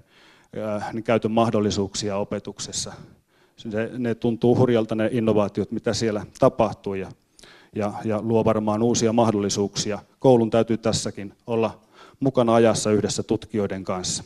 niin 0.94 1.04
käytön 1.04 1.32
mahdollisuuksia 1.32 2.18
opetuksessa. 2.18 2.94
Se, 3.58 3.90
ne 3.98 4.16
tuntuu 4.16 4.58
hurjalta 4.58 4.96
ne 4.96 5.10
innovaatiot, 5.12 5.72
mitä 5.72 5.94
siellä 5.94 6.26
tapahtuu 6.40 6.94
ja, 6.94 7.12
ja, 7.76 7.94
ja 8.06 8.22
luo 8.22 8.46
varmaan 8.46 8.84
uusia 8.84 9.14
mahdollisuuksia. 9.14 10.00
Koulun 10.20 10.50
täytyy 10.50 10.78
tässäkin 10.78 11.34
olla 11.48 11.80
mukana 12.22 12.56
ajassa 12.56 12.92
yhdessä 12.92 13.24
tutkijoiden 13.24 13.84
kanssa. 13.84 14.24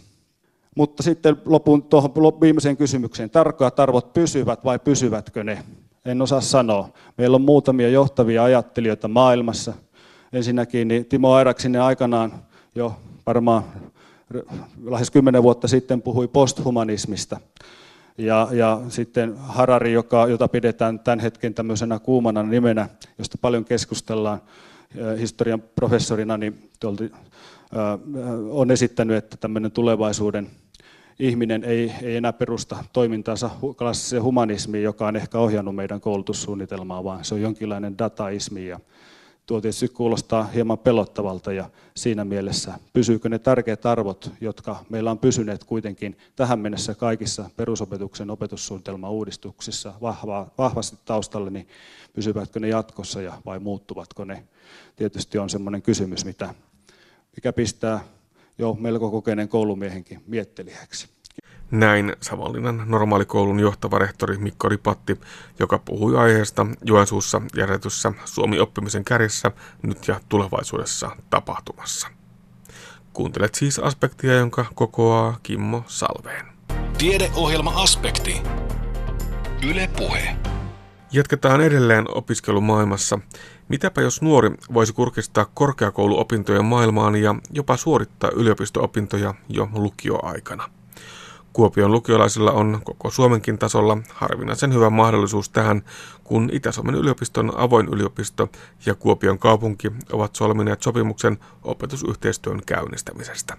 Mutta 0.76 1.04
sitten 1.04 1.38
lopun 1.46 1.84
tuohon 1.84 2.12
viimeiseen 2.42 2.78
kysymykseen. 2.78 3.30
Tarkkaat 3.30 3.80
arvot 3.80 4.14
pysyvät 4.14 4.66
vai 4.66 4.80
pysyvätkö 4.80 5.44
ne? 5.44 5.64
En 6.06 6.22
osaa 6.22 6.42
sanoa. 6.42 6.90
Meillä 7.18 7.36
on 7.36 7.42
muutamia 7.42 7.90
johtavia 7.90 8.44
ajattelijoita 8.44 9.08
maailmassa. 9.08 9.74
Ensinnäkin 10.34 10.88
niin 10.88 11.06
Timo 11.06 11.34
Airaksinen 11.34 11.82
aikanaan 11.82 12.34
jo 12.76 12.98
varmaan 13.26 13.64
lähes 14.86 15.12
kymmenen 15.12 15.44
vuotta 15.44 15.68
sitten 15.68 16.02
puhui 16.02 16.28
posthumanismista. 16.28 17.40
Ja, 18.18 18.48
ja 18.52 18.82
sitten 18.90 19.38
Harari, 19.38 19.94
joka, 19.94 20.28
jota 20.28 20.48
pidetään 20.48 21.00
tämän 21.00 21.20
hetken 21.20 21.54
tämmöisenä 21.54 22.00
kuumana 22.00 22.44
nimenä, 22.44 22.90
josta 23.18 23.38
paljon 23.42 23.66
keskustellaan 23.66 24.42
historian 25.20 25.64
professorina, 25.76 26.38
niin 26.38 26.70
on 28.50 28.72
esittänyt, 28.72 29.18
että 29.18 29.38
tämmöinen 29.38 29.72
tulevaisuuden 29.72 30.48
ihminen 31.20 31.64
ei, 31.64 31.92
ei 32.02 32.16
enää 32.16 32.34
perusta 32.34 32.84
toimintaansa 32.94 33.50
klassiseen 33.78 34.24
humanismiin, 34.24 34.84
joka 34.84 35.08
on 35.08 35.16
ehkä 35.16 35.40
ohjannut 35.40 35.76
meidän 35.76 36.02
koulutussuunnitelmaa, 36.02 37.04
vaan 37.04 37.26
se 37.26 37.36
on 37.36 37.42
jonkinlainen 37.42 37.98
dataismi 37.98 38.68
ja 38.68 38.80
Tuo 39.46 39.62
tietysti 39.62 39.88
kuulostaa 39.88 40.44
hieman 40.44 40.78
pelottavalta 40.78 41.54
ja 41.54 41.70
siinä 41.96 42.26
mielessä 42.26 42.74
pysyykö 42.94 43.30
ne 43.30 43.40
tärkeät 43.40 43.86
arvot, 43.86 44.32
jotka 44.42 44.86
meillä 44.90 45.12
on 45.12 45.20
pysyneet 45.20 45.64
kuitenkin 45.64 46.18
tähän 46.36 46.60
mennessä 46.60 46.96
kaikissa 46.96 47.50
perusopetuksen 47.58 48.30
opetussuunnitelman 48.30 49.12
uudistuksissa 49.12 49.94
vahva, 50.02 50.48
vahvasti 50.58 50.98
taustalla, 51.06 51.50
niin 51.50 51.68
pysyvätkö 52.14 52.60
ne 52.60 52.68
jatkossa 52.68 53.22
ja 53.22 53.34
vai 53.46 53.60
muuttuvatko 53.60 54.26
ne? 54.26 54.44
Tietysti 54.96 55.38
on 55.38 55.50
semmoinen 55.50 55.82
kysymys, 55.82 56.26
mitä, 56.26 56.54
mikä 57.36 57.54
pistää 57.54 58.00
jo 58.58 58.74
melko 58.74 59.12
kokeneen 59.12 59.50
koulumiehenkin 59.50 60.24
miettelijäksi. 60.28 61.16
Näin 61.72 62.16
Savonlinnan 62.22 62.84
normaalikoulun 62.88 63.60
johtava 63.60 64.00
rehtori 64.00 64.38
Mikko 64.38 64.70
Ripatti, 64.70 65.20
joka 65.60 65.80
puhui 65.80 66.18
aiheesta 66.18 66.66
Joensuussa 66.84 67.42
järjestyssä 67.58 68.12
Suomi-oppimisen 68.26 69.06
kärjessä 69.06 69.52
nyt 69.82 70.08
ja 70.08 70.20
tulevaisuudessa 70.30 71.10
tapahtumassa. 71.30 72.08
Kuuntelet 73.14 73.56
siis 73.56 73.80
aspektia, 73.80 74.34
jonka 74.34 74.66
kokoaa 74.76 75.40
Kimmo 75.44 75.84
Salveen. 75.88 76.46
Tiedeohjelma 76.98 77.72
Aspekti. 77.76 78.42
Yle 79.70 79.90
Puhe. 79.98 80.36
Jatketaan 81.12 81.62
edelleen 81.62 82.06
opiskelumaailmassa. 82.16 83.20
Mitäpä 83.70 84.02
jos 84.02 84.22
nuori 84.22 84.52
voisi 84.74 84.94
kurkistaa 84.94 85.46
korkeakouluopintojen 85.54 86.66
maailmaan 86.66 87.16
ja 87.16 87.36
jopa 87.52 87.78
suorittaa 87.78 88.30
yliopisto-opintoja 88.36 89.34
jo 89.50 89.70
lukioaikana? 89.74 90.70
Kuopion 91.54 91.92
lukiolaisilla 91.92 92.52
on 92.52 92.82
koko 92.84 93.12
Suomenkin 93.12 93.58
tasolla 93.58 93.98
harvinaisen 94.14 94.74
hyvä 94.74 94.90
mahdollisuus 94.90 95.50
tähän, 95.50 95.84
kun 96.24 96.50
Itä-Suomen 96.54 96.96
yliopiston 96.96 97.58
avoin 97.58 97.88
yliopisto 97.88 98.50
ja 98.86 98.96
Kuopion 98.96 99.40
kaupunki 99.40 99.92
ovat 100.12 100.36
solmineet 100.36 100.84
sopimuksen 100.84 101.38
opetusyhteistyön 101.64 102.62
käynnistämisestä. 102.66 103.58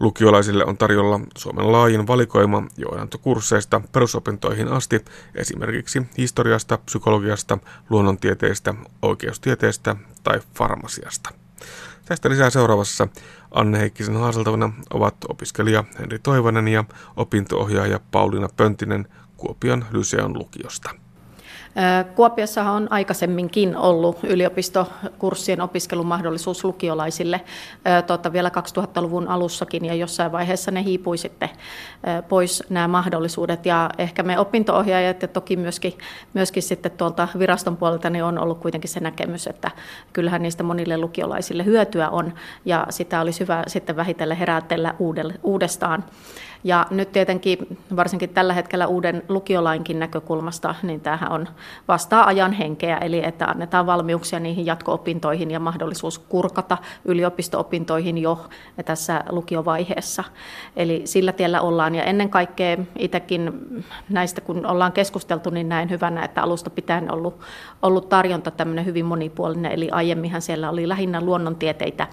Lukiolaisille 0.00 0.64
on 0.64 0.78
tarjolla 0.78 1.20
Suomen 1.36 1.72
laajin 1.72 2.06
valikoima 2.06 2.62
johdantokursseista 2.76 3.80
perusopintoihin 3.92 4.68
asti 4.68 5.04
esimerkiksi 5.34 6.02
historiasta, 6.18 6.78
psykologiasta, 6.78 7.58
luonnontieteistä, 7.90 8.74
oikeustieteestä 9.02 9.96
tai 10.24 10.40
farmasiasta. 10.54 11.30
Tästä 12.04 12.28
lisää 12.28 12.50
seuraavassa 12.50 13.08
Anne 13.50 13.78
Heikkisen 13.78 14.16
haaseltavana 14.16 14.72
ovat 14.90 15.14
opiskelija 15.28 15.84
Henri 15.98 16.18
Toivonen 16.18 16.68
ja 16.68 16.84
opintoohjaaja 17.16 18.00
Pauliina 18.10 18.48
Pöntinen 18.56 19.08
Kuopion 19.36 19.84
Lyseon 19.90 20.38
lukiosta. 20.38 21.05
Kuopiossahan 22.14 22.74
on 22.74 22.92
aikaisemminkin 22.92 23.76
ollut 23.76 24.18
yliopistokurssien 24.22 25.60
opiskelumahdollisuus 25.60 26.64
lukiolaisille 26.64 27.40
tuota, 28.06 28.32
vielä 28.32 28.50
2000-luvun 28.78 29.28
alussakin 29.28 29.84
ja 29.84 29.94
jossain 29.94 30.32
vaiheessa 30.32 30.70
ne 30.70 30.84
hiipui 30.84 31.18
sitten 31.18 31.48
pois 32.28 32.62
nämä 32.70 32.88
mahdollisuudet 32.88 33.66
ja 33.66 33.90
ehkä 33.98 34.22
me 34.22 34.38
opintoohjaajat 34.38 35.22
ja 35.22 35.28
toki 35.28 35.56
myöskin, 35.56 35.92
myöskin 36.34 36.62
sitten 36.62 36.92
tuolta 36.92 37.28
viraston 37.38 37.76
puolelta 37.76 38.10
niin 38.10 38.24
on 38.24 38.38
ollut 38.38 38.58
kuitenkin 38.58 38.90
se 38.90 39.00
näkemys, 39.00 39.46
että 39.46 39.70
kyllähän 40.12 40.42
niistä 40.42 40.62
monille 40.62 40.98
lukiolaisille 40.98 41.64
hyötyä 41.64 42.08
on 42.08 42.34
ja 42.64 42.86
sitä 42.90 43.20
olisi 43.20 43.40
hyvä 43.40 43.64
sitten 43.66 43.96
vähitellen 43.96 44.36
herätellä 44.36 44.94
uudestaan. 45.42 46.04
Ja 46.64 46.86
nyt 46.90 47.12
tietenkin 47.12 47.78
varsinkin 47.96 48.28
tällä 48.28 48.52
hetkellä 48.52 48.86
uuden 48.86 49.22
lukiolainkin 49.28 49.98
näkökulmasta, 49.98 50.74
niin 50.82 51.00
tämähän 51.00 51.32
on 51.32 51.48
vastaa 51.88 52.26
ajan 52.26 52.52
henkeä, 52.52 52.96
eli 52.98 53.24
että 53.24 53.46
annetaan 53.46 53.86
valmiuksia 53.86 54.40
niihin 54.40 54.66
jatko-opintoihin 54.66 55.50
ja 55.50 55.60
mahdollisuus 55.60 56.18
kurkata 56.18 56.78
yliopisto-opintoihin 57.04 58.18
jo 58.18 58.46
tässä 58.84 59.24
lukiovaiheessa. 59.30 60.24
Eli 60.76 61.02
sillä 61.04 61.32
tiellä 61.32 61.60
ollaan 61.60 61.94
ja 61.94 62.04
ennen 62.04 62.30
kaikkea 62.30 62.76
itsekin 62.98 63.52
näistä 64.08 64.40
kun 64.40 64.66
ollaan 64.66 64.92
keskusteltu, 64.92 65.50
niin 65.50 65.68
näin 65.68 65.90
hyvänä, 65.90 66.24
että 66.24 66.42
alusta 66.42 66.70
pitäen 66.70 67.12
ollut, 67.12 67.40
ollut 67.82 68.08
tarjonta 68.08 68.50
tämmöinen 68.50 68.84
hyvin 68.84 69.04
monipuolinen, 69.04 69.72
eli 69.72 69.90
aiemminhan 69.90 70.42
siellä 70.42 70.70
oli 70.70 70.88
lähinnä 70.88 71.20
luonnontieteitä, 71.20 72.06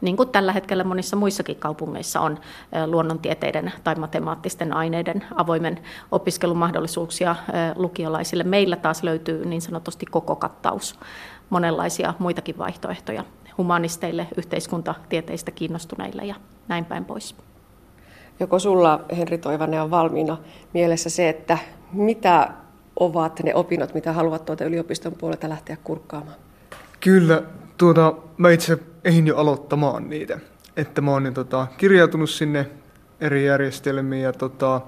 niin 0.00 0.16
kuin 0.16 0.28
tällä 0.28 0.52
hetkellä 0.52 0.84
monissa 0.84 1.16
muissakin 1.16 1.56
kaupungeissa 1.56 2.20
on 2.20 2.38
luonnontieteiden 2.86 3.72
tai 3.84 3.89
matemaattisten 3.98 4.72
aineiden 4.72 5.24
avoimen 5.34 5.78
opiskelumahdollisuuksia 6.12 7.36
lukiolaisille. 7.76 8.44
Meillä 8.44 8.76
taas 8.76 9.02
löytyy 9.02 9.46
niin 9.46 9.62
sanotusti 9.62 10.06
koko 10.06 10.36
kattaus, 10.36 10.98
monenlaisia 11.50 12.14
muitakin 12.18 12.58
vaihtoehtoja 12.58 13.24
humanisteille, 13.58 14.26
yhteiskuntatieteistä 14.36 15.50
kiinnostuneille 15.50 16.22
ja 16.24 16.34
näin 16.68 16.84
päin 16.84 17.04
pois. 17.04 17.34
Joko 18.40 18.58
sulla, 18.58 19.04
Henri 19.16 19.38
Toivanen, 19.38 19.82
on 19.82 19.90
valmiina 19.90 20.38
mielessä 20.74 21.10
se, 21.10 21.28
että 21.28 21.58
mitä 21.92 22.50
ovat 23.00 23.40
ne 23.42 23.54
opinnot, 23.54 23.94
mitä 23.94 24.12
haluat 24.12 24.44
tuolta 24.44 24.64
yliopiston 24.64 25.12
puolelta 25.12 25.48
lähteä 25.48 25.76
kurkkaamaan? 25.84 26.36
Kyllä, 27.00 27.42
tuota, 27.78 28.14
mä 28.36 28.50
itse 28.50 28.78
ehdin 29.04 29.26
jo 29.26 29.36
aloittamaan 29.36 30.10
niitä. 30.10 30.38
Että 30.76 31.00
mä 31.00 31.10
oon 31.10 31.22
niin, 31.22 31.34
tota, 31.34 31.66
kirjautunut 31.78 32.30
sinne 32.30 32.66
eri 33.20 33.46
järjestelmiin 33.46 34.22
ja 34.22 34.32
tota, 34.32 34.80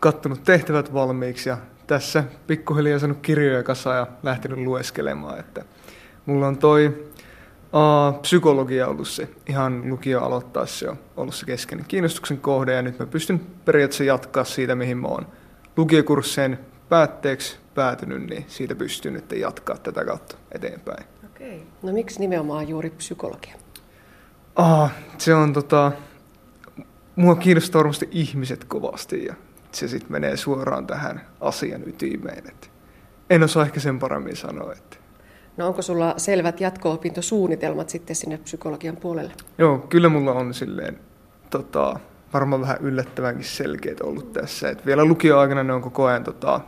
kattonut 0.00 0.44
tehtävät 0.44 0.94
valmiiksi 0.94 1.48
ja 1.48 1.58
tässä 1.86 2.24
pikkuhiljaa 2.46 2.98
saanut 2.98 3.18
kirjoja 3.22 3.62
kasa 3.62 3.94
ja 3.94 4.06
lähtenyt 4.22 4.58
lueskelemaan. 4.58 5.40
Että 5.40 5.64
mulla 6.26 6.46
on 6.46 6.58
toi 6.58 7.08
uh, 7.72 8.20
psykologia 8.20 8.88
ollut 8.88 9.08
se 9.08 9.28
ihan 9.48 9.90
lukio 9.90 10.20
aloittaessa 10.20 10.84
jo 10.84 10.96
ollut 11.16 11.34
se 11.34 11.46
keskeinen 11.46 11.86
kiinnostuksen 11.88 12.38
kohde 12.38 12.74
ja 12.74 12.82
nyt 12.82 12.98
mä 12.98 13.06
pystyn 13.06 13.40
periaatteessa 13.64 14.04
jatkaa 14.04 14.44
siitä, 14.44 14.74
mihin 14.74 14.98
mä 14.98 15.08
oon 15.08 15.26
lukiokursseen 15.76 16.58
päätteeksi 16.88 17.56
päätynyt, 17.74 18.26
niin 18.26 18.44
siitä 18.48 18.74
pystyn 18.74 19.12
nyt 19.12 19.32
jatkaa 19.32 19.76
tätä 19.76 20.04
kautta 20.04 20.36
eteenpäin. 20.52 21.04
Okei. 21.24 21.66
No 21.82 21.92
miksi 21.92 22.20
nimenomaan 22.20 22.68
juuri 22.68 22.90
psykologia? 22.90 23.54
Ah, 24.56 24.92
se 25.18 25.34
on 25.34 25.52
tota, 25.52 25.92
mua 27.16 27.36
kiinnostaa 27.36 27.78
varmasti 27.78 28.08
ihmiset 28.10 28.64
kovasti 28.64 29.24
ja 29.24 29.34
se 29.72 29.88
sitten 29.88 30.12
menee 30.12 30.36
suoraan 30.36 30.86
tähän 30.86 31.26
asian 31.40 31.88
ytimeen. 31.88 32.48
Et 32.48 32.70
en 33.30 33.42
osaa 33.42 33.64
ehkä 33.64 33.80
sen 33.80 33.98
paremmin 33.98 34.36
sanoa. 34.36 34.72
Että. 34.72 34.96
No 35.56 35.66
onko 35.66 35.82
sulla 35.82 36.14
selvät 36.16 36.60
jatko-opintosuunnitelmat 36.60 37.88
sitten 37.88 38.16
sinne 38.16 38.38
psykologian 38.38 38.96
puolelle? 38.96 39.32
Joo, 39.58 39.78
kyllä 39.78 40.08
mulla 40.08 40.32
on 40.32 40.54
silleen 40.54 41.00
tota, 41.50 42.00
varmaan 42.32 42.60
vähän 42.60 42.78
yllättävänkin 42.80 43.44
selkeät 43.44 44.00
ollut 44.00 44.32
tässä. 44.32 44.68
Et 44.68 44.86
vielä 44.86 45.04
lukioaikana 45.04 45.62
ne 45.62 45.72
on 45.72 45.82
koko 45.82 46.04
ajan 46.04 46.24
tota, 46.24 46.60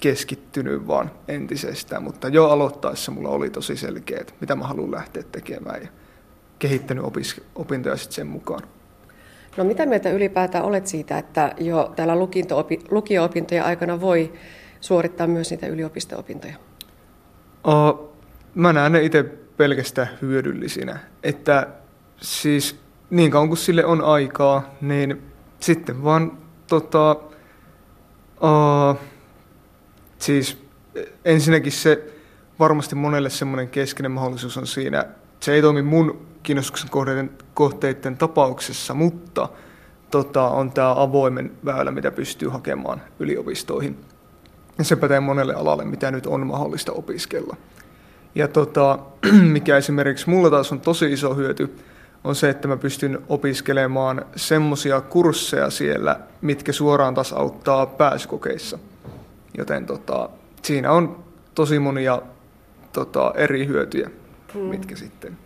keskittynyt 0.00 0.86
vaan 0.86 1.10
entisestään, 1.28 2.02
mutta 2.02 2.28
jo 2.28 2.50
aloittaessa 2.50 3.12
mulla 3.12 3.28
oli 3.28 3.50
tosi 3.50 3.76
selkeät, 3.76 4.34
mitä 4.40 4.54
mä 4.54 4.66
haluan 4.66 4.90
lähteä 4.90 5.22
tekemään 5.32 5.82
ja 5.82 5.88
kehittänyt 6.58 7.04
opis- 7.04 7.42
opintoja 7.54 7.96
sitten 7.96 8.14
sen 8.14 8.26
mukaan. 8.26 8.62
No 9.56 9.64
mitä 9.64 9.86
mieltä 9.86 10.10
ylipäätään 10.10 10.64
olet 10.64 10.86
siitä, 10.86 11.18
että 11.18 11.54
jo 11.58 11.92
täällä 11.96 12.16
lukio-opintojen 12.90 13.64
aikana 13.64 14.00
voi 14.00 14.32
suorittaa 14.80 15.26
myös 15.26 15.50
niitä 15.50 15.66
yliopisto-opintoja? 15.66 16.54
Uh, 17.66 18.10
mä 18.54 18.72
näen 18.72 18.92
ne 18.92 19.02
itse 19.02 19.22
pelkästään 19.56 20.08
hyödyllisinä. 20.22 20.98
Että 21.22 21.66
siis 22.20 22.80
niin 23.10 23.30
kauan 23.30 23.48
kuin 23.48 23.58
sille 23.58 23.84
on 23.84 24.04
aikaa, 24.04 24.74
niin 24.80 25.22
sitten 25.60 26.04
vaan 26.04 26.38
tota, 26.66 27.12
uh, 27.12 28.98
siis 30.18 30.58
ensinnäkin 31.24 31.72
se 31.72 32.12
varmasti 32.58 32.94
monelle 32.94 33.30
semmoinen 33.30 33.68
keskeinen 33.68 34.12
mahdollisuus 34.12 34.56
on 34.56 34.66
siinä, 34.66 35.04
se 35.40 35.52
ei 35.52 35.62
toimi 35.62 35.82
mun 35.82 36.29
kiinnostuksen 36.42 36.90
kohteiden, 36.90 37.30
kohteiden 37.54 38.16
tapauksessa, 38.16 38.94
mutta 38.94 39.48
tota, 40.10 40.48
on 40.48 40.72
tämä 40.72 41.02
avoimen 41.02 41.52
väylä, 41.64 41.90
mitä 41.90 42.10
pystyy 42.10 42.48
hakemaan 42.48 43.02
yliopistoihin. 43.18 43.96
Ja 44.78 44.84
se 44.84 44.96
pätee 44.96 45.20
monelle 45.20 45.54
alalle, 45.54 45.84
mitä 45.84 46.10
nyt 46.10 46.26
on 46.26 46.46
mahdollista 46.46 46.92
opiskella. 46.92 47.56
Ja 48.34 48.48
tota, 48.48 48.98
mikä 49.52 49.76
esimerkiksi 49.76 50.30
mulla 50.30 50.50
taas 50.50 50.72
on 50.72 50.80
tosi 50.80 51.12
iso 51.12 51.34
hyöty, 51.34 51.76
on 52.24 52.34
se, 52.34 52.50
että 52.50 52.68
mä 52.68 52.76
pystyn 52.76 53.18
opiskelemaan 53.28 54.24
semmoisia 54.36 55.00
kursseja 55.00 55.70
siellä, 55.70 56.20
mitkä 56.40 56.72
suoraan 56.72 57.14
taas 57.14 57.32
auttaa 57.32 57.86
pääsykokeissa. 57.86 58.78
Joten 59.58 59.86
tota, 59.86 60.28
siinä 60.62 60.92
on 60.92 61.24
tosi 61.54 61.78
monia 61.78 62.22
tota, 62.92 63.32
eri 63.36 63.66
hyötyjä, 63.66 64.10
hmm. 64.54 64.62
mitkä 64.62 64.96
sitten 64.96 65.38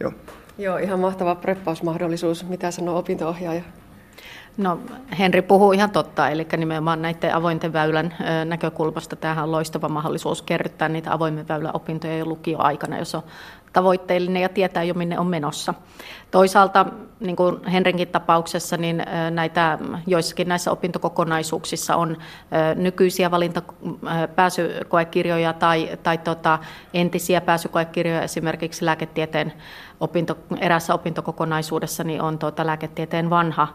Joo. 0.00 0.12
Joo, 0.58 0.76
ihan 0.76 1.00
mahtava 1.00 1.34
preppausmahdollisuus. 1.34 2.48
Mitä 2.48 2.70
sanoo 2.70 2.98
opintoohjaaja? 2.98 3.62
No 4.56 4.80
Henri 5.18 5.42
puhuu 5.42 5.72
ihan 5.72 5.90
totta, 5.90 6.28
eli 6.28 6.46
nimenomaan 6.56 7.02
näiden 7.02 7.34
avointen 7.34 7.72
väylän 7.72 8.14
näkökulmasta 8.44 9.16
tämähän 9.16 9.44
on 9.44 9.52
loistava 9.52 9.88
mahdollisuus 9.88 10.42
kerryttää 10.42 10.88
niitä 10.88 11.12
avoimen 11.12 11.48
väylän 11.48 11.76
opintoja 11.76 12.18
jo 12.18 12.24
lukioaikana, 12.24 12.98
jos 12.98 13.14
on 13.14 13.22
tavoitteellinen 13.72 14.42
ja 14.42 14.48
tietää 14.48 14.82
jo 14.82 14.94
minne 14.94 15.18
on 15.18 15.26
menossa. 15.26 15.74
Toisaalta, 16.30 16.86
niin 17.20 17.36
kuin 17.36 17.64
Henrinkin 17.64 18.08
tapauksessa, 18.08 18.76
niin 18.76 19.02
näitä, 19.30 19.78
joissakin 20.06 20.48
näissä 20.48 20.70
opintokokonaisuuksissa 20.70 21.96
on 21.96 22.16
nykyisiä 22.74 23.30
valintapääsykoekirjoja 23.30 25.52
tai, 25.52 25.98
tai 26.02 26.18
tota, 26.18 26.58
entisiä 26.94 27.40
pääsykoekirjoja 27.40 28.22
esimerkiksi 28.22 28.84
lääketieteen 28.84 29.52
opinto, 30.00 30.38
erässä 30.60 30.94
opintokokonaisuudessa 30.94 32.04
niin 32.04 32.22
on 32.22 32.38
tuota 32.38 32.66
lääketieteen 32.66 33.30
vanha 33.30 33.68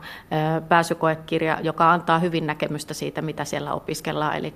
pääsykoekirja, 0.70 1.60
joka 1.64 1.92
antaa 1.92 2.20
hyvin 2.20 2.48
näkemystä 2.48 2.94
siitä, 2.94 3.22
mitä 3.22 3.46
siellä 3.46 3.74
opiskellaan, 3.74 4.38
eli 4.38 4.54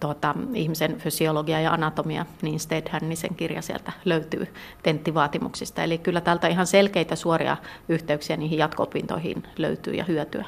tuota, 0.00 0.34
ihmisen 0.54 0.96
fysiologia 0.98 1.60
ja 1.60 1.72
anatomia, 1.72 2.26
niin 2.42 2.60
Stedhän, 2.60 3.08
niin 3.08 3.16
sen 3.16 3.34
kirja 3.34 3.62
sieltä 3.62 3.92
löytyy 4.04 4.54
tenttivaatimuksista. 4.82 5.82
Eli 5.82 5.98
kyllä 5.98 6.20
täältä 6.20 6.48
ihan 6.48 6.66
selkeitä 6.66 7.16
suoria 7.16 7.56
yhteyksiä 7.88 8.36
niihin 8.36 8.58
jatko-opintoihin 8.58 9.42
löytyy 9.58 9.94
ja 9.94 10.04
hyötyä. 10.04 10.44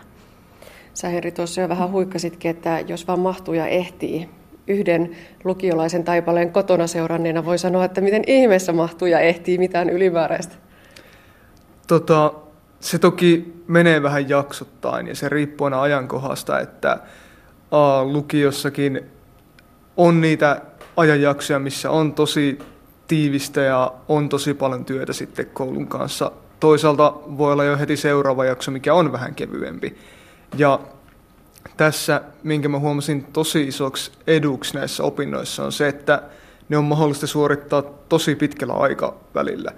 Sä 0.94 1.08
Henri 1.08 1.32
tuossa 1.32 1.60
jo 1.60 1.68
vähän 1.68 1.90
huikkasitkin, 1.90 2.50
että 2.50 2.80
jos 2.80 3.06
vaan 3.06 3.20
mahtuu 3.20 3.54
ja 3.54 3.66
ehtii, 3.66 4.30
yhden 4.70 5.10
lukiolaisen 5.44 6.04
taipaleen 6.04 6.52
kotona 6.52 6.86
seuranneena 6.86 7.44
voi 7.44 7.58
sanoa, 7.58 7.84
että 7.84 8.00
miten 8.00 8.22
ihmeessä 8.26 8.72
mahtuu 8.72 9.08
ja 9.08 9.20
ehtii 9.20 9.58
mitään 9.58 9.90
ylimääräistä? 9.90 10.54
Tota, 11.86 12.32
se 12.80 12.98
toki 12.98 13.52
menee 13.66 14.02
vähän 14.02 14.28
jaksottain 14.28 15.06
ja 15.06 15.14
se 15.14 15.28
riippuu 15.28 15.64
aina 15.64 15.82
ajankohdasta, 15.82 16.60
että 16.60 16.98
a, 17.70 18.04
lukiossakin 18.04 19.00
on 19.96 20.20
niitä 20.20 20.60
ajanjaksoja, 20.96 21.58
missä 21.58 21.90
on 21.90 22.12
tosi 22.12 22.58
tiivistä 23.08 23.60
ja 23.60 23.92
on 24.08 24.28
tosi 24.28 24.54
paljon 24.54 24.84
työtä 24.84 25.12
sitten 25.12 25.46
koulun 25.46 25.86
kanssa. 25.86 26.32
Toisaalta 26.60 27.14
voi 27.38 27.52
olla 27.52 27.64
jo 27.64 27.78
heti 27.78 27.96
seuraava 27.96 28.44
jakso, 28.44 28.70
mikä 28.70 28.94
on 28.94 29.12
vähän 29.12 29.34
kevyempi. 29.34 29.96
Ja 30.56 30.80
tässä, 31.80 32.20
minkä 32.42 32.68
mä 32.68 32.78
huomasin 32.78 33.24
tosi 33.24 33.62
isoksi 33.62 34.12
eduksi 34.26 34.74
näissä 34.74 35.02
opinnoissa, 35.02 35.64
on 35.64 35.72
se, 35.72 35.88
että 35.88 36.22
ne 36.68 36.76
on 36.76 36.84
mahdollista 36.84 37.26
suorittaa 37.26 37.82
tosi 37.82 38.34
pitkällä 38.34 38.74
aikavälillä. 38.74 39.72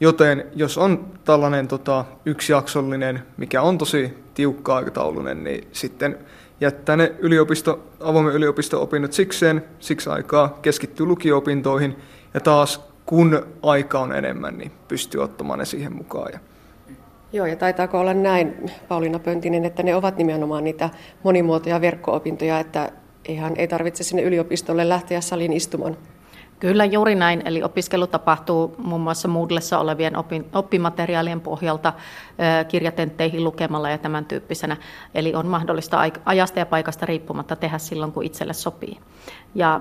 Joten 0.00 0.46
jos 0.54 0.78
on 0.78 1.06
tällainen 1.24 1.68
tota, 1.68 2.04
yksijaksollinen, 2.26 3.22
mikä 3.36 3.62
on 3.62 3.78
tosi 3.78 4.14
tiukka 4.34 4.76
aikataulunen, 4.76 5.44
niin 5.44 5.68
sitten 5.72 6.18
jättää 6.60 6.96
ne 6.96 7.12
yliopisto, 7.18 7.86
avoimen 8.00 8.34
yliopisto-opinnot 8.34 9.12
sikseen, 9.12 9.64
siksi 9.80 10.10
aikaa, 10.10 10.58
keskittyy 10.62 11.06
lukio-opintoihin 11.06 11.96
ja 12.34 12.40
taas 12.40 12.80
kun 13.06 13.46
aika 13.62 14.00
on 14.00 14.12
enemmän, 14.12 14.58
niin 14.58 14.72
pystyy 14.88 15.22
ottamaan 15.22 15.58
ne 15.58 15.64
siihen 15.64 15.96
mukaan. 15.96 16.32
Joo, 17.32 17.46
ja 17.46 17.56
taitaako 17.56 18.00
olla 18.00 18.14
näin, 18.14 18.70
Pauliina 18.88 19.18
Pöntinen, 19.18 19.64
että 19.64 19.82
ne 19.82 19.94
ovat 19.94 20.16
nimenomaan 20.16 20.64
niitä 20.64 20.90
monimuotoja 21.22 21.80
verkko-opintoja, 21.80 22.60
että 22.60 22.92
ihan 23.28 23.52
ei 23.56 23.68
tarvitse 23.68 24.04
sinne 24.04 24.22
yliopistolle 24.22 24.88
lähteä 24.88 25.20
salin 25.20 25.52
istumaan? 25.52 25.96
Kyllä 26.60 26.84
juuri 26.84 27.14
näin, 27.14 27.42
eli 27.44 27.62
opiskelu 27.62 28.06
tapahtuu 28.06 28.74
muun 28.78 29.00
muassa 29.00 29.28
Moodlessa 29.28 29.78
olevien 29.78 30.12
oppimateriaalien 30.52 31.40
pohjalta 31.40 31.92
kirjatentteihin 32.68 33.44
lukemalla 33.44 33.90
ja 33.90 33.98
tämän 33.98 34.24
tyyppisenä. 34.24 34.76
Eli 35.14 35.34
on 35.34 35.46
mahdollista 35.46 36.00
ajasta 36.24 36.58
ja 36.58 36.66
paikasta 36.66 37.06
riippumatta 37.06 37.56
tehdä 37.56 37.78
silloin, 37.78 38.12
kun 38.12 38.24
itselle 38.24 38.52
sopii. 38.52 38.98
Ja 39.54 39.80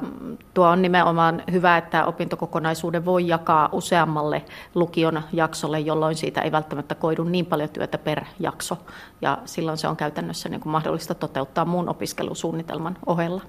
tuo 0.54 0.68
on 0.68 0.82
nimenomaan 0.82 1.44
hyvä, 1.52 1.78
että 1.78 2.06
opintokokonaisuuden 2.06 3.06
voi 3.06 3.28
jakaa 3.28 3.70
useammalle 3.72 4.46
lukion 4.76 5.22
jaksolle, 5.34 5.80
jolloin 5.80 6.16
siitä 6.16 6.42
ei 6.42 6.52
välttämättä 6.52 6.96
koidu 6.96 7.24
niin 7.24 7.46
paljon 7.46 7.70
työtä 7.70 7.98
per 7.98 8.24
jakso. 8.40 8.78
Ja 9.22 9.38
silloin 9.46 9.78
se 9.78 9.88
on 9.88 9.98
käytännössä 9.98 10.50
niin 10.50 10.62
kuin 10.62 10.72
mahdollista 10.72 11.16
toteuttaa 11.16 11.66
muun 11.66 11.90
opiskelusuunnitelman 11.90 12.98
ohella. 13.06 13.42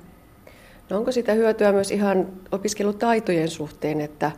No 0.91 0.97
onko 0.97 1.13
sitä 1.13 1.33
hyötyä 1.33 1.73
myös 1.73 1.91
ihan 1.91 2.27
opiskelutaitojen 2.53 3.49
suhteen, 3.49 4.01
että 4.01 4.31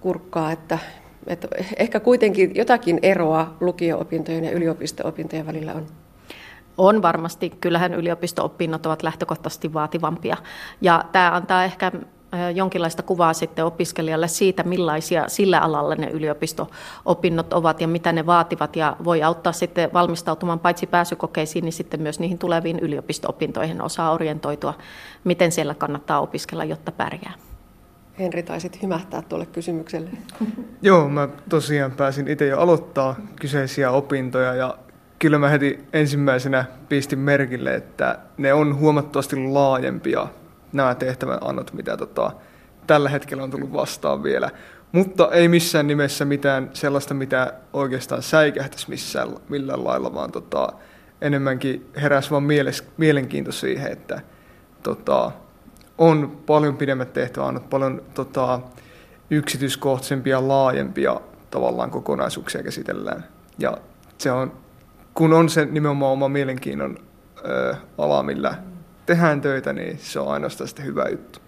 kurkkaa, 0.00 0.52
että, 0.52 0.78
että 1.26 1.48
ehkä 1.76 2.00
kuitenkin 2.00 2.54
jotakin 2.54 2.98
eroa 3.02 3.56
lukio-opintojen 3.60 4.44
ja 4.44 4.50
yliopisto-opintojen 4.50 5.46
välillä 5.46 5.72
on? 5.74 5.86
On 6.78 7.02
varmasti. 7.02 7.50
Kyllähän 7.60 7.94
yliopisto-opinnot 7.94 8.86
ovat 8.86 9.02
lähtökohtaisesti 9.02 9.72
vaativampia. 9.72 10.36
Ja 10.80 11.04
tämä 11.12 11.30
antaa 11.30 11.64
ehkä 11.64 11.92
jonkinlaista 12.54 13.02
kuvaa 13.02 13.32
sitten 13.32 13.64
opiskelijalle 13.64 14.28
siitä, 14.28 14.62
millaisia 14.62 15.28
sillä 15.28 15.58
alalla 15.60 15.94
ne 15.94 16.10
yliopisto-opinnot 16.10 17.52
ovat 17.52 17.80
ja 17.80 17.88
mitä 17.88 18.12
ne 18.12 18.26
vaativat 18.26 18.76
ja 18.76 18.96
voi 19.04 19.22
auttaa 19.22 19.52
sitten 19.52 19.92
valmistautumaan 19.92 20.58
paitsi 20.58 20.86
pääsykokeisiin, 20.86 21.64
niin 21.64 21.72
sitten 21.72 22.02
myös 22.02 22.20
niihin 22.20 22.38
tuleviin 22.38 22.78
yliopisto-opintoihin 22.78 23.82
osaa 23.82 24.12
orientoitua, 24.12 24.74
miten 25.24 25.52
siellä 25.52 25.74
kannattaa 25.74 26.20
opiskella, 26.20 26.64
jotta 26.64 26.92
pärjää. 26.92 27.32
Henri, 28.18 28.42
taisit 28.42 28.82
hymähtää 28.82 29.22
tuolle 29.22 29.46
kysymykselle. 29.46 30.10
Joo, 30.82 31.08
mä 31.08 31.28
tosiaan 31.48 31.92
pääsin 31.92 32.28
itse 32.28 32.46
jo 32.46 32.60
aloittaa 32.60 33.16
kyseisiä 33.40 33.90
opintoja 33.90 34.54
ja 34.54 34.78
kyllä 35.18 35.38
mä 35.38 35.48
heti 35.48 35.84
ensimmäisenä 35.92 36.64
pistin 36.88 37.18
merkille, 37.18 37.74
että 37.74 38.18
ne 38.36 38.52
on 38.52 38.78
huomattavasti 38.78 39.36
laajempia 39.36 40.26
nämä 40.72 40.94
tehtävän 40.94 41.38
annot, 41.40 41.72
mitä 41.72 41.96
tota, 41.96 42.32
tällä 42.86 43.08
hetkellä 43.08 43.42
on 43.42 43.50
tullut 43.50 43.72
vastaan 43.72 44.22
vielä. 44.22 44.50
Mutta 44.92 45.30
ei 45.30 45.48
missään 45.48 45.86
nimessä 45.86 46.24
mitään 46.24 46.70
sellaista, 46.72 47.14
mitä 47.14 47.52
oikeastaan 47.72 48.22
säikähtäisi 48.22 48.90
missään 48.90 49.28
millään 49.48 49.84
lailla, 49.84 50.14
vaan 50.14 50.32
tota, 50.32 50.72
enemmänkin 51.20 51.90
heräsi 51.96 52.30
vaan 52.30 52.42
mieles, 52.42 52.84
mielenkiinto 52.96 53.52
siihen, 53.52 53.92
että 53.92 54.20
tota, 54.82 55.32
on 55.98 56.38
paljon 56.46 56.76
pidemmät 56.76 57.12
tehtävät, 57.12 57.70
paljon 57.70 58.02
tota, 58.14 58.60
yksityiskohtaisempia, 59.30 60.48
laajempia 60.48 61.20
tavallaan 61.50 61.90
kokonaisuuksia 61.90 62.62
käsitellään. 62.62 63.24
Ja 63.58 63.78
se 64.18 64.32
on, 64.32 64.52
kun 65.14 65.32
on 65.32 65.48
se 65.48 65.64
nimenomaan 65.64 66.12
oma 66.12 66.28
mielenkiinnon 66.28 66.98
ö, 67.44 67.74
ala, 67.98 68.22
millä 68.22 68.54
tehdään 69.06 69.40
töitä, 69.40 69.72
niin 69.72 69.98
se 69.98 70.20
on 70.20 70.28
ainoastaan 70.28 70.68
sitten 70.68 70.86
hyvä 70.86 71.04
juttu. 71.10 71.38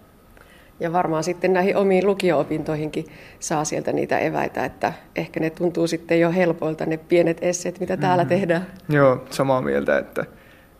Ja 0.79 0.93
varmaan 0.93 1.23
sitten 1.23 1.53
näihin 1.53 1.77
omiin 1.77 2.07
lukio-opintoihinkin 2.07 3.05
saa 3.39 3.65
sieltä 3.65 3.93
niitä 3.93 4.19
eväitä, 4.19 4.65
että 4.65 4.93
ehkä 5.15 5.39
ne 5.39 5.49
tuntuu 5.49 5.87
sitten 5.87 6.19
jo 6.19 6.31
helpoilta 6.31 6.85
ne 6.85 6.97
pienet 6.97 7.37
esseet, 7.41 7.79
mitä 7.79 7.97
täällä 7.97 8.23
mm-hmm. 8.23 8.29
tehdään. 8.29 8.67
Joo, 8.89 9.25
samaa 9.29 9.61
mieltä, 9.61 9.97
että 9.97 10.25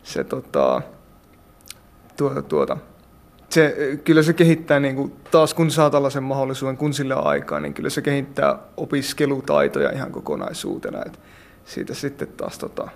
se 0.03 0.23
tota, 0.23 0.81
tuota, 2.17 2.41
tuota, 2.41 2.77
se, 3.49 3.75
kyllä 4.03 4.23
se 4.23 4.33
kehittää, 4.33 4.79
niin 4.79 4.95
kuin, 4.95 5.15
taas 5.31 5.53
kun 5.53 5.71
saa 5.71 5.89
tällaisen 5.89 6.23
mahdollisuuden, 6.23 6.77
kun 6.77 6.93
sillä 6.93 7.15
on 7.15 7.27
aikaa, 7.27 7.59
niin 7.59 7.73
kyllä 7.73 7.89
se 7.89 8.01
kehittää 8.01 8.59
opiskelutaitoja 8.77 9.91
ihan 9.91 10.11
kokonaisuutena. 10.11 11.01
Et 11.05 11.19
siitä 11.65 11.93
sitten 11.93 12.27
taas 12.27 12.57
tota, 12.57 12.87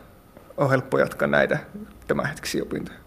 on 0.57 0.69
helppo 0.69 0.99
jatkaa 0.99 1.27
näitä 1.27 1.59
tämänhetkisiä 2.07 2.63
opintoja. 2.63 2.99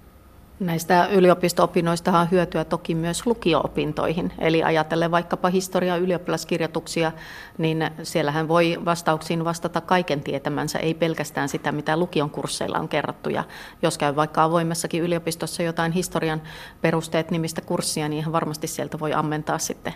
Näistä 0.62 1.06
yliopisto-opinnoista 1.06 2.18
on 2.20 2.30
hyötyä 2.30 2.64
toki 2.64 2.94
myös 2.94 3.26
lukio-opintoihin. 3.26 4.32
Eli 4.38 4.62
ajatellen 4.62 5.10
vaikkapa 5.10 5.48
historia 5.48 5.96
ylioppilaskirjoituksia, 5.96 7.12
niin 7.58 7.90
siellähän 8.02 8.48
voi 8.48 8.78
vastauksiin 8.84 9.44
vastata 9.44 9.80
kaiken 9.80 10.20
tietämänsä, 10.20 10.78
ei 10.78 10.94
pelkästään 10.94 11.48
sitä, 11.48 11.72
mitä 11.72 11.96
lukion 11.96 12.30
kursseilla 12.30 12.78
on 12.78 12.88
kerrottu. 12.88 13.30
Ja 13.30 13.44
jos 13.82 13.98
käy 13.98 14.16
vaikka 14.16 14.44
avoimessakin 14.44 15.02
yliopistossa 15.02 15.62
jotain 15.62 15.92
historian 15.92 16.42
perusteet 16.80 17.30
nimistä 17.30 17.60
kurssia, 17.60 18.08
niin 18.08 18.18
ihan 18.18 18.32
varmasti 18.32 18.66
sieltä 18.66 19.00
voi 19.00 19.12
ammentaa 19.12 19.58
sitten 19.58 19.94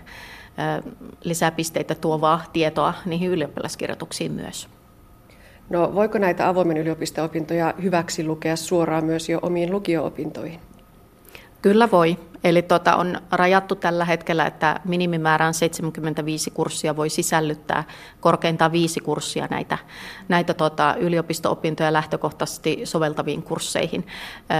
lisäpisteitä 1.24 1.94
tuovaa 1.94 2.44
tietoa 2.52 2.94
niihin 3.04 3.30
ylioppilaskirjoituksiin 3.30 4.32
myös. 4.32 4.68
No 5.70 5.94
voiko 5.94 6.18
näitä 6.18 6.48
avoimen 6.48 6.76
yliopisto-opintoja 6.76 7.74
hyväksi 7.82 8.24
lukea 8.24 8.56
suoraan 8.56 9.04
myös 9.04 9.28
jo 9.28 9.38
omiin 9.42 9.72
lukio-opintoihin? 9.72 10.60
Kyllä 11.62 11.90
voi. 11.90 12.16
Eli 12.44 12.62
tuota, 12.62 12.96
on 12.96 13.20
rajattu 13.30 13.74
tällä 13.74 14.04
hetkellä, 14.04 14.46
että 14.46 14.80
minimimäärään 14.84 15.54
75 15.54 16.50
kurssia 16.50 16.96
voi 16.96 17.10
sisällyttää 17.10 17.84
korkeintaan 18.20 18.72
viisi 18.72 19.00
kurssia 19.00 19.46
näitä, 19.50 19.78
näitä 20.28 20.54
tuota, 20.54 20.94
yliopisto-opintoja 20.98 21.92
lähtökohtaisesti 21.92 22.80
soveltaviin 22.84 23.42
kursseihin. 23.42 24.06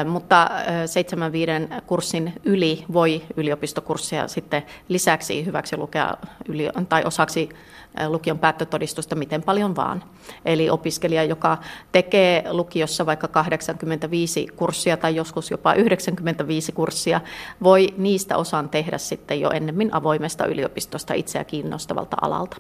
Mutta 0.09 0.51
75 0.87 1.53
kurssin 1.87 2.33
yli 2.45 2.85
voi 2.93 3.23
yliopistokursseja 3.37 4.29
sitten 4.29 4.63
lisäksi 4.89 5.47
hyväksi 5.47 5.77
lukea 5.77 6.15
yli, 6.49 6.69
tai 6.89 7.05
osaksi 7.05 7.49
lukion 8.09 8.39
päättötodistusta 8.39 9.15
miten 9.15 9.43
paljon 9.43 9.77
vaan. 9.77 10.05
Eli 10.45 10.71
opiskelija, 10.71 11.25
joka 11.25 11.59
tekee 11.93 12.45
lukiossa 12.51 13.07
vaikka 13.07 13.29
85 13.29 14.47
kurssia 14.57 14.97
tai 14.97 15.17
joskus 15.17 15.51
jopa 15.51 15.75
95 15.75 16.73
kurssia, 16.73 17.21
voi 17.67 17.95
niistä 17.97 18.37
osan 18.37 18.69
tehdä 18.69 18.99
sitten 18.99 19.41
jo 19.41 19.51
ennemmin 19.51 19.95
avoimesta 19.95 20.47
yliopistosta 20.47 21.15
itseä 21.15 21.45
kiinnostavalta 21.45 22.17
alalta. 22.21 22.57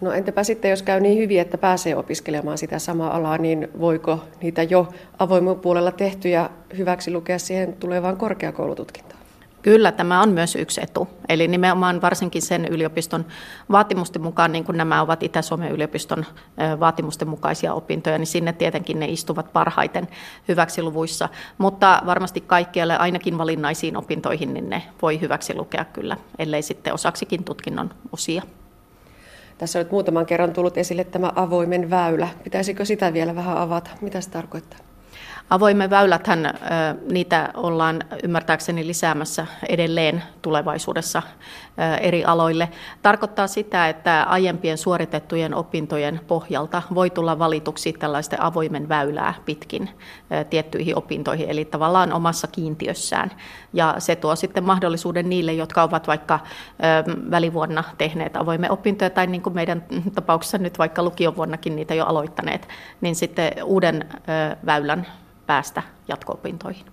No 0.00 0.12
entäpä 0.12 0.44
sitten, 0.44 0.70
jos 0.70 0.82
käy 0.82 1.00
niin 1.00 1.18
hyvin, 1.18 1.40
että 1.40 1.58
pääsee 1.58 1.96
opiskelemaan 1.96 2.58
sitä 2.58 2.78
samaa 2.78 3.16
alaa, 3.16 3.38
niin 3.38 3.68
voiko 3.80 4.24
niitä 4.42 4.62
jo 4.62 4.88
avoimen 5.18 5.58
puolella 5.58 5.92
tehtyjä 5.92 6.50
hyväksi 6.78 7.12
lukea 7.12 7.38
siihen 7.38 7.72
tulevaan 7.72 8.16
korkeakoulututkintoon? 8.16 9.23
Kyllä, 9.64 9.92
tämä 9.92 10.22
on 10.22 10.28
myös 10.28 10.56
yksi 10.56 10.80
etu. 10.82 11.08
Eli 11.28 11.48
nimenomaan 11.48 12.02
varsinkin 12.02 12.42
sen 12.42 12.64
yliopiston 12.64 13.24
vaatimusten 13.70 14.22
mukaan, 14.22 14.52
niin 14.52 14.64
kuin 14.64 14.78
nämä 14.78 15.02
ovat 15.02 15.22
Itä-Suomen 15.22 15.72
yliopiston 15.72 16.24
vaatimusten 16.80 17.28
mukaisia 17.28 17.74
opintoja, 17.74 18.18
niin 18.18 18.26
sinne 18.26 18.52
tietenkin 18.52 19.00
ne 19.00 19.06
istuvat 19.06 19.52
parhaiten 19.52 20.08
hyväksi 20.48 20.82
luvuissa. 20.82 21.28
Mutta 21.58 22.02
varmasti 22.06 22.40
kaikkialle 22.40 22.96
ainakin 22.96 23.38
valinnaisiin 23.38 23.96
opintoihin, 23.96 24.54
niin 24.54 24.70
ne 24.70 24.82
voi 25.02 25.20
hyväksi 25.20 25.54
lukea 25.54 25.84
kyllä, 25.84 26.16
ellei 26.38 26.62
sitten 26.62 26.94
osaksikin 26.94 27.44
tutkinnon 27.44 27.90
osia. 28.12 28.42
Tässä 29.58 29.78
on 29.78 29.84
nyt 29.84 29.92
muutaman 29.92 30.26
kerran 30.26 30.52
tullut 30.52 30.78
esille 30.78 31.04
tämä 31.04 31.32
avoimen 31.36 31.90
väylä. 31.90 32.28
Pitäisikö 32.44 32.84
sitä 32.84 33.12
vielä 33.12 33.34
vähän 33.34 33.56
avata? 33.56 33.90
Mitä 34.00 34.20
se 34.20 34.30
tarkoittaa? 34.30 34.93
Avoimen 35.50 35.90
väyläthän, 35.90 36.54
niitä 37.10 37.50
ollaan 37.54 38.02
ymmärtääkseni 38.22 38.86
lisäämässä 38.86 39.46
edelleen 39.68 40.22
tulevaisuudessa 40.42 41.22
eri 42.00 42.24
aloille. 42.24 42.68
Tarkoittaa 43.02 43.46
sitä, 43.46 43.88
että 43.88 44.22
aiempien 44.22 44.78
suoritettujen 44.78 45.54
opintojen 45.54 46.20
pohjalta 46.26 46.82
voi 46.94 47.10
tulla 47.10 47.38
valituksi 47.38 47.92
tällaisten 47.92 48.42
avoimen 48.42 48.88
väylää 48.88 49.34
pitkin 49.44 49.90
tiettyihin 50.50 50.98
opintoihin, 50.98 51.50
eli 51.50 51.64
tavallaan 51.64 52.12
omassa 52.12 52.46
kiintiössään. 52.46 53.30
Ja 53.72 53.94
se 53.98 54.16
tuo 54.16 54.36
sitten 54.36 54.64
mahdollisuuden 54.64 55.28
niille, 55.28 55.52
jotka 55.52 55.82
ovat 55.82 56.06
vaikka 56.06 56.40
välivuonna 57.30 57.84
tehneet 57.98 58.36
avoimen 58.36 58.70
opintoja, 58.70 59.10
tai 59.10 59.26
niin 59.26 59.42
kuin 59.42 59.54
meidän 59.54 59.84
tapauksessa 60.14 60.58
nyt 60.58 60.78
vaikka 60.78 61.02
lukiovuonnakin 61.02 61.76
niitä 61.76 61.94
jo 61.94 62.04
aloittaneet, 62.06 62.68
niin 63.00 63.16
sitten 63.16 63.52
uuden 63.64 64.04
väylän 64.66 65.06
päästä 65.46 65.82
jatko-opintoihin. 66.08 66.86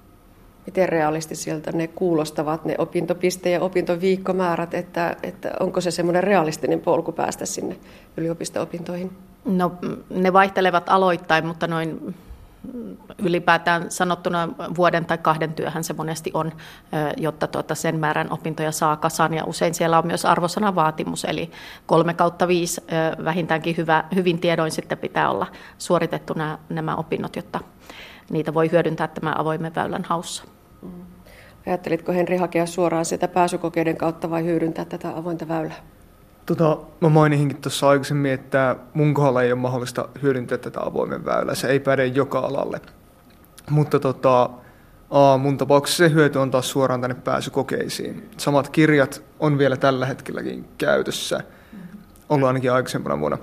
miten 0.66 0.89
realistisilta 0.89 1.72
ne 1.72 1.88
kuulostavat, 1.88 2.66
ne 2.66 2.76
opintopiste- 2.78 3.49
ja 3.49 3.62
opintoviikkomäärät, 3.62 4.74
että, 4.74 5.16
että 5.24 5.52
onko 5.60 5.82
se 5.82 5.91
semmoinen 5.91 6.24
realistinen 6.24 6.80
polku 6.80 7.12
päästä 7.12 7.45
sinne 7.45 7.78
yliopisto-opintoihin? 8.18 9.12
No, 9.45 9.72
ne 10.10 10.34
vaihtelevat 10.34 10.89
aloittain, 10.89 11.45
mutta 11.45 11.68
noin 11.68 12.16
ylipäätään 13.18 13.91
sanottuna 13.91 14.49
vuoden 14.78 15.06
tai 15.06 15.18
kahden 15.18 15.54
työhän 15.54 15.84
se 15.84 15.93
monesti 15.93 16.32
on, 16.34 16.52
jotta 17.18 17.47
tuota 17.47 17.76
sen 17.76 17.99
määrän 17.99 18.32
opintoja 18.32 18.72
saa 18.72 18.97
kasaan. 18.97 19.34
Ja 19.34 19.43
usein 19.45 19.74
siellä 19.74 19.97
on 19.97 20.08
myös 20.08 20.26
arvosanavaatimus, 20.26 21.26
eli 21.26 21.52
kolme 21.86 22.14
kautta 22.14 22.47
viisi 22.47 22.82
vähintäänkin 23.26 23.78
hyvä, 23.78 24.04
hyvin 24.16 24.39
tiedoin 24.39 24.72
sitten 24.72 24.97
pitää 24.97 25.30
olla 25.30 25.47
suoritettu 25.78 26.34
nämä, 26.34 26.58
nämä 26.70 26.95
opinnot, 26.95 27.36
jotta 27.36 27.60
niitä 28.32 28.54
voi 28.54 28.72
hyödyntää 28.72 29.08
tämän 29.08 29.40
avoimen 29.40 29.76
väylän 29.76 30.04
haussa. 30.04 30.44
Mm. 30.82 30.90
Ajattelitko 31.68 32.12
Henri 32.12 32.38
hakea 32.38 32.66
suoraan 32.66 33.06
sitä 33.06 33.28
pääsykokeiden 33.28 33.98
kautta 33.98 34.30
vai 34.30 34.46
hyödyntää 34.46 34.86
tätä 34.86 35.18
avointa 35.18 35.48
väylää? 35.48 35.78
Tota, 36.46 36.78
mä 37.02 37.10
maininkin 37.10 37.62
tuossa 37.62 37.90
aikaisemmin, 37.90 38.32
että 38.32 38.76
mun 38.94 39.14
kohdalla 39.14 39.44
ei 39.44 39.52
ole 39.52 39.62
mahdollista 39.62 40.10
hyödyntää 40.22 40.58
tätä 40.58 40.80
avoimen 40.86 41.26
väylää. 41.26 41.56
Se 41.56 41.68
ei 41.68 41.80
päde 41.80 42.06
joka 42.06 42.40
alalle. 42.40 42.82
Mutta 43.70 44.00
tota, 44.00 44.50
mun 45.40 45.58
tapauksessa 45.58 46.04
se 46.04 46.14
hyöty 46.14 46.40
on 46.40 46.52
taas 46.52 46.70
suoraan 46.70 47.02
tänne 47.02 47.16
pääsykokeisiin. 47.16 48.30
Samat 48.38 48.70
kirjat 48.70 49.24
on 49.40 49.58
vielä 49.58 49.78
tällä 49.78 50.06
hetkelläkin 50.06 50.66
käytössä. 50.78 51.42
Ollut 52.30 52.48
ainakin 52.48 52.72
aikaisempana 52.72 53.20
vuonna 53.20 53.38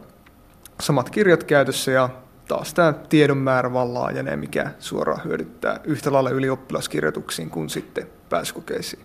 samat 0.81 1.11
kirjat 1.11 1.45
käytössä 1.45 1.91
ja 1.91 2.09
taas 2.49 2.75
tämä 2.75 2.93
tiedon 3.09 3.39
määrä 3.39 3.73
vaan 3.73 3.95
laajenee, 3.95 4.37
mikä 4.37 4.71
suoraan 4.79 5.25
hyödyttää 5.25 5.81
yhtä 5.85 6.13
lailla 6.13 6.31
ylioppilaskirjoituksiin 6.31 7.51
kuin 7.51 7.71
sitten 7.71 8.07
pääsykokeisiin. 8.29 9.03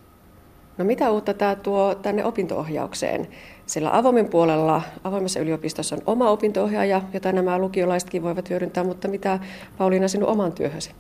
No 0.78 0.86
mitä 0.86 1.12
uutta 1.12 1.34
tämä 1.34 1.56
tuo 1.56 1.96
tänne 1.96 2.26
opintoohjaukseen? 2.26 3.28
Sillä 3.66 3.98
avoimen 3.98 4.30
puolella, 4.30 4.82
avoimessa 5.04 5.39
yliopistossa 5.39 5.96
on 5.96 6.02
oma 6.06 6.30
opintoohjaaja, 6.30 7.02
jota 7.14 7.32
nämä 7.32 7.58
lukiolaisetkin 7.58 8.24
voivat 8.24 8.50
hyödyntää, 8.50 8.84
mutta 8.84 9.08
mitä 9.08 9.39
Pauliina 9.78 10.08
sinun 10.08 10.30
oman 10.30 10.52
työhösi? 10.52 10.91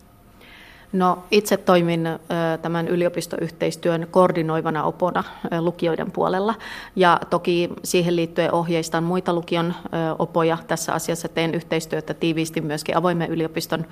No, 0.93 1.23
itse 1.31 1.57
toimin 1.57 2.09
tämän 2.61 2.87
yliopistoyhteistyön 2.87 4.07
koordinoivana 4.11 4.83
opona 4.83 5.23
lukijoiden 5.59 6.11
puolella 6.11 6.55
ja 6.95 7.19
toki 7.29 7.69
siihen 7.83 8.15
liittyen 8.15 8.53
ohjeistan 8.53 9.03
muita 9.03 9.33
lukion 9.33 9.73
opoja. 10.19 10.57
Tässä 10.67 10.93
asiassa 10.93 11.27
teen 11.27 11.55
yhteistyötä 11.55 12.13
tiiviisti 12.13 12.61
myöskin 12.61 12.97
avoimen 12.97 13.29
yliopiston 13.29 13.85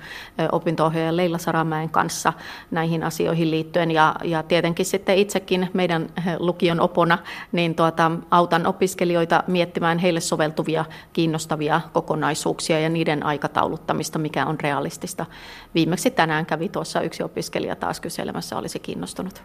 opinto-ohjaajan 0.52 1.16
Leila 1.16 1.38
Saramäen 1.38 1.90
kanssa 1.90 2.32
näihin 2.70 3.04
asioihin 3.04 3.50
liittyen 3.50 3.90
ja, 3.90 4.14
ja 4.24 4.42
tietenkin 4.42 4.86
sitten 4.86 5.18
itsekin 5.18 5.70
meidän 5.72 6.08
lukion 6.38 6.80
opona 6.80 7.18
niin 7.52 7.74
tuota, 7.74 8.10
autan 8.30 8.66
opiskelijoita 8.66 9.44
miettimään 9.46 9.98
heille 9.98 10.20
soveltuvia 10.20 10.84
kiinnostavia 11.12 11.80
kokonaisuuksia 11.92 12.80
ja 12.80 12.88
niiden 12.88 13.26
aikatauluttamista, 13.26 14.18
mikä 14.18 14.46
on 14.46 14.60
realistista. 14.60 15.26
Viimeksi 15.74 16.10
tänään 16.10 16.46
kävi 16.46 16.68
tuossa 16.68 16.91
tuossa 16.92 17.06
yksi 17.06 17.22
opiskelija 17.22 17.76
taas 17.76 18.00
kyselemässä 18.00 18.58
olisi 18.58 18.78
kiinnostunut 18.78 19.42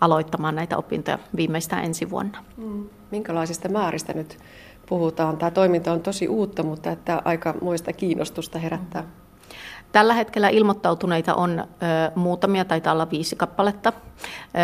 aloittamaan 0.00 0.54
näitä 0.54 0.76
opintoja 0.76 1.18
viimeistään 1.36 1.84
ensi 1.84 2.10
vuonna. 2.10 2.44
Mm. 2.56 2.88
Minkälaisista 3.10 3.68
määristä 3.68 4.12
nyt 4.12 4.38
puhutaan? 4.88 5.36
Tämä 5.36 5.50
toiminta 5.50 5.92
on 5.92 6.00
tosi 6.00 6.28
uutta, 6.28 6.62
mutta 6.62 6.90
että 6.90 7.22
aika 7.24 7.54
muista 7.60 7.92
kiinnostusta 7.92 8.58
herättää. 8.58 9.02
Mm. 9.02 9.08
Tällä 9.92 10.14
hetkellä 10.14 10.48
ilmoittautuneita 10.48 11.34
on 11.34 11.64
muutamia, 12.14 12.64
taitaa 12.64 12.92
olla 12.92 13.10
viisi 13.10 13.36
kappaletta, 13.36 13.92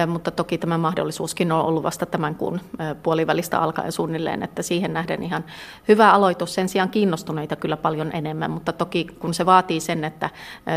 mutta 0.06 0.30
toki 0.30 0.58
tämä 0.58 0.78
mahdollisuuskin 0.78 1.52
on 1.52 1.64
ollut 1.64 1.82
vasta 1.82 2.06
tämän 2.06 2.34
kuun 2.34 2.60
puolivälistä 3.02 3.60
alkaen 3.60 3.92
suunnilleen, 3.92 4.42
että 4.42 4.62
siihen 4.62 4.92
nähden 4.92 5.22
ihan 5.22 5.44
hyvä 5.88 6.12
aloitus. 6.12 6.54
Sen 6.54 6.68
sijaan 6.68 6.88
kiinnostuneita 6.88 7.56
kyllä 7.56 7.76
paljon 7.76 8.10
enemmän, 8.12 8.50
mutta 8.50 8.72
toki 8.72 9.04
kun 9.04 9.34
se 9.34 9.46
vaatii 9.46 9.80
sen, 9.80 10.04
että 10.04 10.30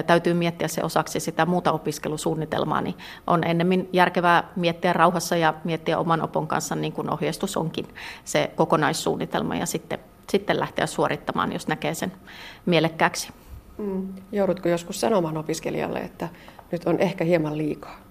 täytyy 0.08 0.34
miettiä 0.34 0.68
se 0.68 0.84
osaksi 0.84 1.20
sitä 1.20 1.46
muuta 1.46 1.72
opiskelusuunnitelmaa, 1.72 2.82
niin 2.82 2.96
on 3.28 3.44
ennemmin 3.44 3.90
järkevää 3.94 4.44
miettiä 4.56 4.94
rauhassa 4.94 5.38
ja 5.38 5.54
miettiä 5.64 5.98
oman 5.98 6.22
opon 6.22 6.48
kanssa, 6.48 6.76
niin 6.76 6.94
kuin 6.94 7.14
ohjeistus 7.14 7.58
onkin, 7.58 7.88
se 8.24 8.52
kokonaissuunnitelma 8.56 9.56
ja 9.56 9.66
sitten, 9.66 10.00
sitten 10.30 10.60
lähteä 10.60 10.86
suorittamaan, 10.86 11.54
jos 11.54 11.68
näkee 11.68 11.94
sen 11.94 12.12
mielekkääksi. 12.66 13.30
Mm. 13.80 14.08
Joudutko 14.32 14.70
joskus 14.70 15.02
sanomaan 15.02 15.38
opiskelijalle, 15.38 16.00
että 16.00 16.30
nyt 16.72 16.86
on 16.86 17.00
ehkä 17.00 17.24
hieman 17.24 17.58
liikaa? 17.58 18.10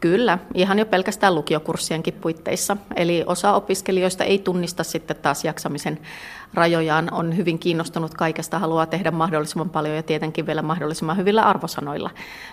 Kyllä, 0.00 0.38
ihan 0.54 0.78
jo 0.78 0.86
pelkästään 0.86 1.34
lukiokurssienkin 1.34 2.14
puitteissa. 2.14 2.76
Eli 2.96 3.24
osa 3.26 3.52
opiskelijoista 3.52 4.24
ei 4.24 4.38
tunnista 4.38 4.84
sitten 4.84 5.16
taas 5.16 5.44
jaksamisen 5.44 5.98
rajojaan, 6.54 7.12
on 7.12 7.36
hyvin 7.36 7.58
kiinnostunut 7.58 8.14
kaikesta, 8.14 8.58
haluaa 8.58 8.86
tehdä 8.86 9.10
mahdollisimman 9.10 9.70
paljon 9.70 9.96
ja 9.96 10.02
tietenkin 10.02 10.46
vielä 10.46 10.62
mahdollisimman 10.62 11.16
hyvillä 11.16 11.42
arvosanoilla. 11.42 12.10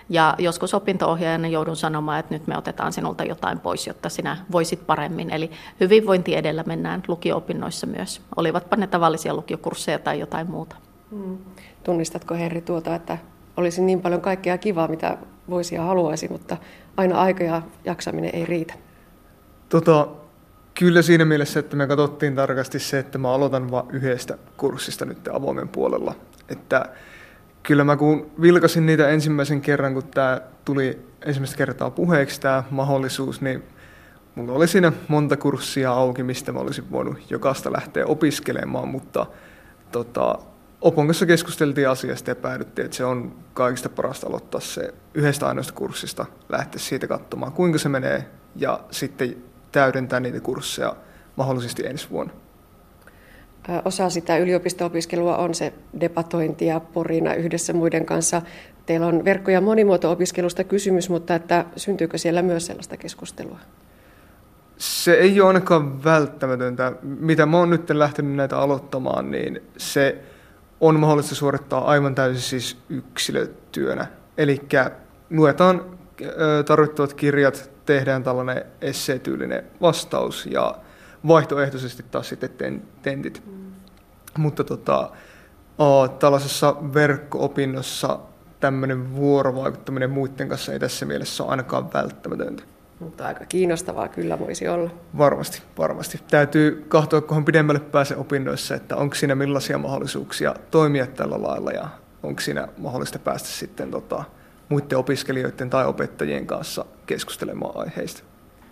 Ja 0.10 0.36
joskus 0.38 0.74
opinto-ohjaajana 0.74 1.48
joudun 1.48 1.76
sanomaan, 1.76 2.20
että 2.20 2.34
nyt 2.34 2.48
me 2.48 2.58
otetaan 2.58 2.94
sinulta 2.94 3.24
jotain 3.24 3.60
pois, 3.60 3.88
jotta 3.88 4.10
sinä 4.10 4.38
voisit 4.52 4.88
paremmin. 4.88 5.30
Eli 5.30 5.52
hyvinvointi 5.80 6.36
edellä 6.36 6.64
mennään 6.66 7.04
lukio-opinnoissa 7.08 7.88
myös, 7.88 8.22
olivatpa 8.36 8.76
ne 8.76 8.88
tavallisia 8.88 9.34
lukiokursseja 9.34 10.00
tai 10.00 10.20
jotain 10.20 10.52
muuta. 10.52 10.76
Hmm. 11.12 11.38
Tunnistatko 11.88 12.36
Henri 12.36 12.62
tuota, 12.62 12.96
että 12.96 13.18
olisi 13.58 13.82
niin 13.82 14.02
paljon 14.02 14.22
kaikkea 14.22 14.58
kivaa, 14.58 14.88
mitä 14.88 15.18
voisi 15.50 15.76
ja 15.76 15.82
haluaisi, 15.82 16.28
mutta 16.32 16.58
aina 16.98 17.22
aika 17.22 17.44
ja 17.44 17.62
jaksaminen 17.86 18.30
ei 18.34 18.46
riitä? 18.46 18.74
Tota, 19.70 20.08
kyllä 20.80 21.02
siinä 21.02 21.26
mielessä, 21.26 21.60
että 21.60 21.76
me 21.76 21.88
katsottiin 21.88 22.36
tarkasti 22.36 22.80
se, 22.80 23.00
että 23.00 23.18
mä 23.18 23.32
aloitan 23.32 23.72
vain 23.72 23.86
yhdestä 23.90 24.38
kurssista 24.58 25.06
nyt 25.06 25.28
avoimen 25.34 25.68
puolella. 25.68 26.16
Että 26.50 26.86
kyllä 27.64 27.84
mä 27.84 27.96
kun 27.96 28.32
vilkasin 28.42 28.86
niitä 28.86 29.10
ensimmäisen 29.10 29.62
kerran, 29.62 29.94
kun 29.94 30.08
tämä 30.14 30.42
tuli 30.66 31.00
ensimmäistä 31.26 31.58
kertaa 31.58 31.90
puheeksi 31.90 32.42
tämä 32.42 32.64
mahdollisuus, 32.72 33.42
niin 33.42 33.64
mulla 34.36 34.54
oli 34.54 34.68
siinä 34.68 34.92
monta 35.08 35.38
kurssia 35.38 35.92
auki, 35.92 36.24
mistä 36.24 36.52
mä 36.52 36.60
olisin 36.60 36.92
voinut 36.92 37.32
jokaista 37.32 37.74
lähteä 37.74 38.06
opiskelemaan, 38.06 38.88
mutta 38.88 39.26
tota, 39.92 40.40
Opon 40.82 41.08
kanssa 41.08 41.26
keskusteltiin 41.26 41.90
asiasta 41.90 42.32
ja 42.32 42.36
päädyttiin, 42.36 42.86
että 42.86 42.98
se 42.98 43.06
on 43.06 43.36
kaikista 43.54 43.90
parasta 43.90 44.28
aloittaa 44.28 44.62
se 44.62 44.94
yhdestä 45.14 45.48
ainoasta 45.48 45.74
kurssista, 45.74 46.26
lähteä 46.50 46.80
siitä 46.80 47.08
katsomaan, 47.08 47.52
kuinka 47.52 47.80
se 47.80 47.90
menee, 47.90 48.26
ja 48.56 48.80
sitten 48.92 49.36
täydentää 49.72 50.20
niitä 50.20 50.40
kursseja 50.40 50.96
mahdollisesti 51.36 51.86
ensi 51.86 52.10
vuonna. 52.10 52.34
Osa 53.86 54.10
sitä 54.10 54.38
yliopisto-opiskelua 54.38 55.38
on 55.38 55.56
se 55.56 55.74
debatointi 56.00 56.66
ja 56.66 56.80
porina 56.80 57.34
yhdessä 57.34 57.74
muiden 57.74 58.06
kanssa. 58.06 58.42
Teillä 58.86 59.08
on 59.08 59.26
verkko- 59.26 59.52
ja 59.52 59.62
monimuoto-opiskelusta 59.62 60.64
kysymys, 60.64 61.10
mutta 61.10 61.36
että 61.36 61.66
syntyykö 61.76 62.18
siellä 62.18 62.42
myös 62.42 62.66
sellaista 62.66 62.98
keskustelua? 62.98 63.60
Se 64.78 65.14
ei 65.14 65.42
ole 65.42 65.48
ainakaan 65.48 66.04
välttämätöntä. 66.04 66.94
Mitä 67.02 67.46
mä 67.46 67.58
oon 67.58 67.70
nyt 67.70 67.90
lähtenyt 67.90 68.36
näitä 68.36 68.58
aloittamaan, 68.58 69.32
niin 69.32 69.62
se 69.78 70.24
on 70.82 71.00
mahdollista 71.00 71.36
suorittaa 71.36 71.86
aivan 71.86 72.16
täysin 72.16 72.42
siis 72.42 72.78
yksilötyönä. 72.90 74.08
Eli 74.38 74.62
luetaan 75.30 75.98
tarvittavat 76.66 77.14
kirjat, 77.14 77.72
tehdään 77.86 78.24
tällainen 78.24 78.66
esseetyylinen 78.82 79.64
vastaus 79.82 80.46
ja 80.46 80.76
vaihtoehtoisesti 81.28 82.06
taas 82.12 82.30
sitten 82.30 82.82
tentit. 83.02 83.44
Mm. 83.46 83.72
Mutta 84.38 84.64
tota, 84.64 85.10
tällaisessa 86.20 86.76
verkko-opinnossa 86.94 88.20
tämmöinen 88.60 89.16
vuorovaikuttaminen 89.16 90.10
muiden 90.10 90.50
kanssa 90.50 90.74
ei 90.74 90.80
tässä 90.80 91.06
mielessä 91.06 91.44
ole 91.44 91.52
ainakaan 91.52 91.94
välttämätöntä. 91.94 92.64
Mutta 93.00 93.28
aika 93.28 93.46
kiinnostavaa 93.46 94.08
kyllä 94.08 94.40
voisi 94.40 94.68
olla. 94.68 94.90
Varmasti, 95.18 95.62
varmasti. 95.78 96.20
Täytyy 96.32 96.86
katsoa, 96.88 97.22
kunhan 97.22 97.46
pidemmälle 97.46 97.80
pääse 97.80 98.16
opinnoissa, 98.16 98.76
että 98.76 98.96
onko 98.96 99.16
siinä 99.16 99.36
millaisia 99.36 99.78
mahdollisuuksia 99.78 100.56
toimia 100.72 101.08
tällä 101.08 101.42
lailla 101.42 101.72
ja 101.72 101.88
onko 102.24 102.42
siinä 102.42 102.68
mahdollista 102.78 103.20
päästä 103.20 103.50
sitten 103.50 103.92
tota, 103.92 104.24
muiden 104.70 104.98
opiskelijoiden 104.98 105.70
tai 105.70 105.86
opettajien 105.86 106.48
kanssa 106.48 106.86
keskustelemaan 107.06 107.78
aiheista. 107.78 108.24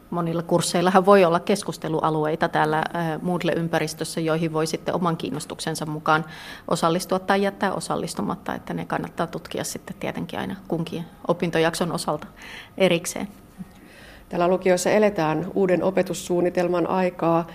Monilla 0.09 0.43
kursseillahan 0.43 1.05
voi 1.05 1.25
olla 1.25 1.39
keskustelualueita 1.39 2.49
täällä 2.49 2.83
Moodle-ympäristössä, 3.21 4.21
joihin 4.21 4.53
voi 4.53 4.67
sitten 4.67 4.95
oman 4.95 5.17
kiinnostuksensa 5.17 5.85
mukaan 5.85 6.25
osallistua 6.67 7.19
tai 7.19 7.41
jättää 7.41 7.73
osallistumatta, 7.73 8.55
että 8.55 8.73
ne 8.73 8.85
kannattaa 8.85 9.27
tutkia 9.27 9.63
sitten 9.63 9.95
tietenkin 9.99 10.39
aina 10.39 10.55
kunkin 10.67 11.05
opintojakson 11.27 11.91
osalta 11.91 12.27
erikseen. 12.77 13.27
Täällä 14.29 14.47
lukioissa 14.47 14.89
eletään 14.89 15.47
uuden 15.53 15.83
opetussuunnitelman 15.83 16.87
aikaa. 16.87 17.47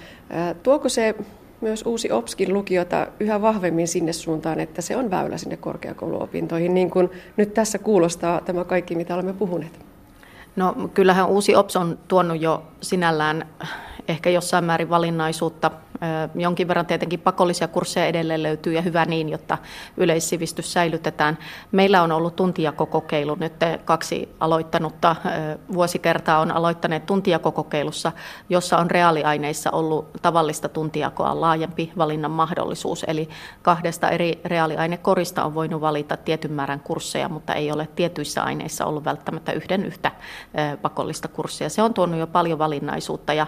Tuoko 0.62 0.88
se 0.88 1.14
myös 1.60 1.82
uusi 1.86 2.12
OPSKin 2.12 2.54
lukiota 2.54 3.06
yhä 3.20 3.42
vahvemmin 3.42 3.88
sinne 3.88 4.12
suuntaan, 4.12 4.60
että 4.60 4.82
se 4.82 4.96
on 4.96 5.10
väylä 5.10 5.36
sinne 5.38 5.56
korkeakouluopintoihin, 5.56 6.74
niin 6.74 6.90
kuin 6.90 7.10
nyt 7.36 7.54
tässä 7.54 7.78
kuulostaa 7.78 8.40
tämä 8.40 8.64
kaikki, 8.64 8.94
mitä 8.94 9.14
olemme 9.14 9.32
puhuneet? 9.32 9.78
No 10.56 10.90
kyllähän 10.94 11.28
uusi 11.28 11.56
OPS 11.56 11.76
on 11.76 11.98
tuonut 12.08 12.40
jo 12.40 12.62
sinällään 12.80 13.46
ehkä 14.10 14.30
jossain 14.30 14.64
määrin 14.64 14.90
valinnaisuutta 14.90 15.70
Jonkin 16.34 16.68
verran 16.68 16.86
tietenkin 16.86 17.20
pakollisia 17.20 17.68
kursseja 17.68 18.06
edelleen 18.06 18.42
löytyy 18.42 18.72
ja 18.72 18.82
hyvä 18.82 19.04
niin, 19.04 19.28
jotta 19.28 19.58
yleissivistys 19.96 20.72
säilytetään. 20.72 21.38
Meillä 21.72 22.02
on 22.02 22.12
ollut 22.12 22.36
tuntijakokokeilu 22.36 23.34
nyt 23.34 23.52
kaksi 23.84 24.28
aloittanutta 24.40 25.16
vuosikertaa 25.72 26.40
on 26.40 26.50
aloittaneet 26.50 27.06
tuntijakokokeilussa, 27.06 28.12
jossa 28.48 28.78
on 28.78 28.90
reaaliaineissa 28.90 29.70
ollut 29.70 30.08
tavallista 30.22 30.68
tuntijakoa 30.68 31.40
laajempi 31.40 31.92
valinnan 31.98 32.30
mahdollisuus. 32.30 33.04
Eli 33.08 33.28
kahdesta 33.62 34.08
eri 34.08 34.40
reaaliainekorista 34.44 35.44
on 35.44 35.54
voinut 35.54 35.80
valita 35.80 36.16
tietyn 36.16 36.52
määrän 36.52 36.80
kursseja, 36.80 37.28
mutta 37.28 37.54
ei 37.54 37.72
ole 37.72 37.88
tietyissä 37.96 38.42
aineissa 38.42 38.84
ollut 38.84 39.04
välttämättä 39.04 39.52
yhden 39.52 39.86
yhtä 39.86 40.10
pakollista 40.82 41.28
kurssia. 41.28 41.68
Se 41.68 41.82
on 41.82 41.94
tuonut 41.94 42.20
jo 42.20 42.26
paljon 42.26 42.58
valinnaisuutta 42.58 43.32
ja 43.32 43.46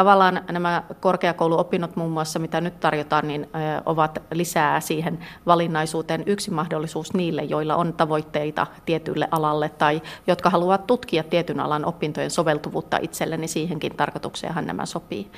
tavallaan 0.00 0.44
nämä 0.52 0.82
korkeakouluopinnot 1.00 1.66
opinnot 1.66 1.96
muun 1.96 2.12
muassa, 2.12 2.38
mitä 2.38 2.60
nyt 2.60 2.80
tarjotaan, 2.80 3.28
niin 3.28 3.48
ovat 3.86 4.22
lisää 4.32 4.80
siihen 4.80 5.18
valinnaisuuteen 5.46 6.22
yksi 6.26 6.50
mahdollisuus 6.50 7.14
niille, 7.14 7.42
joilla 7.42 7.76
on 7.76 7.92
tavoitteita 7.92 8.66
tietylle 8.84 9.28
alalle 9.30 9.68
tai 9.68 10.02
jotka 10.26 10.50
haluavat 10.50 10.86
tutkia 10.86 11.22
tietyn 11.22 11.60
alan 11.60 11.84
opintojen 11.84 12.30
soveltuvuutta 12.30 12.98
itselle, 13.02 13.36
niin 13.36 13.48
siihenkin 13.48 13.96
tarkoitukseenhan 13.96 14.66
nämä 14.66 14.86
sopii. 14.86 15.30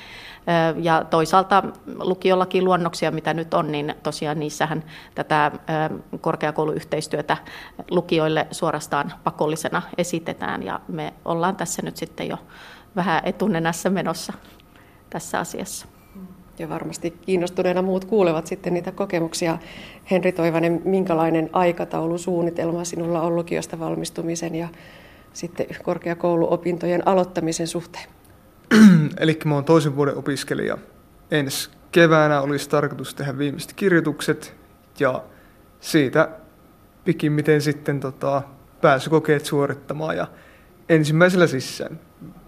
Ja 0.81 1.03
toisaalta 1.09 1.63
lukiollakin 1.99 2.65
luonnoksia, 2.65 3.11
mitä 3.11 3.33
nyt 3.33 3.53
on, 3.53 3.71
niin 3.71 3.95
tosiaan 4.03 4.39
niissähän 4.39 4.83
tätä 5.15 5.51
korkeakouluyhteistyötä 6.21 7.37
lukioille 7.91 8.47
suorastaan 8.51 9.13
pakollisena 9.23 9.81
esitetään 9.97 10.63
ja 10.63 10.79
me 10.87 11.13
ollaan 11.25 11.55
tässä 11.55 11.81
nyt 11.81 11.97
sitten 11.97 12.27
jo 12.27 12.37
vähän 12.95 13.21
etunenässä 13.25 13.89
menossa 13.89 14.33
tässä 15.09 15.39
asiassa. 15.39 15.87
Ja 16.59 16.69
varmasti 16.69 17.17
kiinnostuneena 17.21 17.81
muut 17.81 18.05
kuulevat 18.05 18.47
sitten 18.47 18.73
niitä 18.73 18.91
kokemuksia. 18.91 19.57
Henri 20.11 20.31
Toivanen, 20.31 20.81
minkälainen 20.85 21.49
aikataulu, 21.53 22.17
suunnitelma 22.17 22.83
sinulla 22.83 23.21
on 23.21 23.35
lukiosta 23.35 23.79
valmistumisen 23.79 24.55
ja 24.55 24.67
sitten 25.33 25.65
korkeakouluopintojen 25.83 27.07
aloittamisen 27.07 27.67
suhteen? 27.67 28.05
Eli 29.19 29.39
mä 29.45 29.55
oon 29.55 29.65
toisen 29.65 29.95
vuoden 29.95 30.17
opiskelija. 30.17 30.77
Ensi 31.31 31.69
keväänä 31.91 32.41
olisi 32.41 32.69
tarkoitus 32.69 33.15
tehdä 33.15 33.37
viimeiset 33.37 33.73
kirjoitukset 33.73 34.55
ja 34.99 35.23
siitä 35.79 36.29
pikimmiten 37.05 37.61
sitten 37.61 37.99
tota, 37.99 38.41
pääsykokeet 38.81 39.45
suorittamaan. 39.45 40.17
Ja 40.17 40.27
ensimmäisellä 40.89 41.47
sisään 41.47 41.99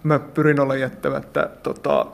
mä 0.06 0.18
pyrin 0.18 0.60
olla 0.60 0.76
jättämättä 0.76 1.50
tota, 1.62 2.06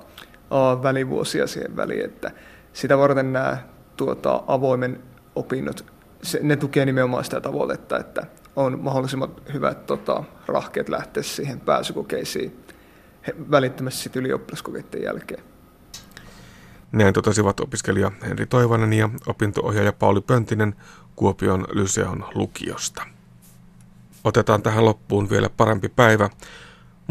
välivuosia 0.82 1.46
siihen 1.46 1.76
väliin, 1.76 2.04
että 2.04 2.30
sitä 2.72 2.98
varten 2.98 3.32
nämä 3.32 3.58
tuota, 3.96 4.42
avoimen 4.46 5.02
opinnot, 5.34 5.84
se, 6.22 6.40
ne 6.42 6.56
tukee 6.56 6.84
nimenomaan 6.84 7.24
sitä 7.24 7.40
tavoitetta, 7.40 7.98
että 7.98 8.26
on 8.56 8.78
mahdollisimman 8.82 9.30
hyvät 9.52 9.86
tota, 9.86 10.24
rahkeet 10.46 10.88
lähteä 10.88 11.22
siihen 11.22 11.60
pääsykokeisiin 11.60 12.64
välittömästi 13.50 14.02
sitten 14.02 14.20
ylioppilaskokeiden 14.20 15.02
jälkeen. 15.02 15.42
Näin 16.92 17.14
totesivat 17.14 17.60
opiskelija 17.60 18.12
Henri 18.22 18.46
Toivonen 18.46 18.92
ja 18.92 19.10
opinto-ohjaaja 19.26 19.92
Pauli 19.92 20.20
Pöntinen 20.20 20.74
Kuopion 21.16 21.66
Lyseon 21.72 22.24
lukiosta. 22.34 23.02
Otetaan 24.24 24.62
tähän 24.62 24.84
loppuun 24.84 25.30
vielä 25.30 25.50
parempi 25.56 25.88
päivä. 25.88 26.30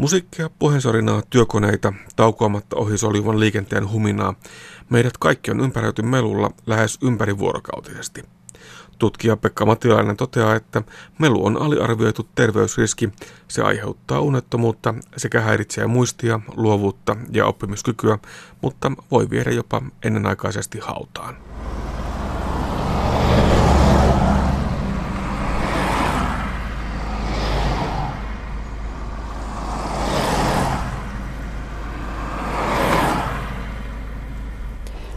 Musiikkia, 0.02 0.50
puheensorinaa, 0.58 1.22
työkoneita, 1.30 1.92
taukoamatta 2.16 2.76
ohi 2.76 2.98
solivan 2.98 3.40
liikenteen 3.40 3.90
huminaa. 3.90 4.34
Meidät 4.90 5.18
kaikki 5.18 5.50
on 5.50 5.60
ympäröity 5.60 6.02
melulla 6.02 6.50
lähes 6.66 6.98
ympärivuorokautisesti. 7.02 8.24
Tutkija 8.98 9.36
Pekka 9.36 9.66
Matilainen 9.66 10.16
toteaa, 10.16 10.54
että 10.54 10.82
melu 11.18 11.46
on 11.46 11.62
aliarvioitu 11.62 12.28
terveysriski. 12.34 13.08
Se 13.48 13.62
aiheuttaa 13.62 14.20
unettomuutta 14.20 14.94
sekä 15.16 15.40
häiritsee 15.40 15.86
muistia, 15.86 16.40
luovuutta 16.56 17.16
ja 17.32 17.46
oppimiskykyä, 17.46 18.18
mutta 18.60 18.92
voi 19.10 19.30
viedä 19.30 19.50
jopa 19.50 19.82
ennenaikaisesti 20.04 20.78
hautaan. 20.78 21.36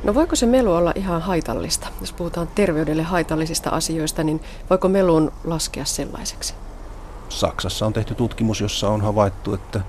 No 0.06 0.14
voiko 0.14 0.36
se 0.36 0.46
melu 0.46 0.74
olla 0.74 0.92
ihan 0.96 1.22
haitallista? 1.22 1.88
Jos 2.02 2.14
puhutaan 2.14 2.48
terveydelle 2.48 3.04
haitallisista 3.04 3.70
asioista, 3.70 4.24
niin 4.24 4.42
voiko 4.70 4.88
melun 4.88 5.32
laskea 5.44 5.86
sellaiseksi? 5.86 6.54
Saksassa 7.30 7.86
on 7.86 7.94
tehty 7.94 8.16
tutkimus, 8.16 8.62
jossa 8.62 8.90
on 8.90 9.02
havaittu, 9.02 9.54
että 9.54 9.82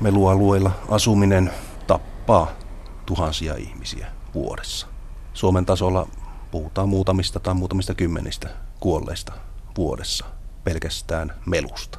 melualueilla 0.00 0.70
asuminen 0.88 1.50
tappaa 1.86 2.50
tuhansia 3.06 3.54
ihmisiä 3.54 4.06
vuodessa. 4.34 4.86
Suomen 5.34 5.66
tasolla 5.66 6.08
puhutaan 6.50 6.88
muutamista 6.88 7.40
tai 7.40 7.54
muutamista 7.54 7.94
kymmenistä 7.94 8.48
kuolleista 8.80 9.32
vuodessa 9.76 10.24
pelkästään 10.64 11.34
melusta. 11.46 11.98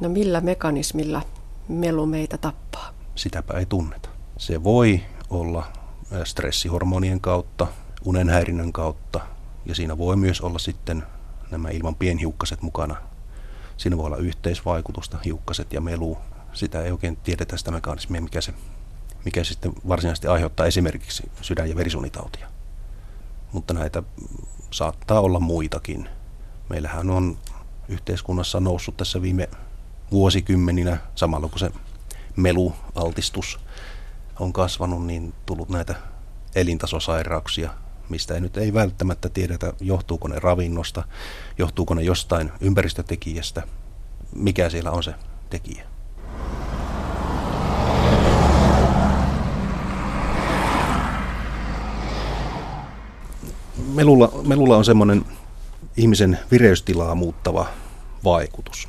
No 0.00 0.08
millä 0.08 0.40
mekanismilla 0.40 1.22
melu 1.68 2.06
meitä 2.06 2.38
tappaa? 2.38 2.90
Sitäpä 3.14 3.58
ei 3.58 3.66
tunneta. 3.66 4.08
Se 4.38 4.64
voi 4.64 5.00
olla 5.30 5.81
stressihormonien 6.24 7.20
kautta, 7.20 7.66
unenhäirinnän 8.04 8.72
kautta 8.72 9.20
ja 9.66 9.74
siinä 9.74 9.98
voi 9.98 10.16
myös 10.16 10.40
olla 10.40 10.58
sitten 10.58 11.02
nämä 11.50 11.68
ilman 11.68 11.94
pienhiukkaset 11.94 12.62
mukana. 12.62 12.96
Siinä 13.76 13.96
voi 13.96 14.06
olla 14.06 14.16
yhteisvaikutusta, 14.16 15.18
hiukkaset 15.24 15.72
ja 15.72 15.80
melu. 15.80 16.18
Sitä 16.52 16.82
ei 16.82 16.90
oikein 16.90 17.16
tiedetä 17.16 17.56
sitä 17.56 17.70
mekanismia, 17.70 18.20
mikä 18.20 18.40
se, 18.40 18.54
mikä 19.24 19.44
sitten 19.44 19.72
varsinaisesti 19.88 20.26
aiheuttaa 20.26 20.66
esimerkiksi 20.66 21.30
sydän- 21.40 21.70
ja 21.70 21.76
verisuonitautia. 21.76 22.48
Mutta 23.52 23.74
näitä 23.74 24.02
saattaa 24.70 25.20
olla 25.20 25.40
muitakin. 25.40 26.08
Meillähän 26.68 27.10
on 27.10 27.38
yhteiskunnassa 27.88 28.60
noussut 28.60 28.96
tässä 28.96 29.22
viime 29.22 29.48
vuosikymmeninä 30.10 30.98
samalla 31.14 31.48
kun 31.48 31.58
se 31.58 31.70
melualtistus 32.36 33.60
on 34.40 34.52
kasvanut, 34.52 35.06
niin 35.06 35.34
tullut 35.46 35.68
näitä 35.68 35.94
elintasosairauksia, 36.54 37.70
mistä 38.08 38.34
ei 38.34 38.40
nyt 38.40 38.56
ei 38.56 38.74
välttämättä 38.74 39.28
tiedetä, 39.28 39.72
johtuuko 39.80 40.28
ne 40.28 40.38
ravinnosta, 40.38 41.02
johtuuko 41.58 41.94
ne 41.94 42.02
jostain 42.02 42.52
ympäristötekijästä, 42.60 43.62
mikä 44.34 44.70
siellä 44.70 44.90
on 44.90 45.02
se 45.02 45.14
tekijä. 45.50 45.86
Melulla, 53.94 54.32
melulla 54.46 54.76
on 54.76 54.84
semmoinen 54.84 55.24
ihmisen 55.96 56.38
vireystilaa 56.50 57.14
muuttava 57.14 57.66
vaikutus. 58.24 58.88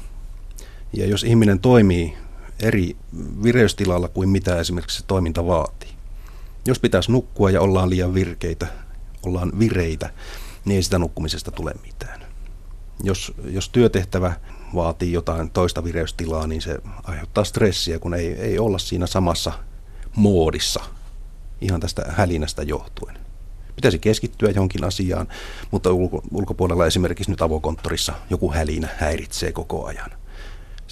Ja 0.93 1.05
jos 1.05 1.23
ihminen 1.23 1.59
toimii 1.59 2.17
eri 2.59 2.95
vireystilalla 3.43 4.07
kuin 4.07 4.29
mitä 4.29 4.59
esimerkiksi 4.59 4.97
se 4.97 5.03
toiminta 5.07 5.45
vaatii. 5.45 5.89
Jos 6.65 6.79
pitäisi 6.79 7.11
nukkua 7.11 7.51
ja 7.51 7.61
ollaan 7.61 7.89
liian 7.89 8.13
virkeitä, 8.13 8.67
ollaan 9.25 9.51
vireitä, 9.59 10.09
niin 10.65 10.75
ei 10.75 10.83
sitä 10.83 10.99
nukkumisesta 10.99 11.51
tule 11.51 11.73
mitään. 11.85 12.21
Jos, 13.03 13.33
jos 13.45 13.69
työtehtävä 13.69 14.33
vaatii 14.75 15.11
jotain 15.11 15.49
toista 15.49 15.83
vireystilaa, 15.83 16.47
niin 16.47 16.61
se 16.61 16.79
aiheuttaa 17.03 17.43
stressiä, 17.43 17.99
kun 17.99 18.13
ei, 18.13 18.27
ei 18.27 18.59
olla 18.59 18.77
siinä 18.77 19.07
samassa 19.07 19.53
moodissa 20.15 20.81
ihan 21.61 21.79
tästä 21.79 22.05
hälinästä 22.07 22.63
johtuen. 22.63 23.17
Pitäisi 23.75 23.99
keskittyä 23.99 24.49
johonkin 24.49 24.83
asiaan, 24.83 25.27
mutta 25.71 25.91
ulko, 25.91 26.21
ulkopuolella 26.31 26.85
esimerkiksi 26.85 27.31
nyt 27.31 27.41
avokonttorissa 27.41 28.13
joku 28.29 28.51
hälinä 28.51 28.89
häiritsee 28.97 29.51
koko 29.51 29.85
ajan 29.85 30.22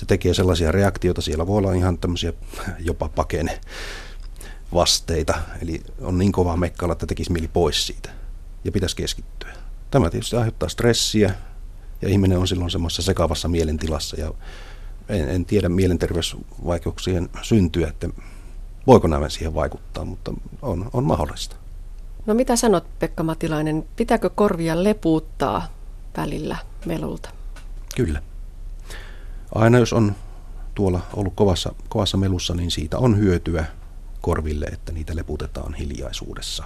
se 0.01 0.05
tekee 0.05 0.33
sellaisia 0.33 0.71
reaktioita, 0.71 1.21
siellä 1.21 1.47
voi 1.47 1.57
olla 1.57 1.73
ihan 1.73 1.97
tämmöisiä 1.97 2.33
jopa 2.89 3.09
pakene 3.09 3.61
vasteita, 4.73 5.33
eli 5.61 5.81
on 6.01 6.17
niin 6.17 6.31
kova 6.31 6.57
mekkala, 6.57 6.93
että 6.93 7.05
tekisi 7.05 7.31
mieli 7.31 7.47
pois 7.47 7.87
siitä 7.87 8.09
ja 8.63 8.71
pitäisi 8.71 8.95
keskittyä. 8.95 9.53
Tämä 9.91 10.09
tietysti 10.09 10.35
aiheuttaa 10.35 10.69
stressiä 10.69 11.33
ja 12.01 12.09
ihminen 12.09 12.37
on 12.37 12.47
silloin 12.47 12.71
semmoisessa 12.71 13.01
sekavassa 13.01 13.47
mielentilassa 13.47 14.19
ja 14.19 14.33
en, 15.09 15.29
en 15.29 15.45
tiedä 15.45 15.69
mielenterveysvaikeuksien 15.69 17.29
syntyä, 17.41 17.87
että 17.87 18.09
voiko 18.87 19.07
nämä 19.07 19.29
siihen 19.29 19.53
vaikuttaa, 19.53 20.05
mutta 20.05 20.33
on, 20.61 20.89
on 20.93 21.03
mahdollista. 21.03 21.55
No 22.25 22.33
mitä 22.33 22.55
sanot 22.55 22.99
Pekka 22.99 23.23
Matilainen, 23.23 23.85
pitääkö 23.95 24.29
korvia 24.29 24.83
lepuuttaa 24.83 25.67
välillä 26.17 26.57
melulta? 26.85 27.29
Kyllä. 27.95 28.30
Aina 29.55 29.79
jos 29.79 29.93
on 29.93 30.15
tuolla 30.75 31.01
ollut 31.13 31.33
kovassa, 31.35 31.73
kovassa 31.89 32.17
melussa, 32.17 32.53
niin 32.53 32.71
siitä 32.71 32.97
on 32.97 33.17
hyötyä 33.17 33.65
korville, 34.21 34.65
että 34.65 34.91
niitä 34.91 35.15
leputetaan 35.15 35.73
hiljaisuudessa. 35.73 36.63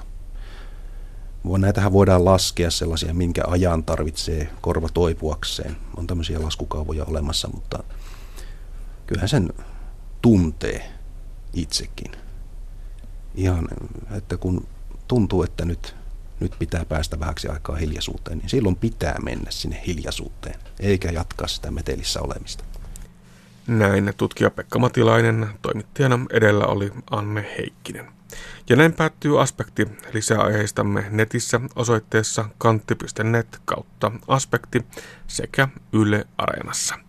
Näitähän 1.58 1.94
voidaan 1.94 2.26
laskea 2.26 2.72
sellaisia, 2.72 3.14
minkä 3.14 3.44
ajan 3.48 3.84
tarvitsee 3.84 4.50
korva 4.62 4.90
toipuakseen. 4.90 5.78
On 5.98 6.08
tämmöisiä 6.08 6.44
laskukaavoja 6.44 7.06
olemassa, 7.06 7.48
mutta 7.54 7.84
kyllähän 9.08 9.30
sen 9.30 9.54
tuntee 10.22 10.92
itsekin. 11.54 12.12
Ihan, 13.36 13.68
että 14.12 14.38
kun 14.38 14.68
tuntuu, 15.08 15.44
että 15.44 15.66
nyt, 15.66 15.96
nyt 16.40 16.56
pitää 16.60 16.86
päästä 16.86 17.20
vähäksi 17.20 17.48
aikaa 17.48 17.76
hiljaisuuteen, 17.76 18.38
niin 18.38 18.50
silloin 18.50 18.76
pitää 18.76 19.16
mennä 19.24 19.52
sinne 19.52 19.84
hiljaisuuteen, 19.88 20.60
eikä 20.80 21.12
jatkaa 21.12 21.48
sitä 21.48 21.72
metelissä 21.72 22.22
olemista. 22.22 22.64
Näin 23.68 24.14
tutkija 24.18 24.50
Pekka 24.50 24.80
Matilainen, 24.80 25.48
toimittajana 25.62 26.20
edellä 26.30 26.66
oli 26.66 26.92
Anne 27.12 27.46
Heikkinen. 27.58 28.06
Ja 28.70 28.76
näin 28.76 28.94
päättyy 28.94 29.42
aspekti 29.42 29.88
lisäaiheistamme 30.14 31.06
netissä 31.10 31.62
osoitteessa 31.76 32.46
kantti.net 32.58 33.62
kautta 33.66 34.12
aspekti 34.28 34.86
sekä 35.28 35.68
Yle 35.94 36.28
Areenassa. 36.38 37.05